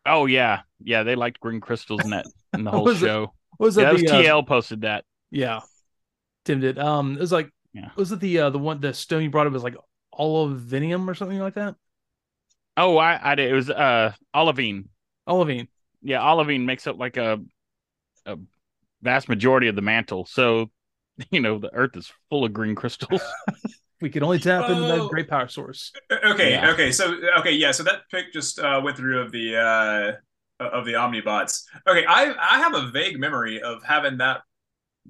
oh 0.06 0.26
yeah, 0.26 0.62
yeah, 0.84 1.04
they 1.04 1.16
liked 1.16 1.40
green 1.40 1.60
crystals 1.62 2.04
in 2.06 2.12
that 2.12 2.26
in 2.54 2.64
the 2.64 2.72
whole 2.76 2.86
was 2.86 3.02
it? 3.04 3.06
show. 3.08 3.34
What 3.58 3.68
was 3.68 3.78
Yeah, 3.78 3.84
that? 3.84 3.90
that 3.90 3.94
was 3.94 4.02
the, 4.04 4.18
uh, 4.18 4.22
TL 4.22 4.48
posted 4.48 4.82
that. 4.82 5.04
Yeah, 5.32 5.62
Tim 6.46 6.60
did. 6.60 6.78
Um, 6.80 7.16
it 7.16 7.20
was 7.20 7.32
like, 7.32 7.50
Yeah. 7.74 7.90
was 7.96 8.12
it 8.12 8.20
the 8.20 8.40
uh 8.40 8.50
the 8.50 8.60
one 8.60 8.80
the 8.80 8.94
stone 8.94 9.24
you 9.24 9.30
brought 9.30 9.48
up 9.48 9.54
was 9.54 9.64
like 9.64 9.76
olivinium 10.18 11.08
or 11.08 11.16
something 11.16 11.40
like 11.40 11.56
that? 11.56 11.76
Oh, 12.76 12.98
I, 12.98 13.32
I 13.32 13.36
did. 13.36 13.52
It 13.52 13.54
was 13.56 13.70
uh 13.70 14.14
olivine. 14.34 14.90
Olivine. 15.28 15.68
Yeah, 16.02 16.22
olivine 16.22 16.66
makes 16.66 16.88
up 16.88 16.98
like 16.98 17.18
a 17.18 17.40
a 18.26 18.38
vast 19.02 19.30
majority 19.30 19.68
of 19.68 19.76
the 19.76 19.82
mantle. 19.82 20.26
So, 20.26 20.72
you 21.32 21.40
know, 21.42 21.60
the 21.60 21.74
Earth 21.74 21.96
is 21.96 22.12
full 22.30 22.46
of 22.46 22.54
green 22.54 22.76
crystals. 22.76 23.22
We 24.02 24.10
could 24.10 24.22
only 24.22 24.38
tap 24.40 24.70
into 24.70 24.82
that 24.82 25.08
great 25.10 25.30
power 25.30 25.48
source. 25.48 25.94
Okay, 26.12 26.52
Yeah. 26.52 26.72
okay, 26.72 26.92
so 26.92 27.16
okay, 27.40 27.54
yeah, 27.54 27.72
so 27.72 27.84
that 27.84 28.02
pick 28.12 28.34
just 28.34 28.60
uh, 28.60 28.82
went 28.84 28.98
through 28.98 29.22
of 29.22 29.32
the 29.32 29.56
uh, 29.56 30.66
of 30.66 30.84
the 30.86 30.94
Omnibots. 30.94 31.64
Okay, 31.88 32.06
I 32.06 32.34
I 32.38 32.60
have 32.60 32.76
a 32.76 32.92
vague 32.92 33.18
memory 33.18 33.62
of 33.62 33.82
having 33.82 34.18
that 34.18 34.42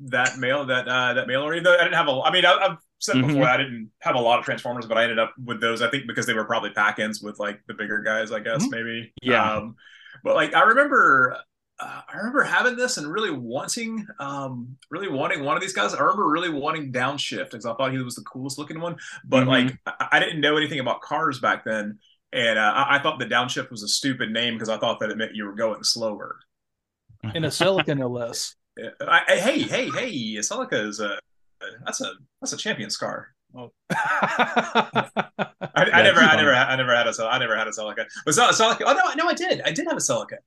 that 0.09 0.37
mail 0.37 0.65
that 0.67 0.87
uh, 0.87 1.13
that 1.15 1.27
mailer. 1.27 1.53
Even 1.55 1.63
though 1.63 1.73
I 1.75 1.85
didn't 1.85 1.95
have 1.95 2.07
a, 2.07 2.21
I 2.21 2.31
mean, 2.31 2.45
I, 2.45 2.53
I've 2.53 2.77
said 3.03 3.17
Mhm. 3.17 3.27
before 3.27 3.45
I 3.45 3.57
didn't 3.57 3.91
have 3.99 4.15
a 4.15 4.19
lot 4.19 4.39
of 4.39 4.45
Transformers, 4.45 4.85
but 4.85 4.97
I 4.97 5.03
ended 5.03 5.19
up 5.19 5.33
with 5.43 5.59
those. 5.59 5.81
I 5.81 5.89
think 5.89 6.07
because 6.07 6.25
they 6.25 6.33
were 6.33 6.45
probably 6.45 6.69
pack-ins 6.71 7.21
with 7.21 7.37
like 7.39 7.61
the 7.67 7.73
bigger 7.73 7.99
guys, 7.99 8.31
I 8.31 8.39
guess 8.39 8.63
Mhm. 8.63 8.71
maybe. 8.71 9.13
Yeah. 9.21 9.55
Um, 9.55 9.75
but 10.23 10.35
like 10.35 10.53
I 10.53 10.61
remember. 10.63 11.37
Uh, 11.79 12.01
I 12.07 12.17
remember 12.17 12.43
having 12.43 12.75
this 12.75 12.97
and 12.97 13.11
really 13.11 13.31
wanting, 13.31 14.05
um, 14.19 14.77
really 14.91 15.09
wanting 15.09 15.43
one 15.43 15.57
of 15.57 15.61
these 15.61 15.73
guys. 15.73 15.93
I 15.95 15.99
remember 16.01 16.29
really 16.29 16.49
wanting 16.49 16.93
Downshift 16.93 17.49
because 17.49 17.65
I 17.65 17.73
thought 17.73 17.91
he 17.91 17.97
was 17.97 18.13
the 18.13 18.21
coolest 18.21 18.59
looking 18.59 18.79
one. 18.79 18.95
But 19.25 19.45
Mhm. 19.45 19.47
like, 19.47 19.79
I, 19.87 20.07
I 20.13 20.19
didn't 20.19 20.39
know 20.39 20.55
anything 20.55 20.79
about 20.79 21.01
cars 21.01 21.39
back 21.39 21.65
then, 21.65 21.97
and 22.31 22.59
uh, 22.59 22.73
I, 22.75 22.95
I 22.95 22.99
thought 22.99 23.17
the 23.17 23.25
downshift 23.25 23.71
was 23.71 23.81
a 23.81 23.87
stupid 23.87 24.31
name 24.31 24.53
because 24.53 24.69
I 24.69 24.77
thought 24.77 24.99
that 24.99 25.09
it 25.09 25.17
meant 25.17 25.33
you 25.35 25.45
were 25.45 25.55
going 25.55 25.83
slower. 25.83 26.37
In 27.33 27.43
a 27.43 27.47
Celica, 27.47 27.97
no 27.97 28.07
less. 28.07 28.55
I, 29.01 29.21
I, 29.27 29.35
hey, 29.37 29.63
hey, 29.63 29.89
hey! 29.89 30.35
Celica 30.37 30.73
is 30.87 30.99
a 30.99 31.17
that's 31.85 32.01
a 32.01 32.13
that's 32.41 32.53
a 32.53 32.57
champion 32.57 32.89
scar. 32.89 33.29
I, 33.55 33.69
I 35.75 35.75
That's 35.75 36.03
never, 36.03 36.19
I 36.21 36.35
never, 36.35 36.53
I 36.53 36.75
never 36.75 36.95
had 36.95 37.05
a, 37.05 37.13
Cel- 37.13 37.27
I 37.27 37.37
never 37.37 37.55
had 37.55 37.67
a 37.67 37.71
Celica. 37.71 38.05
But 38.25 38.33
Cel- 38.33 38.51
Celica, 38.51 38.81
oh 38.85 38.93
no, 38.93 39.13
no, 39.23 39.29
I 39.29 39.33
did, 39.33 39.61
I 39.63 39.71
did 39.71 39.85
have 39.87 39.97
a 39.97 40.01
Celica. 40.01 40.37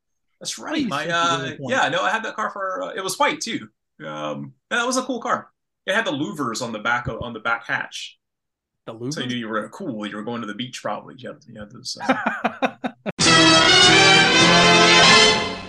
That's 0.40 0.58
right. 0.58 0.82
you 0.82 0.88
My, 0.88 1.06
said 1.06 1.42
you 1.42 1.48
did 1.50 1.60
uh, 1.60 1.64
yeah, 1.68 1.88
no, 1.88 2.02
I 2.02 2.10
had 2.10 2.24
that 2.24 2.34
car 2.34 2.50
for. 2.50 2.82
Uh, 2.82 2.88
it 2.94 3.04
was 3.04 3.16
white 3.18 3.40
too. 3.40 3.68
Um, 4.04 4.54
and 4.70 4.80
that 4.80 4.86
was 4.86 4.96
a 4.96 5.02
cool 5.02 5.20
car. 5.20 5.50
It 5.86 5.94
had 5.94 6.04
the 6.04 6.10
louvers 6.10 6.62
on 6.62 6.72
the 6.72 6.80
back 6.80 7.06
of, 7.06 7.22
on 7.22 7.32
the 7.32 7.38
back 7.38 7.64
hatch, 7.64 8.18
the 8.86 9.10
so 9.10 9.20
you 9.20 9.28
knew 9.28 9.36
you 9.36 9.48
were 9.48 9.68
cool. 9.68 10.04
You 10.06 10.16
were 10.16 10.24
going 10.24 10.40
to 10.40 10.46
the 10.46 10.54
beach 10.54 10.82
probably. 10.82 11.14
You 11.18 11.28
had, 11.28 11.38
you 11.46 11.60
had 11.60 11.70
those. 11.70 11.96
Uh, 12.00 12.76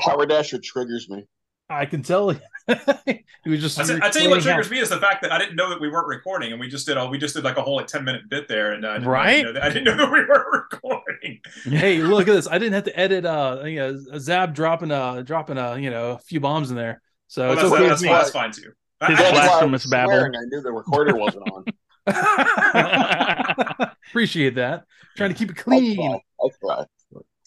Power 0.00 0.26
Dasher 0.26 0.58
triggers 0.58 1.08
me. 1.08 1.26
I 1.68 1.84
can 1.86 2.02
tell. 2.02 2.30
he 2.68 3.50
was 3.50 3.60
just. 3.60 3.78
I, 3.78 3.84
t- 3.84 3.98
I 4.02 4.08
tell 4.10 4.22
you 4.22 4.30
what 4.30 4.42
triggers 4.42 4.66
how- 4.66 4.72
me 4.72 4.78
is 4.78 4.88
the 4.88 4.98
fact 4.98 5.22
that 5.22 5.32
I 5.32 5.38
didn't 5.38 5.56
know 5.56 5.68
that 5.70 5.80
we 5.80 5.88
weren't 5.88 6.06
recording, 6.06 6.52
and 6.52 6.60
we 6.60 6.68
just 6.68 6.86
did 6.86 6.96
all 6.96 7.10
we 7.10 7.18
just 7.18 7.34
did 7.34 7.44
like 7.44 7.56
a 7.56 7.62
whole 7.62 7.76
like 7.76 7.86
ten 7.88 8.04
minute 8.04 8.28
bit 8.28 8.46
there, 8.48 8.72
and 8.72 8.84
uh, 8.84 8.90
I 8.90 8.94
didn't, 8.94 9.08
Right? 9.08 9.26
I 9.26 9.32
didn't, 9.32 9.44
know 9.46 9.52
that, 9.54 9.62
I 9.62 9.68
didn't 9.68 9.84
know 9.84 9.96
that 9.96 10.12
we 10.12 10.20
weren't 10.24 10.46
recording. 10.72 11.40
hey, 11.64 11.98
look 11.98 12.28
at 12.28 12.32
this! 12.34 12.46
I 12.48 12.58
didn't 12.58 12.74
have 12.74 12.84
to 12.84 12.98
edit. 12.98 13.24
Uh, 13.24 13.62
you 13.64 13.76
know, 13.76 13.98
Zab 14.18 14.54
dropping 14.54 14.90
a 14.92 15.22
dropping 15.24 15.58
a 15.58 15.76
you 15.78 15.90
know 15.90 16.12
a 16.12 16.18
few 16.18 16.38
bombs 16.40 16.70
in 16.70 16.76
there, 16.76 17.00
so 17.28 17.48
Well, 17.48 17.52
it's 17.54 17.62
that's, 17.62 17.72
okay. 17.74 17.88
that's, 17.88 18.00
with 18.02 18.08
fine, 18.10 18.16
me. 18.16 18.18
that's 18.18 18.30
fine 18.30 18.50
too. 18.52 18.72
I- 19.00 19.10
His 19.10 19.18
I- 19.18 19.22
That's 19.22 19.32
why 19.34 19.40
I 19.40 19.46
blasphemous 19.48 19.86
babble. 19.90 20.12
I 20.12 20.28
knew 20.28 20.60
the 20.62 20.72
recorder 20.72 21.16
wasn't 21.16 21.48
on. 21.52 21.64
Appreciate 24.08 24.54
that. 24.54 24.84
Trying 25.16 25.30
to 25.32 25.36
keep 25.36 25.50
it 25.50 25.58
I 25.58 25.62
clean. 25.62 25.96
tried. 25.96 26.20
I 26.40 26.48
tried. 26.60 26.86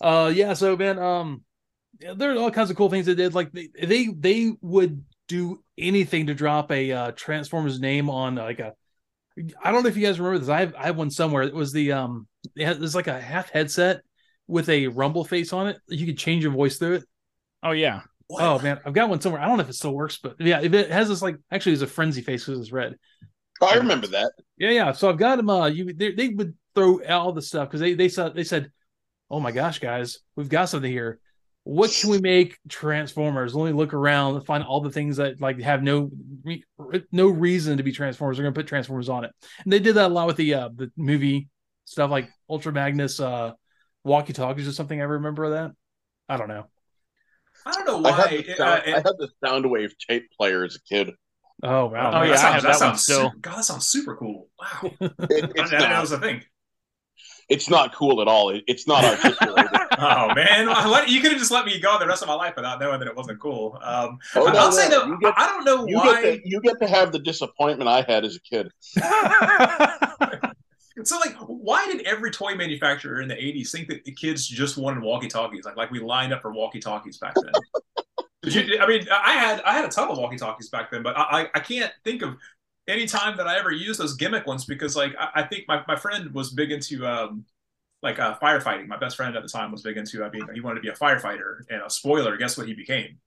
Uh, 0.02 0.30
yeah. 0.30 0.54
So 0.54 0.76
man, 0.78 1.00
um, 1.00 1.44
yeah, 2.00 2.14
there 2.16 2.34
are 2.34 2.38
all 2.38 2.52
kinds 2.52 2.70
of 2.70 2.78
cool 2.78 2.90
things 2.90 3.06
they 3.06 3.16
did. 3.16 3.34
Like 3.34 3.52
they 3.52 3.70
they, 3.82 4.08
they 4.08 4.52
would 4.62 5.04
do 5.28 5.64
anything 5.78 6.28
to 6.28 6.34
drop 6.34 6.72
a 6.72 6.92
uh, 6.92 7.12
Transformers 7.12 7.80
name 7.80 8.10
on 8.10 8.36
like 8.36 8.60
a. 8.60 8.74
I 9.64 9.72
don't 9.72 9.84
know 9.84 9.90
if 9.90 9.96
you 9.98 10.06
guys 10.06 10.20
remember 10.20 10.40
this. 10.40 10.50
I 10.50 10.62
have 10.62 10.76
I 10.76 10.84
have 10.84 10.98
one 10.98 11.12
somewhere. 11.12 11.44
It 11.44 11.54
was 11.54 11.72
the 11.72 11.94
um. 11.94 12.28
It 12.56 12.66
has, 12.66 12.82
it's 12.82 12.96
like 12.96 13.08
a 13.08 13.20
half 13.20 13.50
headset 13.50 14.02
with 14.48 14.70
a 14.70 14.88
rumble 14.88 15.26
face 15.26 15.54
on 15.54 15.68
it. 15.68 15.78
You 15.88 16.06
could 16.06 16.18
change 16.18 16.44
your 16.44 16.54
voice 16.54 16.78
through 16.78 16.96
it. 16.96 17.04
oh 17.64 17.72
yeah. 17.72 18.02
What? 18.28 18.44
Oh 18.44 18.60
man, 18.60 18.80
I've 18.86 18.94
got 18.94 19.10
one 19.10 19.20
somewhere. 19.20 19.42
I 19.42 19.48
don't 19.48 19.58
know 19.58 19.64
if 19.64 19.70
it 19.70 19.76
still 19.76 19.94
works, 19.94 20.20
but 20.22 20.36
yeah, 20.40 20.62
if 20.62 20.74
it 20.74 20.92
has 20.92 21.10
this 21.10 21.22
like 21.22 21.38
actually 21.52 21.74
it's 21.74 21.82
a 21.82 21.88
frenzy 21.88 22.22
face 22.22 22.46
because 22.46 22.60
it's 22.60 22.72
red. 22.72 22.96
I 23.62 23.76
remember 23.76 24.08
that. 24.08 24.32
Yeah, 24.58 24.70
yeah. 24.70 24.92
So 24.92 25.10
I've 25.10 25.18
got 25.18 25.38
them. 25.38 25.50
Uh, 25.50 25.68
you 25.68 25.94
they, 25.94 26.14
they 26.14 26.30
would 26.30 26.56
throw 26.76 27.04
all 27.04 27.34
the 27.34 27.42
stuff 27.42 27.68
because 27.68 27.82
they 27.82 27.94
they 27.94 28.08
said 28.08 28.36
they 28.36 28.44
said, 28.44 28.72
"Oh 29.30 29.40
my 29.40 29.52
gosh, 29.52 29.80
guys, 29.80 30.20
we've 30.36 30.48
got 30.48 30.70
something 30.70 30.92
here. 30.92 31.20
What 31.64 31.92
can 31.92 32.10
we 32.10 32.20
make 32.20 32.58
Transformers?" 32.68 33.54
Let 33.54 33.66
me 33.66 33.74
look 33.78 33.94
around 33.94 34.36
and 34.36 34.46
find 34.46 34.64
all 34.64 34.82
the 34.82 34.92
things 34.92 35.18
that 35.18 35.40
like 35.42 35.60
have 35.62 35.84
no 35.84 36.10
re- 36.44 36.64
no 37.12 37.28
reason 37.28 37.78
to 37.78 37.84
be 37.84 37.92
Transformers. 37.92 38.38
They're 38.38 38.44
gonna 38.46 38.54
put 38.54 38.68
Transformers 38.68 39.10
on 39.10 39.26
it, 39.26 39.32
and 39.64 39.72
they 39.72 39.80
did 39.80 39.96
that 39.96 40.12
a 40.12 40.14
lot 40.14 40.28
with 40.28 40.38
the 40.38 40.54
uh 40.54 40.70
the 40.76 40.92
movie 40.98 41.50
stuff 41.86 42.12
like 42.12 42.30
Ultra 42.50 42.72
Magnus, 42.72 43.20
uh, 43.20 43.54
walkie 44.04 44.34
talkies 44.34 44.68
or 44.68 44.72
something. 44.72 45.00
I 45.02 45.06
remember 45.06 45.52
that. 45.52 45.72
I 46.28 46.38
don't 46.38 46.48
know. 46.48 46.66
I 47.66 47.72
don't 47.74 47.86
know 47.86 47.98
why. 47.98 48.10
I 48.12 48.14
had, 48.14 48.32
why. 48.32 48.42
the 48.42 48.54
uh, 48.54 48.58
sound, 48.58 48.84
it- 48.88 48.94
I 48.94 48.98
had 48.98 49.06
the 49.18 49.30
Soundwave 49.44 49.92
tape 50.08 50.30
player 50.38 50.64
as 50.64 50.76
a 50.76 50.82
kid. 50.84 51.12
Oh 51.62 51.88
wow. 51.88 52.12
Oh, 52.14 52.24
yeah, 52.24 52.32
I 52.34 52.36
that 52.36 52.38
sounds, 52.38 52.54
have 52.54 52.62
that 52.62 52.62
that 52.62 52.70
one 52.70 52.80
sounds 52.80 53.04
still. 53.04 53.24
Super, 53.24 53.38
God, 53.42 53.58
that 53.58 53.66
sounds 53.66 53.86
super 53.88 54.16
cool. 54.16 54.48
Wow, 54.60 54.92
It, 55.02 55.12
I 55.22 55.26
it's, 55.30 55.70
didn't 55.70 55.80
that 55.80 56.02
was 56.02 56.12
a 56.14 56.20
thing. 56.20 56.42
It's 57.50 57.70
not 57.70 57.94
cool 57.94 58.22
at 58.22 58.28
all. 58.28 58.50
It, 58.52 58.64
it's 58.68 58.88
not 58.88 59.04
articulated. 59.06 59.72
Oh 60.02 60.34
man, 60.34 60.68
let- 60.68 61.10
you 61.10 61.20
could 61.20 61.32
have 61.32 61.40
just 61.40 61.52
let 61.52 61.66
me 61.66 61.78
go 61.78 62.00
the 62.00 62.08
rest 62.08 62.22
of 62.22 62.30
my 62.30 62.34
life 62.34 62.54
without 62.56 62.80
knowing 62.80 63.00
that 63.00 63.08
it 63.10 63.16
wasn't 63.18 63.38
cool. 63.42 63.78
Um, 63.84 64.18
Oh, 64.34 64.46
no, 64.46 64.58
I'll 64.58 64.72
say 64.72 64.88
no, 64.88 65.02
though, 65.02 65.08
you 65.08 65.20
get, 65.20 65.34
I 65.36 65.46
don't 65.48 65.66
know 65.66 65.86
you, 65.86 65.98
why. 65.98 66.22
get 66.22 66.42
to, 66.44 66.50
you 66.50 66.62
get 66.62 66.80
to 66.80 66.88
have 66.88 67.12
the 67.12 67.20
disappointment 67.20 67.90
I 67.90 68.06
had 68.08 68.24
as 68.24 68.38
a 68.38 68.40
kid. 68.40 68.72
So 71.04 71.18
like, 71.18 71.36
why 71.38 71.86
did 71.86 72.06
every 72.06 72.30
toy 72.30 72.56
manufacturer 72.56 73.22
in 73.22 73.30
the 73.30 73.36
'80s 73.36 73.72
think 73.72 73.88
that 73.88 74.04
the 74.04 74.12
kids 74.12 74.46
just 74.46 74.76
wanted 74.78 75.02
walkie-talkies? 75.02 75.64
Like, 75.64 75.78
like 75.78 75.92
we 75.92 76.00
lined 76.02 76.34
up 76.34 76.42
for 76.42 76.52
walkie-talkies 76.52 77.18
back 77.18 77.36
then. 77.36 77.54
You, 78.46 78.80
I 78.80 78.88
mean, 78.88 79.06
I 79.12 79.34
had 79.34 79.62
I 79.64 79.74
had 79.74 79.84
a 79.84 79.90
ton 79.90 80.08
of 80.10 80.18
walkie-talkies 80.18 80.70
back 80.70 80.90
then, 80.90 81.04
but 81.04 81.16
I 81.18 81.50
I 81.54 81.60
can't 81.60 81.92
think 82.06 82.22
of 82.22 82.38
any 82.90 83.06
time 83.06 83.38
that 83.38 83.48
I 83.48 83.58
ever 83.58 83.72
used 83.72 84.00
those 84.00 84.16
gimmick 84.16 84.46
ones 84.46 84.66
because 84.66 84.96
like 84.96 85.16
I, 85.18 85.42
I 85.42 85.44
think 85.44 85.66
my, 85.68 85.84
my 85.88 85.96
friend 85.96 86.34
was 86.34 86.52
big 86.52 86.72
into 86.72 87.06
um 87.06 87.46
like 88.02 88.20
uh, 88.20 88.38
firefighting. 88.40 88.88
My 88.88 88.98
best 88.98 89.18
friend 89.18 89.36
at 89.36 89.44
the 89.44 89.50
time 89.50 89.72
was 89.72 89.82
big 89.82 89.98
into. 89.98 90.24
I 90.24 90.30
mean, 90.30 90.48
he 90.54 90.62
wanted 90.62 90.76
to 90.76 90.82
be 90.82 90.90
a 90.90 90.94
firefighter, 90.94 91.62
and 91.70 91.82
a 91.82 91.90
spoiler, 91.90 92.38
guess 92.38 92.58
what 92.58 92.68
he 92.68 92.74
became? 92.74 93.18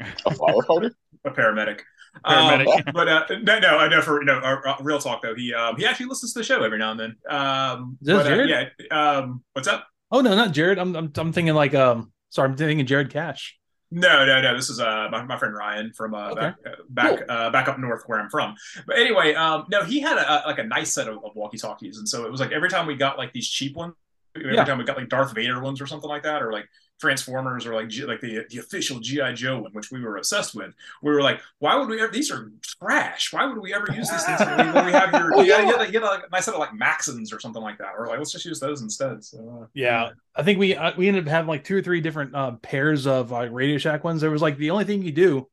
A 0.00 0.04
firefighter? 0.30 0.90
A 1.24 1.30
paramedic. 1.30 1.80
Paramedic. 2.24 2.68
Um, 2.68 2.82
but 2.94 3.08
uh, 3.08 3.24
no, 3.42 3.58
no, 3.58 3.78
I 3.78 3.88
know 3.88 4.00
for 4.00 4.22
no 4.22 4.38
uh, 4.38 4.60
uh, 4.64 4.76
real 4.80 4.98
talk 4.98 5.22
though. 5.22 5.34
He 5.34 5.52
um, 5.52 5.76
he 5.76 5.84
actually 5.84 6.06
listens 6.06 6.32
to 6.32 6.40
the 6.40 6.44
show 6.44 6.62
every 6.62 6.78
now 6.78 6.92
and 6.92 7.00
then. 7.00 7.16
Um, 7.28 7.98
Is 8.00 8.06
that 8.06 8.14
but, 8.14 8.26
uh, 8.26 8.28
Jared? 8.28 8.70
yeah. 8.78 9.18
Um, 9.18 9.42
what's 9.52 9.66
up? 9.66 9.86
oh 10.12 10.20
no, 10.20 10.36
not 10.36 10.52
Jared. 10.52 10.78
I'm 10.78 10.94
I'm 10.94 11.12
I'm 11.16 11.32
thinking 11.32 11.54
like 11.54 11.74
um. 11.74 12.12
Sorry, 12.30 12.48
I'm 12.48 12.56
thinking 12.56 12.84
Jared 12.86 13.10
Cash. 13.10 13.58
No, 13.90 14.26
no, 14.26 14.42
no. 14.42 14.54
This 14.54 14.68
is 14.68 14.80
uh 14.80 15.08
my, 15.10 15.22
my 15.24 15.38
friend 15.38 15.54
Ryan 15.54 15.92
from 15.94 16.14
uh, 16.14 16.30
Okay. 16.32 16.40
back 16.40 16.56
uh, 16.66 16.70
back 16.90 17.22
uh, 17.28 17.50
back 17.50 17.68
up 17.68 17.78
north 17.78 18.02
where 18.06 18.20
I'm 18.20 18.28
from. 18.28 18.54
But 18.86 18.98
anyway, 18.98 19.34
um, 19.34 19.64
no, 19.70 19.82
he 19.82 20.00
had 20.00 20.18
a, 20.18 20.44
a 20.44 20.46
like 20.46 20.58
a 20.58 20.64
nice 20.64 20.92
set 20.92 21.08
of, 21.08 21.16
of 21.24 21.34
walkie 21.34 21.56
talkies, 21.56 21.96
and 21.98 22.06
so 22.08 22.26
it 22.26 22.30
was 22.30 22.40
like 22.40 22.52
every 22.52 22.68
time 22.68 22.86
we 22.86 22.96
got 22.96 23.16
like 23.16 23.32
these 23.32 23.48
cheap 23.48 23.76
ones, 23.76 23.94
every 24.36 24.54
Yeah. 24.54 24.64
time 24.64 24.76
we 24.76 24.84
got 24.84 24.98
like 24.98 25.08
Darth 25.08 25.34
Vader 25.34 25.60
ones 25.60 25.80
or 25.80 25.86
something 25.86 26.08
like 26.08 26.24
that, 26.24 26.42
or 26.42 26.52
like 26.52 26.66
Transformers 27.00 27.64
or 27.64 27.74
like 27.74 27.88
G, 27.88 28.04
like 28.04 28.20
the 28.20 28.44
the 28.50 28.58
official 28.58 28.98
GI 28.98 29.34
Joe 29.34 29.60
one, 29.60 29.72
which 29.72 29.90
we 29.90 30.00
were 30.00 30.16
obsessed 30.16 30.54
with. 30.54 30.72
We 31.02 31.12
were 31.12 31.22
like, 31.22 31.40
why 31.60 31.76
would 31.76 31.88
we 31.88 32.00
ever? 32.00 32.12
These 32.12 32.30
are 32.32 32.50
trash. 32.62 33.32
Why 33.32 33.46
would 33.46 33.58
we 33.58 33.72
ever 33.72 33.86
use 33.92 34.10
these 34.10 34.24
things 34.24 34.40
when 34.40 34.86
we, 34.86 34.92
have 34.92 35.12
your? 35.12 35.36
Yeah, 35.36 35.42
yeah. 35.44 35.68
you 35.68 35.76
like, 35.76 35.92
you 35.92 36.00
like 36.00 36.24
a 36.26 36.30
nice 36.30 36.46
set 36.46 36.54
of 36.54 36.60
like 36.60 36.72
Maxons 36.72 37.32
or 37.32 37.38
something 37.38 37.62
like 37.62 37.78
that, 37.78 37.92
or 37.96 38.08
like 38.08 38.18
let's 38.18 38.32
just 38.32 38.44
use 38.44 38.58
those 38.58 38.82
instead. 38.82 39.22
So 39.24 39.60
uh, 39.62 39.66
Yeah, 39.74 40.10
I 40.34 40.42
think 40.42 40.58
we 40.58 40.74
uh, 40.74 40.92
we 40.96 41.08
ended 41.08 41.24
up 41.24 41.30
having 41.30 41.48
like 41.48 41.64
two 41.64 41.76
or 41.76 41.82
three 41.82 42.00
different 42.00 42.34
uh, 42.34 42.52
pairs 42.52 43.06
of 43.06 43.30
like 43.30 43.52
Radio 43.52 43.78
Shack 43.78 44.02
ones. 44.02 44.20
There 44.20 44.30
was 44.30 44.42
like 44.42 44.58
the 44.58 44.70
only 44.70 44.84
thing 44.84 45.02
you 45.02 45.12
do. 45.12 45.48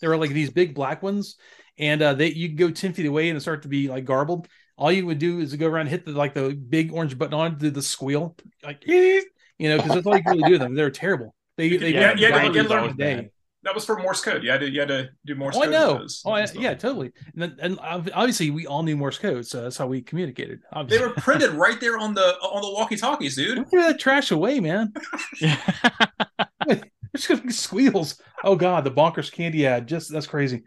There 0.00 0.10
were 0.10 0.16
like 0.16 0.30
these 0.30 0.50
big 0.50 0.74
black 0.74 1.02
ones, 1.02 1.36
and 1.78 2.00
uh, 2.00 2.14
they 2.14 2.32
you 2.32 2.48
could 2.48 2.58
go 2.58 2.70
ten 2.70 2.94
feet 2.94 3.06
away 3.06 3.28
and 3.28 3.36
it 3.36 3.40
start 3.40 3.62
to 3.62 3.68
be 3.68 3.88
like 3.88 4.04
garbled. 4.04 4.48
All 4.78 4.90
you 4.90 5.06
would 5.06 5.18
do 5.18 5.40
is 5.40 5.54
go 5.54 5.66
around, 5.68 5.88
hit 5.88 6.06
the 6.06 6.12
like 6.12 6.34
the 6.34 6.54
big 6.54 6.92
orange 6.92 7.16
button 7.16 7.34
on, 7.34 7.52
it, 7.52 7.58
do 7.58 7.70
the 7.70 7.82
squeal, 7.82 8.36
like 8.64 8.82
you 9.58 9.68
know, 9.68 9.76
because 9.76 9.94
that's 9.94 10.06
all 10.06 10.16
you 10.16 10.22
can 10.22 10.32
really 10.32 10.44
do 10.44 10.52
with 10.52 10.60
them. 10.60 10.74
They're 10.74 10.90
terrible. 10.90 11.34
They 11.56 11.76
they 11.76 11.90
Yeah, 11.92 12.14
go 12.14 12.20
yeah, 12.20 12.30
down 12.30 12.54
you 12.54 12.62
to 12.62 12.68
gotta 12.68 12.80
learn 12.82 12.96
the 12.96 13.04
day. 13.04 13.14
that. 13.16 13.30
that 13.64 13.74
was 13.74 13.84
for 13.84 13.96
Morse 13.98 14.22
code. 14.22 14.42
You 14.42 14.50
had 14.50 14.60
to 14.60 14.70
you 14.70 14.80
had 14.80 14.88
to 14.88 15.10
do 15.26 15.34
Morse 15.34 15.56
Oh, 15.56 15.62
I 15.62 15.66
know. 15.66 16.06
Oh, 16.24 16.32
I, 16.32 16.46
yeah, 16.54 16.74
totally. 16.74 17.12
And, 17.34 17.42
then, 17.42 17.56
and 17.60 17.78
obviously, 17.80 18.50
we 18.50 18.66
all 18.66 18.82
knew 18.82 18.96
Morse 18.96 19.18
code, 19.18 19.46
so 19.46 19.62
that's 19.62 19.76
how 19.76 19.86
we 19.86 20.02
communicated. 20.02 20.60
Obviously. 20.72 20.98
They 20.98 21.08
were 21.08 21.14
printed 21.20 21.50
right 21.50 21.78
there 21.80 21.98
on 21.98 22.14
the 22.14 22.22
on 22.40 22.62
the 22.62 22.72
walkie 22.72 22.96
talkies, 22.96 23.36
dude. 23.36 23.56
Don't 23.56 23.70
throw 23.70 23.82
that 23.82 24.00
trash 24.00 24.30
away, 24.30 24.60
man. 24.60 24.92
They're 25.40 26.80
just 27.14 27.28
gonna 27.28 27.42
make 27.44 27.52
squeals. 27.52 28.20
Oh 28.42 28.56
god, 28.56 28.84
the 28.84 28.90
bonkers 28.90 29.30
candy 29.30 29.66
ad. 29.66 29.86
Just 29.86 30.10
that's 30.10 30.26
crazy. 30.26 30.62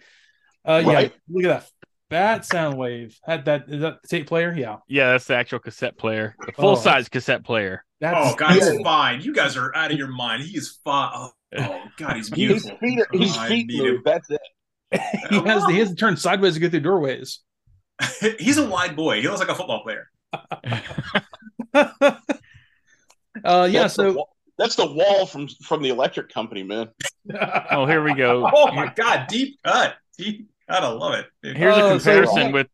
Uh 0.64 0.82
yeah, 0.86 1.08
look 1.30 1.46
at 1.46 1.48
that. 1.48 1.70
Fat 2.10 2.46
sound 2.46 2.78
wave. 2.78 3.18
Had 3.24 3.46
that 3.46 3.66
is 3.68 3.82
that 3.82 4.02
the 4.02 4.08
tape 4.08 4.28
player? 4.28 4.54
Yeah. 4.56 4.78
yeah, 4.88 5.12
that's 5.14 5.26
the 5.26 5.36
actual 5.36 5.60
cassette 5.60 5.98
player, 5.98 6.36
the 6.46 6.52
full 6.52 6.76
size 6.76 7.10
cassette 7.10 7.44
player. 7.44 7.84
That's 8.00 8.16
Oh 8.34 8.36
god, 8.36 8.54
he's 8.54 8.82
fine. 8.82 9.22
You 9.22 9.34
guys 9.34 9.58
are 9.58 9.76
out 9.76 9.92
of 9.92 9.98
your 9.98 10.08
mind. 10.10 10.44
He 10.44 10.56
is 10.56 10.80
fine. 10.84 11.10
Oh, 11.16 11.32
oh 11.58 11.82
god, 11.98 12.16
he's 12.18 12.28
His 12.28 12.36
beautiful. 12.36 12.78
feet, 12.78 13.00
are, 13.00 13.08
his 13.18 13.36
I 13.38 13.48
feet 13.48 13.68
need 13.68 13.82
move. 13.82 13.96
him. 13.98 14.02
That's 14.06 14.30
it. 14.92 15.02
he 15.32 15.40
has 15.40 15.66
he 15.66 15.80
has 15.80 15.90
to 15.90 15.96
turn 15.96 16.16
sideways 16.16 16.54
to 16.54 16.60
get 16.60 16.72
through 16.72 16.82
doorways. 16.82 17.40
he's 18.40 18.58
a 18.58 18.68
wide 18.70 18.96
boy. 18.96 19.22
He 19.22 19.28
looks 19.28 19.40
like 19.40 19.50
a 19.50 19.56
football 19.56 19.82
player. 19.84 20.10
uh 21.74 23.68
yeah, 23.70 23.82
That's 23.82 23.96
the 23.96 24.04
so 24.04 24.14
wa- 24.14 24.26
that's 24.58 24.76
the 24.76 24.86
wall 24.86 25.26
from 25.26 25.48
from 25.64 25.82
the 25.82 25.90
electric 25.90 26.30
company, 26.30 26.64
man. 26.64 26.90
oh, 27.72 27.86
here 27.86 28.04
we 28.04 28.14
go. 28.14 28.50
Oh 28.54 28.72
my 28.74 28.92
god, 28.96 29.28
deep 29.28 29.58
cut. 29.64 29.96
Deep 30.18 30.48
cut. 30.70 30.84
I 30.84 30.88
love 30.90 31.14
it. 31.16 31.26
dude. 31.44 31.58
Here's 31.58 31.76
Oh, 31.76 31.96
a 31.96 32.00
so- 32.00 32.12
comparison 32.22 32.52
with 32.52 32.68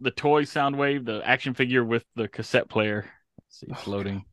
the 0.00 0.10
toy 0.10 0.42
Soundwave, 0.44 1.04
the 1.06 1.22
action 1.24 1.54
figure 1.54 1.84
with 1.84 2.04
the 2.16 2.28
cassette 2.28 2.68
player. 2.68 3.10
Let's 3.38 3.60
see, 3.60 3.66
it's 3.70 3.86
loading. 3.86 4.24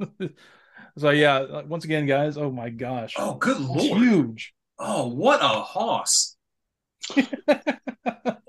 so 0.98 1.10
yeah, 1.10 1.62
once 1.62 1.84
again, 1.84 2.06
guys, 2.06 2.36
oh 2.36 2.50
my 2.50 2.68
gosh. 2.70 3.14
Oh, 3.18 3.34
good 3.34 3.56
It's 3.58 3.68
lord. 3.68 4.00
huge. 4.02 4.54
Oh, 4.78 5.08
what 5.08 5.40
a 5.42 5.48
hoss. 5.48 6.36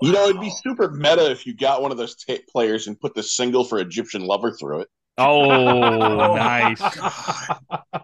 You 0.02 0.12
know, 0.12 0.28
it'd 0.28 0.40
be 0.40 0.50
super 0.64 0.90
meta 0.90 1.30
if 1.30 1.46
you 1.46 1.54
got 1.54 1.82
one 1.82 1.92
of 1.92 1.98
those 1.98 2.16
tape 2.16 2.46
players 2.48 2.86
and 2.86 2.98
put 2.98 3.14
the 3.14 3.22
single 3.22 3.64
for 3.64 3.78
Egyptian 3.80 4.22
Lover 4.24 4.50
through 4.50 4.80
it. 4.80 4.88
Oh, 5.20 6.34
nice. 6.36 6.78
God. 6.80 7.58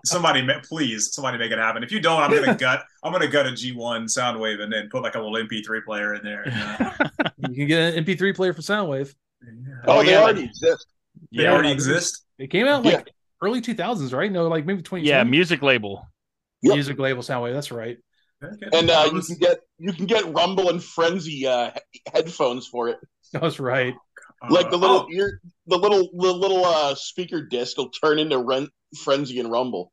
Somebody, 0.05 0.43
ma- 0.43 0.61
please, 0.63 1.13
somebody 1.15 1.39
make 1.39 1.51
it 1.53 1.59
happen. 1.59 1.83
If 1.83 1.91
you 1.93 2.01
don't, 2.01 2.21
I'm 2.23 2.31
gonna 2.31 2.55
gut. 2.57 2.85
I'm 3.03 3.13
gonna 3.13 3.29
gut 3.29 3.47
a 3.47 3.51
G1 3.51 4.05
Soundwave 4.05 4.61
and 4.61 4.73
then 4.73 4.89
put 4.91 5.03
like 5.03 5.15
a 5.15 5.21
little 5.21 5.35
MP3 5.47 5.85
player 5.85 6.15
in 6.15 6.23
there. 6.23 6.43
and, 6.49 6.55
uh, 7.25 7.31
You 7.49 7.55
can 7.55 7.67
get 7.67 7.95
an 7.95 8.05
MP3 8.05 8.35
player 8.35 8.53
for 8.53 8.63
Soundwave. 8.63 9.15
Oh, 9.87 9.99
Oh, 9.99 10.03
they 10.03 10.13
yeah, 10.13 10.21
already 10.23 10.45
exist. 10.45 10.87
they 11.33 11.43
Yeah, 11.45 11.53
already 11.53 11.71
exist. 11.73 12.25
It 12.39 12.49
came 12.49 12.67
out 12.67 12.85
like 12.85 13.09
early 13.43 13.61
2000s, 13.61 14.13
right? 14.13 14.31
No, 14.31 14.49
like 14.49 14.67
maybe 14.67 14.83
2010. 14.83 15.05
yeah, 15.05 15.25
music 15.25 15.63
label. 15.63 16.07
Yep. 16.63 16.75
music 16.75 16.99
label 16.99 17.23
Soundwave. 17.23 17.53
That's 17.53 17.71
right. 17.71 17.99
Okay. 18.43 18.67
And 18.79 18.91
uh, 18.91 19.09
you 19.13 19.23
can 19.23 19.37
get 19.37 19.59
you 19.79 19.93
can 19.93 20.07
get 20.07 20.27
Rumble 20.35 20.69
and 20.71 20.83
Frenzy 20.83 21.47
uh, 21.47 21.71
headphones 22.13 22.67
for 22.67 22.89
it. 22.89 22.99
That's 23.33 23.59
right. 23.59 23.95
Like 24.51 24.71
the 24.71 24.77
uh, 24.77 24.81
little 24.81 25.07
oh, 25.09 25.13
ear, 25.13 25.41
the 25.67 25.77
little 25.77 26.09
the 26.13 26.33
little 26.33 26.65
uh, 26.65 26.95
speaker 26.95 27.43
disc 27.43 27.77
will 27.77 27.91
turn 27.91 28.19
into 28.19 28.39
Ren- 28.39 28.69
Frenzy 29.03 29.41
and 29.41 29.51
Rumble. 29.51 29.93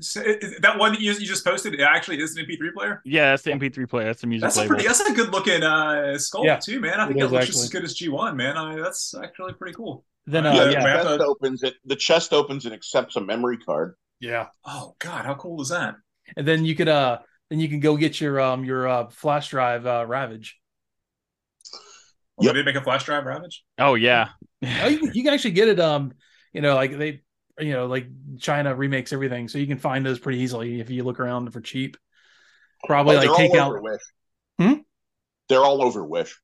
so 0.00 0.20
that 0.60 0.78
one 0.78 0.92
that 0.92 1.00
you, 1.00 1.12
you 1.12 1.26
just 1.26 1.44
posted 1.44 1.72
it 1.74 1.80
actually 1.80 2.20
is 2.20 2.36
an 2.36 2.44
MP3 2.44 2.74
player. 2.74 3.00
Yeah, 3.04 3.30
that's 3.30 3.42
the 3.42 3.52
MP3 3.52 3.88
player. 3.88 4.06
That's 4.06 4.20
the 4.20 4.26
music 4.26 4.42
That's 4.48 4.58
a 4.58 4.66
pretty. 4.66 4.86
That's 4.86 5.00
a 5.00 5.12
good 5.12 5.32
looking 5.32 5.62
uh, 5.62 6.14
sculpt 6.16 6.44
Yeah, 6.44 6.56
too, 6.58 6.80
man. 6.80 7.00
I 7.00 7.04
it 7.04 7.08
think 7.08 7.20
it, 7.20 7.24
is 7.24 7.32
looks 7.32 7.46
just 7.46 7.58
actually. 7.58 7.62
as 7.64 7.70
good 7.70 7.84
as 7.84 7.96
G1, 7.98 8.36
man. 8.36 8.56
I, 8.58 8.76
that's 8.76 9.14
actually 9.14 9.54
pretty 9.54 9.74
cool. 9.74 10.04
Then, 10.26 10.46
Uh, 10.46 10.50
uh, 10.50 10.54
yeah, 10.54 10.70
yeah, 10.70 10.82
the 10.82 10.88
I 11.00 11.02
chest 11.04 11.20
opens 11.22 11.62
it. 11.62 11.74
The 11.86 11.96
chest 11.96 12.32
opens 12.32 12.64
and 12.66 12.74
accepts 12.74 13.16
a 13.16 13.20
memory 13.20 13.56
card. 13.58 13.94
yeah. 14.20 14.48
Oh 14.66 14.94
God, 14.98 15.24
how 15.24 15.34
cool 15.34 15.60
is 15.62 15.70
that? 15.70 15.94
and 16.36 16.46
then 16.46 16.64
you 16.64 16.74
could 16.76 16.88
uh 16.88 17.18
then 17.50 17.58
you 17.58 17.68
can 17.68 17.80
go 17.80 17.96
get 17.96 18.20
your 18.20 18.40
um 18.40 18.64
your 18.64 18.86
uh 18.86 19.08
flash 19.08 19.48
drive 19.48 19.86
uh 19.86 20.04
Ravage. 20.06 20.58
Well, 22.36 22.46
Yep. 22.46 22.54
Did 22.54 22.64
they 22.66 22.72
make 22.72 22.80
a 22.80 22.84
flash 22.84 23.04
drive 23.04 23.24
Ravage? 23.24 23.64
Oh 23.78 23.94
yeah. 23.94 24.28
Oh, 24.64 24.86
you, 24.88 24.98
can- 24.98 25.12
you 25.14 25.22
can 25.24 25.34
actually 25.34 25.50
get 25.52 25.68
it. 25.68 25.78
Um, 25.80 26.12
you 26.52 26.60
know, 26.60 26.74
like 26.74 26.96
they, 26.96 27.22
you 27.58 27.72
know, 27.72 27.86
like 27.86 28.06
China 28.38 28.74
remakes 28.74 29.12
everything, 29.12 29.48
so 29.48 29.58
you 29.58 29.66
can 29.66 29.78
find 29.78 30.04
those 30.04 30.18
pretty 30.18 30.38
easily 30.38 30.80
if 30.80 30.88
you 30.90 31.04
look 31.04 31.20
around 31.20 31.52
for 31.52 31.60
cheap. 31.60 31.96
Probably 32.86 33.16
Oh, 33.16 33.20
like 33.20 33.36
take 33.36 33.54
out. 33.54 33.68
over 33.68 33.80
Wish. 33.82 34.00
Hmm? 34.58 34.72
They're 35.48 35.62
all 35.64 35.82
over 35.82 36.04
Wish. 36.04 36.38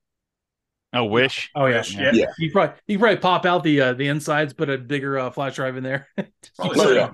Oh 0.95 1.05
wish. 1.05 1.51
Oh 1.55 1.67
yeah, 1.67 1.79
Wish, 1.79 1.95
yeah. 1.95 2.11
Yeah. 2.15 2.27
You 2.39 2.51
probably 2.51 2.75
you 2.87 2.97
can 2.97 3.01
probably 3.01 3.21
pop 3.21 3.45
out 3.45 3.63
the 3.63 3.81
uh, 3.81 3.93
the 3.95 4.09
insides, 4.09 4.53
put 4.55 4.71
a 4.71 4.79
bigger 4.79 5.19
uh, 5.19 5.31
flash 5.31 5.57
drive 5.57 5.77
in 5.77 5.83
there. 5.85 6.09
Probably 6.57 6.81
Oh, 6.81 6.85
so. 6.85 6.93
yeah. 6.93 7.11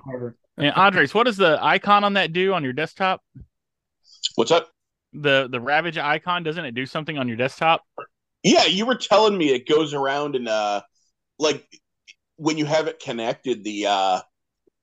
And 0.57 0.71
Andres, 0.75 1.13
what 1.13 1.25
does 1.25 1.35
the 1.37 1.59
icon 1.61 2.03
on 2.05 2.13
that 2.13 2.31
do 2.31 2.53
on 2.53 2.63
your 2.63 2.71
desktop? 2.71 3.21
What's 4.35 4.51
up? 4.51 4.69
The 5.13 5.47
the 5.51 5.59
Ravage 5.59 5.97
icon 5.97 6.43
doesn't 6.43 6.63
it 6.63 6.73
do 6.73 6.85
something 6.85 7.17
on 7.17 7.27
your 7.27 7.35
desktop? 7.37 7.83
Yeah, 8.45 8.65
you 8.65 8.85
were 8.85 8.95
telling 8.95 9.35
me 9.37 9.49
it 9.49 9.67
goes 9.67 9.93
around 9.93 10.35
and 10.35 10.47
uh 10.47 10.81
like 11.39 11.65
when 12.37 12.57
you 12.57 12.65
have 12.65 12.87
it 12.87 12.99
connected, 12.99 13.63
the 13.63 13.87
uh 13.87 14.19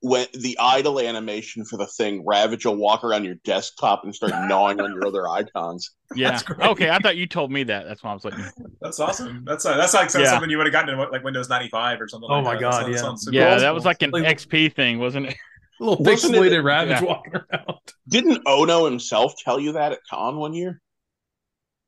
when 0.05 0.27
the 0.35 0.59
idle 0.61 0.99
animation 0.99 1.65
for 1.65 1.77
the 1.77 1.87
thing, 1.87 2.25
Ravage 2.27 2.67
will 2.67 2.75
walk 2.75 3.05
around 3.05 3.25
your 3.25 3.37
desktop 3.45 4.03
and 4.03 4.13
start 4.13 4.33
gnawing 4.49 4.81
on 4.81 4.93
your 4.93 5.07
other 5.07 5.29
icons. 5.29 5.93
Yeah. 6.17 6.41
Okay, 6.61 6.91
I 6.91 6.99
thought 6.99 7.17
you 7.17 7.29
told 7.29 7.53
me 7.53 7.63
that. 7.63 7.85
That's 7.87 8.03
why 8.03 8.11
I 8.11 8.15
was 8.15 8.25
like, 8.25 8.35
That's 8.81 8.99
awesome. 8.99 9.45
That's 9.47 9.65
uh, 9.65 9.77
that's 9.77 9.95
like 9.95 10.13
Yeah. 10.13 10.25
something 10.31 10.51
you 10.51 10.57
would 10.57 10.67
have 10.67 10.73
gotten 10.73 10.91
in 10.91 10.99
like 11.11 11.23
Windows 11.23 11.49
95 11.49 12.01
or 12.01 12.09
something. 12.09 12.29
Oh 12.33 12.41
like 12.41 12.45
my 12.45 12.55
that. 12.55 12.61
God, 12.61 12.93
That 12.93 12.99
sounds- 12.99 13.23
yeah. 13.31 13.31
super 13.31 13.37
yeah, 13.37 13.47
awesome. 13.55 13.61
that 13.63 13.75
was 13.75 13.85
like 13.85 14.03
an 14.03 14.11
Like- 14.11 14.25
XP 14.39 14.75
thing, 14.75 14.99
wasn't 14.99 15.27
it? 15.27 15.37
A 15.81 15.85
little 15.85 16.05
pixelated 16.05 16.63
Ravage 16.65 17.01
yeah. 17.01 17.05
walking 17.05 17.35
around. 17.35 17.79
Didn't 18.09 18.43
Ono 18.47 18.85
himself 18.85 19.35
tell 19.43 19.59
you 19.59 19.73
that 19.73 19.93
at 19.93 19.99
con 20.09 20.37
one 20.37 20.53
year? 20.53 20.81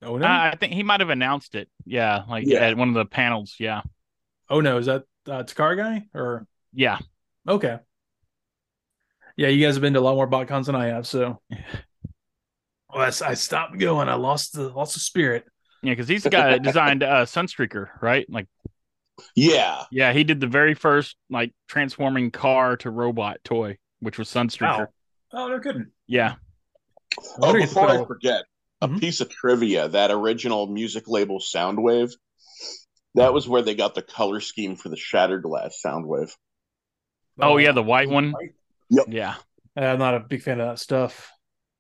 Oh 0.05 0.17
no! 0.19 0.27
I 0.27 0.51
I 0.51 0.57
think 0.57 0.73
he 0.73 0.83
might 0.83 1.01
have 1.01 1.11
announced 1.11 1.55
it. 1.55 1.69
Yeah, 1.85 2.23
like 2.29 2.47
Yeah. 2.47 2.61
at 2.61 2.77
one 2.77 2.89
of 2.89 2.95
the 2.95 3.07
panels. 3.07 3.57
Yeah. 3.59 3.83
oh 4.51 4.61
no! 4.61 4.79
Is 4.79 4.87
that 4.87 5.05
uh, 5.27 5.43
Takara 5.45 5.77
guy 5.77 6.07
or 6.15 6.47
Yeah. 6.73 6.99
okay? 7.49 7.79
Yeah, 9.37 9.49
you 9.49 9.65
guys 9.67 9.75
have 9.75 9.83
been 9.83 9.95
to 9.95 9.99
a 9.99 10.03
lot 10.03 10.15
more 10.15 10.29
botcons 10.29 10.67
than 10.67 10.75
I 10.77 10.87
have, 10.87 11.07
so. 11.07 11.41
Well, 12.93 13.03
I, 13.03 13.09
s- 13.09 13.23
I 13.23 13.35
stopped 13.35 13.77
going. 13.77 14.09
I 14.09 14.15
lost 14.15 14.53
the 14.53 14.69
lost 14.69 14.95
the 14.95 15.01
spirit. 15.01 15.45
Yeah, 15.83 15.91
because 15.93 16.07
he's 16.07 16.23
the 16.23 16.31
guy 16.31 16.51
that 16.51 16.63
designed 16.63 17.03
uh, 17.03 17.25
Sunstreaker, 17.27 17.89
right? 18.01 18.25
Like, 18.31 18.47
Yeah. 19.35 19.83
yeah, 19.91 20.13
he 20.13 20.23
did 20.23 20.39
the 20.39 20.47
very 20.47 20.75
first 20.75 21.17
like 21.29 21.53
transforming 21.67 22.31
car 22.31 22.77
to 22.79 22.91
robot 22.91 23.39
toy, 23.43 23.79
which 23.99 24.17
was 24.17 24.29
Sunstreaker. 24.29 24.87
Oh, 25.33 25.49
no 25.49 25.59
kidding. 25.59 25.89
Yeah. 26.07 26.37
Oh, 27.43 27.53
before 27.53 27.89
I 27.91 28.05
forget, 28.05 28.45
a 28.85 28.89
Mhm. 28.89 29.01
piece 29.01 29.21
of 29.21 29.29
trivia: 29.31 29.89
that 29.89 30.11
original 30.11 30.67
music 30.67 31.05
label 31.09 31.39
Soundwave, 31.41 32.13
that 33.15 33.33
was 33.33 33.49
where 33.49 33.63
they 33.63 33.75
got 33.75 33.95
the 33.95 34.03
color 34.03 34.41
scheme 34.41 34.77
for 34.77 34.89
the 34.89 34.97
Shattered 34.97 35.43
Glass 35.43 35.81
Soundwave. 35.85 36.33
Oh, 37.41 37.57
yeah, 37.57 37.73
the 37.73 37.83
white 37.83 38.09
one. 38.09 38.35
Yep. 38.91 39.07
Yeah. 39.09 39.35
I'm 39.77 39.99
not 39.99 40.15
a 40.15 40.21
big 40.21 40.43
fan 40.43 40.61
of 40.61 40.69
that 40.69 40.79
stuff. 40.79 41.33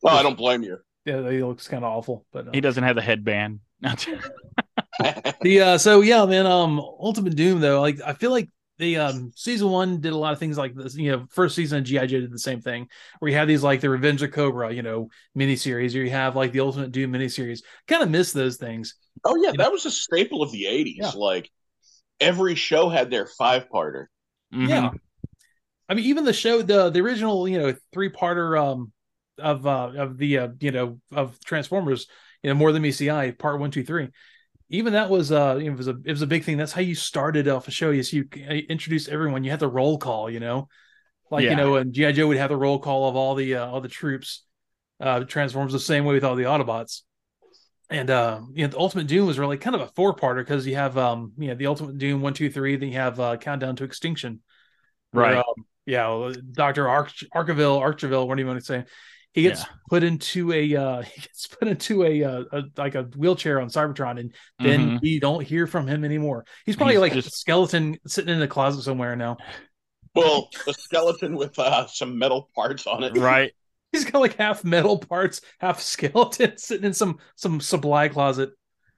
Well, 0.02 0.16
I 0.16 0.22
don't 0.22 0.36
blame 0.36 0.62
you. 0.62 0.78
Yeah, 1.04 1.30
he 1.30 1.42
looks 1.42 1.68
kind 1.68 1.84
of 1.84 1.92
awful. 1.92 2.26
But 2.32 2.48
uh, 2.48 2.50
He 2.52 2.60
doesn't 2.60 2.82
have 2.82 2.96
the 2.96 3.02
headband. 3.02 3.60
the 3.80 5.60
uh, 5.60 5.78
so 5.78 6.00
yeah, 6.00 6.24
man. 6.24 6.46
Um, 6.46 6.80
Ultimate 6.80 7.36
Doom 7.36 7.60
though, 7.60 7.80
like 7.80 8.00
I 8.04 8.14
feel 8.14 8.30
like 8.30 8.48
the 8.78 8.96
um 8.98 9.32
season 9.36 9.68
one 9.70 10.00
did 10.00 10.12
a 10.12 10.16
lot 10.16 10.32
of 10.32 10.38
things 10.38 10.58
like 10.58 10.74
this. 10.74 10.96
You 10.96 11.12
know, 11.12 11.26
first 11.30 11.54
season 11.54 11.78
of 11.78 11.84
GI 11.84 12.06
Joe 12.06 12.20
did 12.20 12.32
the 12.32 12.38
same 12.38 12.60
thing, 12.60 12.88
where 13.18 13.30
you 13.30 13.36
have 13.36 13.48
these 13.48 13.62
like 13.62 13.80
the 13.80 13.90
Revenge 13.90 14.22
of 14.22 14.32
Cobra, 14.32 14.72
you 14.72 14.82
know, 14.82 15.08
miniseries, 15.36 15.94
or 15.94 15.98
you 16.02 16.10
have 16.10 16.34
like 16.36 16.52
the 16.52 16.60
Ultimate 16.60 16.92
Doom 16.92 17.12
miniseries. 17.12 17.60
Kind 17.86 18.02
of 18.02 18.10
miss 18.10 18.32
those 18.32 18.56
things. 18.56 18.94
oh 19.24 19.36
yeah, 19.36 19.50
You 19.52 19.56
know- 19.58 19.64
that 19.64 19.72
was 19.72 19.86
a 19.86 19.90
staple 19.90 20.42
of 20.42 20.50
the 20.52 20.64
'80s. 20.66 20.96
Yeah. 21.00 21.10
Like 21.14 21.50
every 22.20 22.54
show 22.54 22.88
had 22.88 23.10
their 23.10 23.26
five-parter. 23.26 24.06
Mhm. 24.52 24.68
Yeah. 24.68 24.90
I 25.88 25.94
mean, 25.94 26.04
even 26.06 26.24
the 26.24 26.32
show, 26.32 26.62
the 26.62 26.90
the 26.90 27.00
original, 27.00 27.46
you 27.48 27.58
know, 27.58 27.74
three 27.92 28.10
parter 28.10 28.58
um 28.60 28.92
of 29.38 29.66
uh 29.66 29.92
of 29.96 30.16
the 30.18 30.38
uh 30.38 30.48
you 30.60 30.70
know 30.70 31.00
of 31.12 31.38
Transformers, 31.44 32.06
you 32.42 32.50
know, 32.50 32.54
More 32.54 32.72
Than 32.72 32.82
Meets 32.82 32.98
the 32.98 33.10
Eye 33.10 33.32
part 33.32 33.60
one, 33.60 33.70
two, 33.70 33.84
three. 33.84 34.08
Even 34.74 34.92
that 34.94 35.08
was 35.10 35.30
uh 35.32 35.58
it 35.62 35.70
was 35.70 35.88
a 35.88 35.96
it 36.04 36.10
was 36.10 36.22
a 36.22 36.26
big 36.26 36.44
thing. 36.44 36.56
That's 36.56 36.72
how 36.72 36.80
you 36.80 36.94
started 36.94 37.48
off 37.48 37.68
a 37.68 37.70
show. 37.70 37.90
Is 37.90 38.12
you 38.12 38.28
uh, 38.36 38.52
introduced 38.52 39.08
everyone. 39.08 39.44
You 39.44 39.50
had 39.50 39.60
the 39.60 39.68
roll 39.68 39.98
call, 39.98 40.30
you 40.30 40.40
know, 40.40 40.68
like 41.30 41.44
Yeah. 41.44 41.50
you 41.50 41.56
know, 41.56 41.76
and 41.76 41.92
GI 41.92 42.12
Joe 42.12 42.26
would 42.28 42.36
have 42.36 42.50
the 42.50 42.56
roll 42.56 42.78
call 42.78 43.08
of 43.08 43.16
all 43.16 43.34
the 43.34 43.56
uh, 43.56 43.66
all 43.66 43.80
the 43.80 43.88
troops. 43.88 44.44
Uh, 45.00 45.20
Transformers 45.24 45.72
the 45.72 45.80
same 45.80 46.04
way 46.04 46.14
with 46.14 46.24
all 46.24 46.36
the 46.36 46.44
Autobots. 46.44 47.02
And 47.90 48.08
uh, 48.10 48.40
you 48.52 48.62
know, 48.64 48.70
the 48.70 48.78
Ultimate 48.78 49.06
Doom 49.06 49.26
was 49.26 49.38
really 49.38 49.58
kind 49.58 49.74
of 49.76 49.82
a 49.82 49.88
four 49.88 50.14
parter 50.14 50.36
because 50.38 50.66
you 50.66 50.76
have 50.76 50.96
um, 50.96 51.32
you 51.36 51.48
know, 51.48 51.54
the 51.54 51.66
Ultimate 51.66 51.98
Doom 51.98 52.22
one, 52.22 52.32
two, 52.32 52.48
three, 52.50 52.76
then 52.76 52.88
you 52.88 52.94
have 52.96 53.20
uh, 53.20 53.36
Countdown 53.36 53.76
to 53.76 53.84
Extinction. 53.84 54.40
where, 55.10 55.24
Right. 55.24 55.36
um, 55.36 55.66
yeah, 55.84 56.32
Doctor 56.52 56.88
Arch- 56.88 57.24
Arkeville, 57.34 57.80
Arkeville, 57.82 58.26
what 58.26 58.36
do 58.36 58.42
you 58.42 58.46
want 58.48 58.58
to 58.60 58.64
say? 58.64 58.84
He 59.34 59.42
gets 59.42 59.60
Yeah. 59.60 59.66
put 59.90 60.02
into 60.02 60.52
a 60.52 60.74
uh, 60.76 61.02
he 61.14 61.20
gets 61.20 61.46
put 61.48 61.68
into 61.68 62.04
a, 62.04 62.24
uh, 62.24 62.44
a 62.52 62.62
like 62.76 62.94
a 62.94 63.02
wheelchair 63.16 63.60
on 63.60 63.68
Cybertron, 63.68 64.18
and 64.20 64.32
then 64.58 64.92
Mhm. 64.92 65.00
we 65.02 65.20
don't 65.20 65.44
hear 65.44 65.66
from 65.66 65.86
him 65.86 66.04
anymore. 66.04 66.46
He's 66.64 66.76
probably 66.76 66.94
He's 66.94 67.00
like 67.02 67.16
a 67.16 67.22
skeleton 67.22 67.98
sitting 68.06 68.34
in 68.34 68.40
a 68.40 68.48
closet 68.48 68.82
somewhere 68.82 69.14
now. 69.16 69.36
Well, 70.14 70.48
a 70.68 70.72
skeleton 70.72 71.36
with 71.36 71.58
uh, 71.58 71.86
some 71.88 72.16
metal 72.18 72.48
parts 72.54 72.86
on 72.86 73.02
it. 73.02 73.16
Right. 73.16 73.52
He's 73.92 74.04
got 74.04 74.20
like 74.20 74.36
half 74.36 74.64
metal 74.64 74.98
parts, 74.98 75.40
half 75.58 75.80
skeleton, 75.92 76.56
sitting 76.56 76.84
in 76.86 76.94
some 76.94 77.18
some 77.36 77.60
supply 77.60 78.08
closet. 78.08 78.50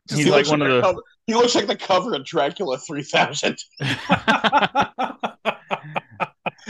He's 0.08 0.26
like 0.26 0.46
looks 0.46 0.50
one 0.50 0.62
of 0.62 0.68
the 0.68 0.74
the- 0.76 0.80
cover- 0.82 1.02
he 1.26 1.34
looks 1.34 1.54
like 1.56 1.66
the 1.66 1.74
cover 1.76 2.14
of 2.14 2.24
Dracula 2.24 2.78
3000. 2.78 3.56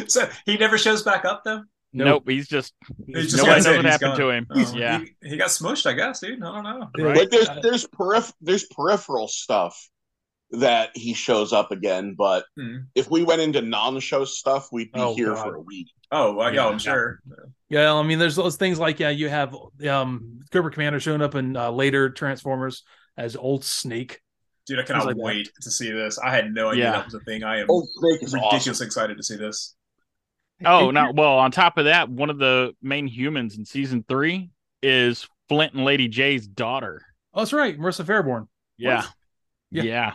So 0.08 0.28
he 0.44 0.56
never 0.56 0.78
shows 0.78 1.02
back 1.02 1.24
up 1.24 1.42
though. 1.44 1.62
Nope. 1.92 2.06
Nope. 2.06 2.22
He's 2.28 2.48
just 2.48 2.74
He's 3.06 3.32
just 3.32 3.36
nobody 3.38 3.54
that's 3.54 3.64
knows 3.66 3.76
what 3.76 3.84
he's 3.84 3.92
happened 3.92 4.10
gone. 4.10 4.18
to 4.18 4.30
him. 4.30 4.46
Oh, 4.50 4.74
yeah. 4.76 5.00
he, 5.22 5.28
he 5.30 5.36
got 5.36 5.48
smushed, 5.48 5.86
I 5.86 5.92
guess, 5.94 6.20
dude. 6.20 6.42
I 6.42 6.52
don't 6.52 6.64
know. 6.64 6.88
Right. 7.04 7.16
Like 7.16 7.30
there's 7.30 7.48
Uh, 7.48 7.60
there's 7.62 7.86
periph- 7.86 8.34
there's 8.40 8.64
peripheral 8.66 9.28
stuff 9.28 9.88
that 10.52 10.90
he 10.94 11.14
shows 11.14 11.52
up 11.52 11.72
again, 11.72 12.14
but 12.16 12.44
Hmm. 12.56 12.76
if 12.94 13.10
we 13.10 13.24
went 13.24 13.40
into 13.40 13.62
non-show 13.62 14.24
stuff, 14.26 14.68
we'd 14.72 14.92
be 14.92 15.00
Oh, 15.00 15.14
here 15.14 15.34
God. 15.34 15.42
for 15.44 15.54
a 15.56 15.60
week. 15.60 15.88
Oh, 16.12 16.34
well, 16.34 16.50
yeah, 16.54 16.62
Yeah. 16.64 16.68
I'm 16.68 16.78
sure. 16.78 17.18
Yeah, 17.68 17.92
I 17.94 18.02
mean, 18.04 18.18
there's 18.20 18.36
those 18.36 18.56
things 18.56 18.78
like 18.78 19.00
yeah, 19.00 19.08
you 19.10 19.28
have 19.28 19.56
um 19.88 20.40
Cobra 20.52 20.70
Commander 20.70 21.00
showing 21.00 21.22
up 21.22 21.34
in 21.34 21.56
uh, 21.56 21.70
later 21.70 22.10
Transformers 22.10 22.84
as 23.16 23.34
Old 23.36 23.64
Snake. 23.64 24.20
Dude, 24.66 24.80
I 24.80 24.82
cannot 24.82 25.06
like 25.06 25.16
that. 25.16 25.22
wait 25.22 25.48
to 25.62 25.70
see 25.70 25.90
this. 25.92 26.18
I 26.18 26.30
had 26.34 26.52
no 26.52 26.70
idea 26.70 26.84
Yeah. 26.84 26.92
that 26.92 27.04
was 27.06 27.14
a 27.14 27.20
thing. 27.20 27.42
I 27.44 27.60
am 27.60 27.66
Old 27.70 27.88
Snake 27.94 28.22
is 28.22 28.34
ridiculously 28.34 28.70
awesome. 28.72 28.86
excited 28.86 29.16
to 29.16 29.22
see 29.22 29.36
this. 29.36 29.75
Oh, 30.64 30.90
now, 30.90 31.12
well, 31.12 31.38
on 31.38 31.50
top 31.50 31.76
of 31.76 31.84
that, 31.84 32.08
one 32.08 32.30
of 32.30 32.38
the 32.38 32.74
main 32.80 33.06
humans 33.06 33.58
in 33.58 33.64
season 33.64 34.04
three 34.08 34.50
is 34.82 35.28
Flint 35.48 35.74
and 35.74 35.84
Lady 35.84 36.08
Jaye's 36.08 36.46
daughter. 36.46 37.02
Oh, 37.34 37.40
that's 37.40 37.52
right, 37.52 37.78
Marissa 37.78 38.04
Faireborn. 38.04 38.48
Yeah. 38.78 39.04
Yeah. 39.70 39.82
Yeah. 39.82 40.12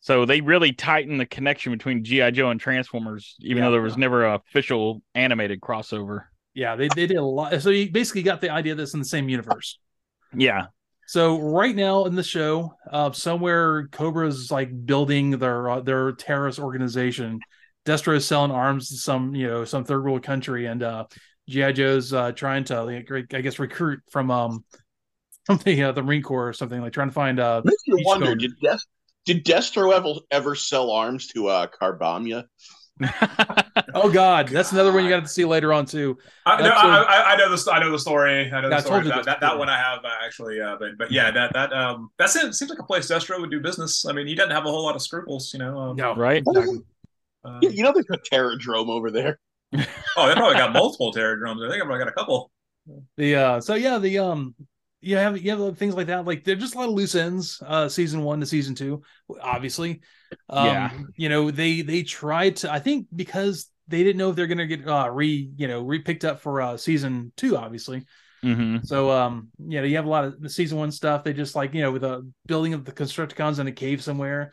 So 0.00 0.24
they 0.24 0.40
really 0.40 0.72
tightened 0.72 1.20
the 1.20 1.26
connection 1.26 1.72
between 1.72 2.04
G.I. 2.04 2.30
Joe 2.30 2.50
and 2.50 2.60
Transformers, 2.60 3.36
even 3.40 3.58
Yeah. 3.58 3.64
though 3.64 3.72
there 3.72 3.82
was 3.82 3.96
never 3.96 4.26
a 4.26 4.36
official 4.36 5.02
animated 5.14 5.60
crossover. 5.60 6.24
Yeah, 6.54 6.76
they, 6.76 6.88
they 6.88 7.06
did 7.06 7.16
a 7.16 7.22
lot. 7.24 7.60
So 7.60 7.70
you 7.70 7.90
basically 7.90 8.22
got 8.22 8.40
the 8.40 8.50
idea 8.50 8.74
that's 8.74 8.94
in 8.94 9.00
the 9.00 9.06
same 9.06 9.28
universe. 9.28 9.78
Yeah. 10.34 10.66
So 11.06 11.38
right 11.40 11.74
now 11.74 12.04
in 12.04 12.14
the 12.14 12.22
show, 12.22 12.74
uh, 12.90 13.12
somewhere 13.12 13.88
Cobra's 13.88 14.50
like 14.50 14.86
building 14.86 15.38
their 15.38 15.68
uh, 15.70 15.80
their 15.80 16.12
terrorist 16.12 16.58
organization. 16.58 17.40
Destro 17.88 18.14
is 18.14 18.26
selling 18.26 18.50
arms 18.50 18.90
to 18.90 18.96
some 18.96 19.34
you 19.34 19.46
know 19.46 19.64
some 19.64 19.84
third 19.84 20.04
world 20.04 20.22
country, 20.22 20.66
and 20.66 20.82
uh, 20.82 21.06
GI 21.48 21.72
Joe's 21.72 22.12
uh, 22.12 22.32
trying 22.32 22.64
to 22.64 22.82
like, 22.84 23.10
I 23.34 23.40
guess 23.40 23.58
recruit 23.58 24.00
from 24.10 24.30
um 24.30 24.64
from 25.46 25.58
the 25.64 25.84
uh, 25.84 25.92
the 25.92 26.02
Marine 26.02 26.22
Corps 26.22 26.48
or 26.48 26.52
something 26.52 26.80
like 26.80 26.92
trying 26.92 27.08
to 27.08 27.14
find 27.14 27.40
uh 27.40 27.62
Makes 27.64 27.82
you 27.86 27.98
wonder, 28.04 28.26
code. 28.26 28.40
did 28.40 28.52
Des- 28.60 28.78
did 29.24 29.44
Destro 29.44 29.94
ever 29.94 30.20
ever 30.30 30.54
sell 30.54 30.90
arms 30.90 31.28
to 31.28 31.48
uh 31.48 31.66
Carbombya? 31.80 32.44
oh 33.94 34.10
god 34.10 34.48
that's 34.48 34.72
another 34.72 34.92
one 34.92 35.04
you 35.04 35.08
got 35.08 35.22
to 35.22 35.28
see 35.28 35.44
later 35.44 35.72
on 35.72 35.86
too. 35.86 36.18
I, 36.44 36.56
no, 36.58 36.64
That's 36.64 36.80
I, 36.82 36.98
a- 36.98 37.02
I, 37.04 37.32
I 37.32 37.36
know 37.36 37.54
the 37.54 37.70
I 37.72 37.78
know 37.78 37.92
the 37.92 37.98
story. 37.98 38.50
I 38.52 38.60
know 38.60 38.68
Yeah, 38.68 38.74
I 38.74 38.80
the 38.80 38.82
story. 38.82 39.04
That, 39.04 39.24
that, 39.24 39.40
that 39.40 39.56
one 39.56 39.68
I 39.68 39.78
have 39.78 40.04
uh, 40.04 40.08
actually. 40.24 40.60
Uh, 40.60 40.76
but 40.80 40.98
but 40.98 41.12
yeah, 41.12 41.30
that 41.30 41.52
that 41.52 41.72
um 41.72 42.10
that 42.18 42.28
seems, 42.28 42.58
seems 42.58 42.70
like 42.70 42.80
a 42.80 42.84
place 42.84 43.08
Destro 43.08 43.40
would 43.40 43.52
do 43.52 43.60
business. 43.60 44.04
I 44.04 44.12
mean, 44.12 44.26
he 44.26 44.34
doesn't 44.34 44.50
have 44.50 44.66
a 44.66 44.70
whole 44.70 44.84
lot 44.84 44.96
of 44.96 45.02
scruples, 45.02 45.52
you 45.52 45.60
know. 45.60 45.78
Um, 45.78 45.96
No, 45.96 46.14
right? 46.16 46.42
exactly. 46.44 46.78
Um, 47.48 47.58
You, 47.62 47.70
you 47.70 47.82
know, 47.82 47.92
there's 47.92 48.06
a 48.10 48.18
Terrordrome 48.34 48.88
over 48.88 49.10
there. 49.10 49.38
oh, 50.16 50.26
they 50.28 50.34
probably 50.34 50.56
got 50.56 50.72
multiple 50.72 51.12
Terrordromes. 51.12 51.64
I 51.66 51.70
think 51.70 51.82
I've 51.82 51.86
probably 51.88 51.98
got 51.98 52.08
a 52.08 52.12
couple. 52.12 52.50
The 53.16 53.34
uh 53.36 53.60
so 53.60 53.74
yeah, 53.74 53.98
the 53.98 54.18
um 54.18 54.54
you 55.00 55.16
have 55.16 55.38
you 55.38 55.50
have 55.50 55.76
things 55.78 55.94
like 55.94 56.06
that. 56.06 56.24
Like 56.24 56.44
they're 56.44 56.56
just 56.56 56.74
a 56.74 56.78
lot 56.78 56.88
of 56.88 56.94
loose 56.94 57.14
ends, 57.14 57.62
uh 57.66 57.88
season 57.88 58.22
one 58.22 58.40
to 58.40 58.46
season 58.46 58.74
two, 58.74 59.02
obviously. 59.40 60.00
Um 60.48 60.66
Yeah. 60.66 60.90
you 61.16 61.28
know, 61.28 61.50
they 61.50 61.82
they 61.82 62.02
tried 62.02 62.56
to 62.56 62.72
I 62.72 62.78
think 62.78 63.08
because 63.14 63.70
they 63.88 64.02
didn't 64.02 64.18
know 64.18 64.30
if 64.30 64.36
they're 64.36 64.46
gonna 64.46 64.66
get 64.66 64.86
uh 64.88 65.10
re 65.10 65.50
you 65.56 65.68
know 65.68 65.82
re 65.82 65.98
picked 66.00 66.24
up 66.24 66.40
for 66.40 66.62
uh 66.62 66.76
season 66.76 67.32
two, 67.36 67.56
obviously. 67.56 68.06
Mm-hmm. 68.44 68.78
So 68.84 69.10
um, 69.10 69.48
you 69.58 69.80
know, 69.80 69.84
you 69.84 69.96
have 69.96 70.06
a 70.06 70.08
lot 70.08 70.24
of 70.24 70.40
the 70.40 70.48
season 70.48 70.78
one 70.78 70.92
stuff. 70.92 71.24
They 71.24 71.32
just 71.32 71.56
like 71.56 71.74
you 71.74 71.82
know 71.82 71.90
with 71.90 72.04
a 72.04 72.30
building 72.46 72.72
of 72.72 72.84
the 72.84 72.92
Constructicons 72.92 73.58
in 73.58 73.66
a 73.66 73.72
cave 73.72 74.02
somewhere. 74.02 74.52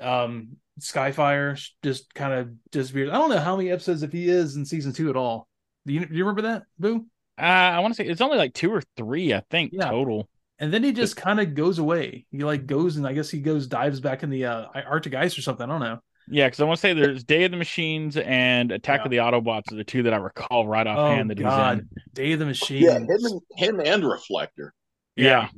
Um, 0.00 0.56
Skyfire 0.80 1.60
just 1.82 2.12
kind 2.14 2.32
of 2.34 2.50
disappears. 2.70 3.10
I 3.10 3.14
don't 3.14 3.30
know 3.30 3.38
how 3.38 3.56
many 3.56 3.70
episodes 3.70 4.02
if 4.02 4.12
he 4.12 4.28
is 4.28 4.56
in 4.56 4.64
season 4.64 4.92
two 4.92 5.10
at 5.10 5.16
all. 5.16 5.48
Do 5.86 5.92
you, 5.92 6.04
do 6.06 6.14
you 6.14 6.24
remember 6.24 6.42
that, 6.42 6.64
Boo? 6.78 7.06
Uh, 7.38 7.42
I 7.42 7.78
want 7.80 7.94
to 7.94 7.96
say 8.02 8.08
it's 8.08 8.20
only 8.20 8.38
like 8.38 8.54
two 8.54 8.72
or 8.72 8.82
three, 8.96 9.34
I 9.34 9.42
think, 9.50 9.72
Yeah. 9.72 9.90
total. 9.90 10.28
And 10.60 10.72
then 10.72 10.84
he 10.84 10.92
just 10.92 11.16
kind 11.16 11.40
of 11.40 11.54
goes 11.54 11.78
away. 11.78 12.26
He 12.30 12.38
like 12.44 12.66
goes 12.66 12.96
and 12.96 13.06
I 13.06 13.12
guess 13.12 13.28
he 13.28 13.40
goes 13.40 13.66
dives 13.66 14.00
back 14.00 14.22
in 14.22 14.30
the 14.30 14.46
uh, 14.46 14.66
Arctic 14.86 15.14
ice 15.14 15.36
or 15.36 15.42
something. 15.42 15.64
I 15.64 15.68
don't 15.68 15.80
know. 15.80 15.98
Yeah, 16.28 16.46
because 16.46 16.60
I 16.60 16.64
want 16.64 16.78
to 16.78 16.80
say 16.80 16.94
there's 16.94 17.22
Day 17.24 17.44
of 17.44 17.50
the 17.50 17.56
Machines 17.58 18.16
and 18.16 18.72
Attack 18.72 19.00
Yeah. 19.00 19.04
of 19.04 19.10
the 19.10 19.16
Autobots 19.18 19.72
are 19.72 19.76
the 19.76 19.84
two 19.84 20.04
that 20.04 20.14
I 20.14 20.16
recall 20.16 20.66
right 20.66 20.86
Oh 20.86 20.90
offhand 20.90 21.28
that 21.30 21.38
God, 21.38 21.74
he's 21.74 21.82
in. 21.82 21.88
Day 22.14 22.32
of 22.32 22.38
the 22.38 22.46
Machines. 22.46 22.84
Yeah, 22.84 22.98
him 22.98 23.06
and 23.08 23.40
him 23.56 23.80
and 23.80 24.04
Reflector. 24.08 24.72
Yeah. 25.16 25.24
Yeah, 25.26 25.48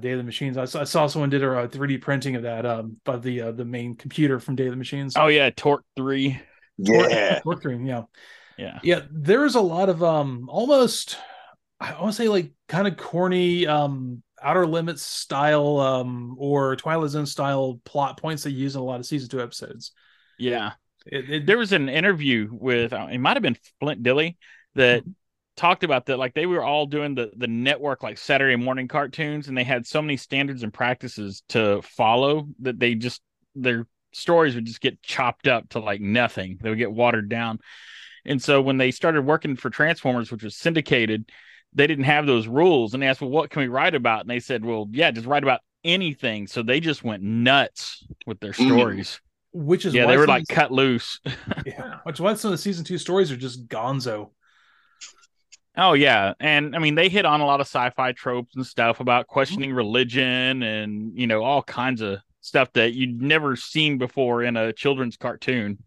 Day 0.00 0.12
of 0.12 0.18
the 0.18 0.24
Machines. 0.24 0.58
I 0.58 0.64
saw, 0.64 0.80
I 0.80 0.84
saw 0.84 1.06
someone 1.06 1.30
did 1.30 1.42
a 1.42 1.58
uh, 1.58 1.68
3D 1.68 2.00
printing 2.00 2.36
of 2.36 2.42
that 2.42 2.66
um 2.66 2.96
by 3.04 3.16
the 3.16 3.40
uh, 3.42 3.52
the 3.52 3.64
main 3.64 3.94
computer 3.94 4.40
from 4.40 4.56
Day 4.56 4.66
of 4.66 4.72
the 4.72 4.76
Machines. 4.76 5.14
Oh 5.16 5.28
yeah, 5.28 5.50
Torq 5.50 5.80
three. 5.96 6.40
Yeah. 6.78 7.40
Work 7.44 7.62
Dream, 7.62 7.86
yeah. 7.86 8.02
Yeah. 8.58 8.80
Yeah, 8.82 9.00
there's 9.10 9.54
a 9.54 9.60
lot 9.60 9.88
of 9.88 10.02
um 10.02 10.48
almost 10.50 11.16
I 11.80 11.92
want 12.00 12.14
to 12.14 12.22
say 12.22 12.28
like 12.28 12.52
kind 12.68 12.86
of 12.88 12.96
corny 12.96 13.66
um 13.66 14.22
outer 14.42 14.66
limits 14.66 15.02
style 15.02 15.78
um 15.78 16.36
or 16.38 16.76
Twilight 16.76 17.10
Zone 17.10 17.26
style 17.26 17.80
plot 17.84 18.20
points 18.20 18.42
they 18.42 18.50
use 18.50 18.74
in 18.74 18.80
a 18.80 18.84
lot 18.84 19.00
of 19.00 19.06
season 19.06 19.28
two 19.28 19.42
episodes. 19.42 19.92
Yeah. 20.38 20.72
It, 21.06 21.30
it, 21.30 21.46
There 21.46 21.58
was 21.58 21.72
an 21.72 21.88
interview 21.88 22.48
with 22.50 22.92
uh, 22.92 23.08
it 23.10 23.18
might 23.18 23.36
have 23.36 23.42
been 23.42 23.56
Flint 23.80 24.02
Dille 24.02 24.36
that 24.74 25.02
talked 25.56 25.84
about 25.84 26.06
that 26.06 26.18
like 26.18 26.34
they 26.34 26.46
were 26.46 26.62
all 26.62 26.86
doing 26.86 27.14
the 27.14 27.32
the 27.36 27.46
network 27.48 28.02
like 28.02 28.18
Saturday 28.18 28.56
morning 28.56 28.88
cartoons 28.88 29.48
and 29.48 29.56
they 29.56 29.64
had 29.64 29.86
so 29.86 30.02
many 30.02 30.16
standards 30.16 30.62
and 30.62 30.72
practices 30.72 31.42
to 31.48 31.80
follow 31.82 32.48
that 32.60 32.78
they 32.78 32.94
just 32.94 33.22
their 33.54 33.86
stories 34.12 34.54
would 34.54 34.66
just 34.66 34.80
get 34.80 35.02
chopped 35.02 35.46
up 35.46 35.68
to 35.70 35.78
like 35.78 36.00
nothing. 36.00 36.58
They 36.60 36.68
would 36.70 36.78
get 36.78 36.92
watered 36.92 37.28
down. 37.28 37.58
And 38.24 38.42
so 38.42 38.60
when 38.60 38.76
they 38.76 38.90
started 38.90 39.22
working 39.22 39.56
for 39.56 39.70
Transformers, 39.70 40.30
which 40.30 40.42
was 40.42 40.56
syndicated, 40.56 41.30
they 41.72 41.86
didn't 41.86 42.04
have 42.04 42.26
those 42.26 42.46
rules. 42.48 42.94
And 42.94 43.02
they 43.02 43.06
asked, 43.06 43.20
Well, 43.20 43.30
what 43.30 43.50
can 43.50 43.62
we 43.62 43.68
write 43.68 43.94
about? 43.94 44.22
And 44.22 44.30
they 44.30 44.40
said, 44.40 44.64
Well, 44.64 44.88
yeah, 44.90 45.10
just 45.10 45.26
write 45.26 45.42
about 45.42 45.60
anything. 45.84 46.46
So 46.46 46.62
they 46.62 46.80
just 46.80 47.04
went 47.04 47.22
nuts 47.22 48.04
with 48.26 48.40
their 48.40 48.52
Mm. 48.52 48.66
stories. 48.68 49.20
which 49.52 49.86
is 49.86 49.94
yeah, 49.94 50.04
why 50.04 50.12
they 50.12 50.16
were 50.18 50.26
like 50.26 50.48
cut 50.48 50.72
loose. 50.72 51.20
yeah, 51.64 51.98
which 52.04 52.16
is 52.16 52.20
why 52.20 52.34
some 52.34 52.52
of 52.52 52.58
the 52.58 52.62
season 52.62 52.84
two 52.84 52.98
stories 52.98 53.30
are 53.30 53.36
just 53.36 53.68
gonzo. 53.68 54.30
Oh 55.76 55.92
yeah, 55.92 56.32
and 56.40 56.74
I 56.74 56.78
mean 56.78 56.94
they 56.94 57.08
hit 57.08 57.24
on 57.26 57.40
a 57.40 57.46
lot 57.46 57.60
of 57.60 57.66
sci-fi 57.66 58.12
tropes 58.12 58.56
and 58.56 58.66
stuff 58.66 59.00
about 59.00 59.26
questioning 59.26 59.72
religion 59.72 60.62
and 60.62 61.12
you 61.18 61.26
know 61.26 61.42
all 61.44 61.62
kinds 61.62 62.00
of 62.00 62.18
stuff 62.40 62.72
that 62.74 62.94
you'd 62.94 63.20
never 63.20 63.56
seen 63.56 63.98
before 63.98 64.42
in 64.42 64.56
a 64.56 64.72
children's 64.72 65.16
cartoon. 65.16 65.78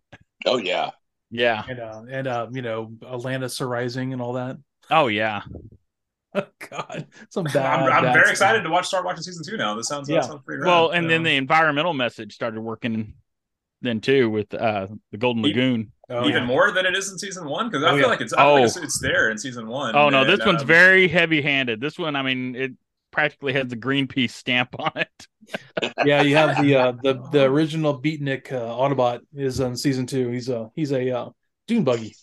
Oh 0.45 0.57
yeah. 0.57 0.91
Yeah. 1.31 1.63
And 1.67 1.79
uh 1.79 2.01
and 2.09 2.27
uh 2.27 2.47
you 2.51 2.61
know 2.61 2.91
Atlantis 3.03 3.59
Rising 3.61 4.13
and 4.13 4.21
all 4.21 4.33
that. 4.33 4.57
Oh 4.91 5.07
yeah. 5.07 5.41
Oh 6.35 6.45
God, 6.69 7.07
some 7.31 7.45
bad. 7.45 7.55
I'm, 7.81 7.91
I'm 7.91 8.03
bad 8.03 8.13
very 8.13 8.25
stuff. 8.25 8.31
excited 8.33 8.61
to 8.61 8.69
watch 8.69 8.85
start 8.85 9.03
watching 9.03 9.23
season 9.23 9.43
two 9.43 9.57
now. 9.57 9.73
This 9.73 9.87
sounds 9.87 10.07
Yeah. 10.07 10.17
that 10.21 10.25
sounds 10.27 10.41
pretty 10.45 10.61
rad. 10.61 10.67
Well, 10.67 10.91
and 10.91 11.09
then 11.09 11.17
Um, 11.21 11.23
the 11.23 11.35
environmental 11.37 11.95
message 11.95 12.35
started 12.35 12.61
working 12.61 13.15
then 13.81 14.01
too 14.01 14.29
with 14.29 14.53
uh 14.53 14.87
the 15.11 15.17
Golden 15.17 15.43
Lagoon. 15.43 15.91
Oh, 16.09 16.27
even 16.27 16.41
yeah. 16.43 16.45
more 16.47 16.71
than 16.71 16.85
it 16.85 16.95
is 16.95 17.11
in 17.11 17.17
season 17.19 17.47
one 17.47 17.69
because 17.69 17.83
I 17.83 17.89
Oh, 17.89 17.91
feel 17.91 18.01
yeah. 18.01 18.07
like 18.07 18.21
it's 18.21 18.33
I 18.33 18.37
feel 18.37 18.53
like 18.53 18.61
Oh. 18.61 18.65
it's, 18.65 18.77
it's 18.77 18.99
there 18.99 19.29
in 19.29 19.37
season 19.37 19.67
one. 19.67 19.95
Oh 19.95 20.09
no, 20.09 20.25
this 20.25 20.39
and, 20.39 20.47
one's 20.47 20.61
um, 20.61 20.67
very 20.67 21.07
heavy-handed. 21.07 21.79
This 21.79 21.99
one, 21.99 22.15
I 22.15 22.21
mean, 22.23 22.55
it 22.55 22.71
practically 23.11 23.53
has 23.53 23.67
the 23.67 23.75
Greenpeace 23.77 24.31
stamp 24.31 24.75
on 24.79 24.91
it. 24.95 25.27
yeah, 26.05 26.21
you 26.21 26.35
have 26.35 26.61
the 26.61 26.75
uh 26.75 26.91
the 27.03 27.21
the 27.31 27.43
original 27.43 27.99
Beatnik 28.01 28.51
uh, 28.51 28.59
Autobot 28.75 29.19
is 29.35 29.59
on 29.61 29.75
season 29.75 30.05
two. 30.05 30.29
He's 30.29 30.49
a 30.49 30.69
he's 30.75 30.91
a 30.91 31.09
uh, 31.11 31.29
dune 31.67 31.83
buggy. 31.83 32.15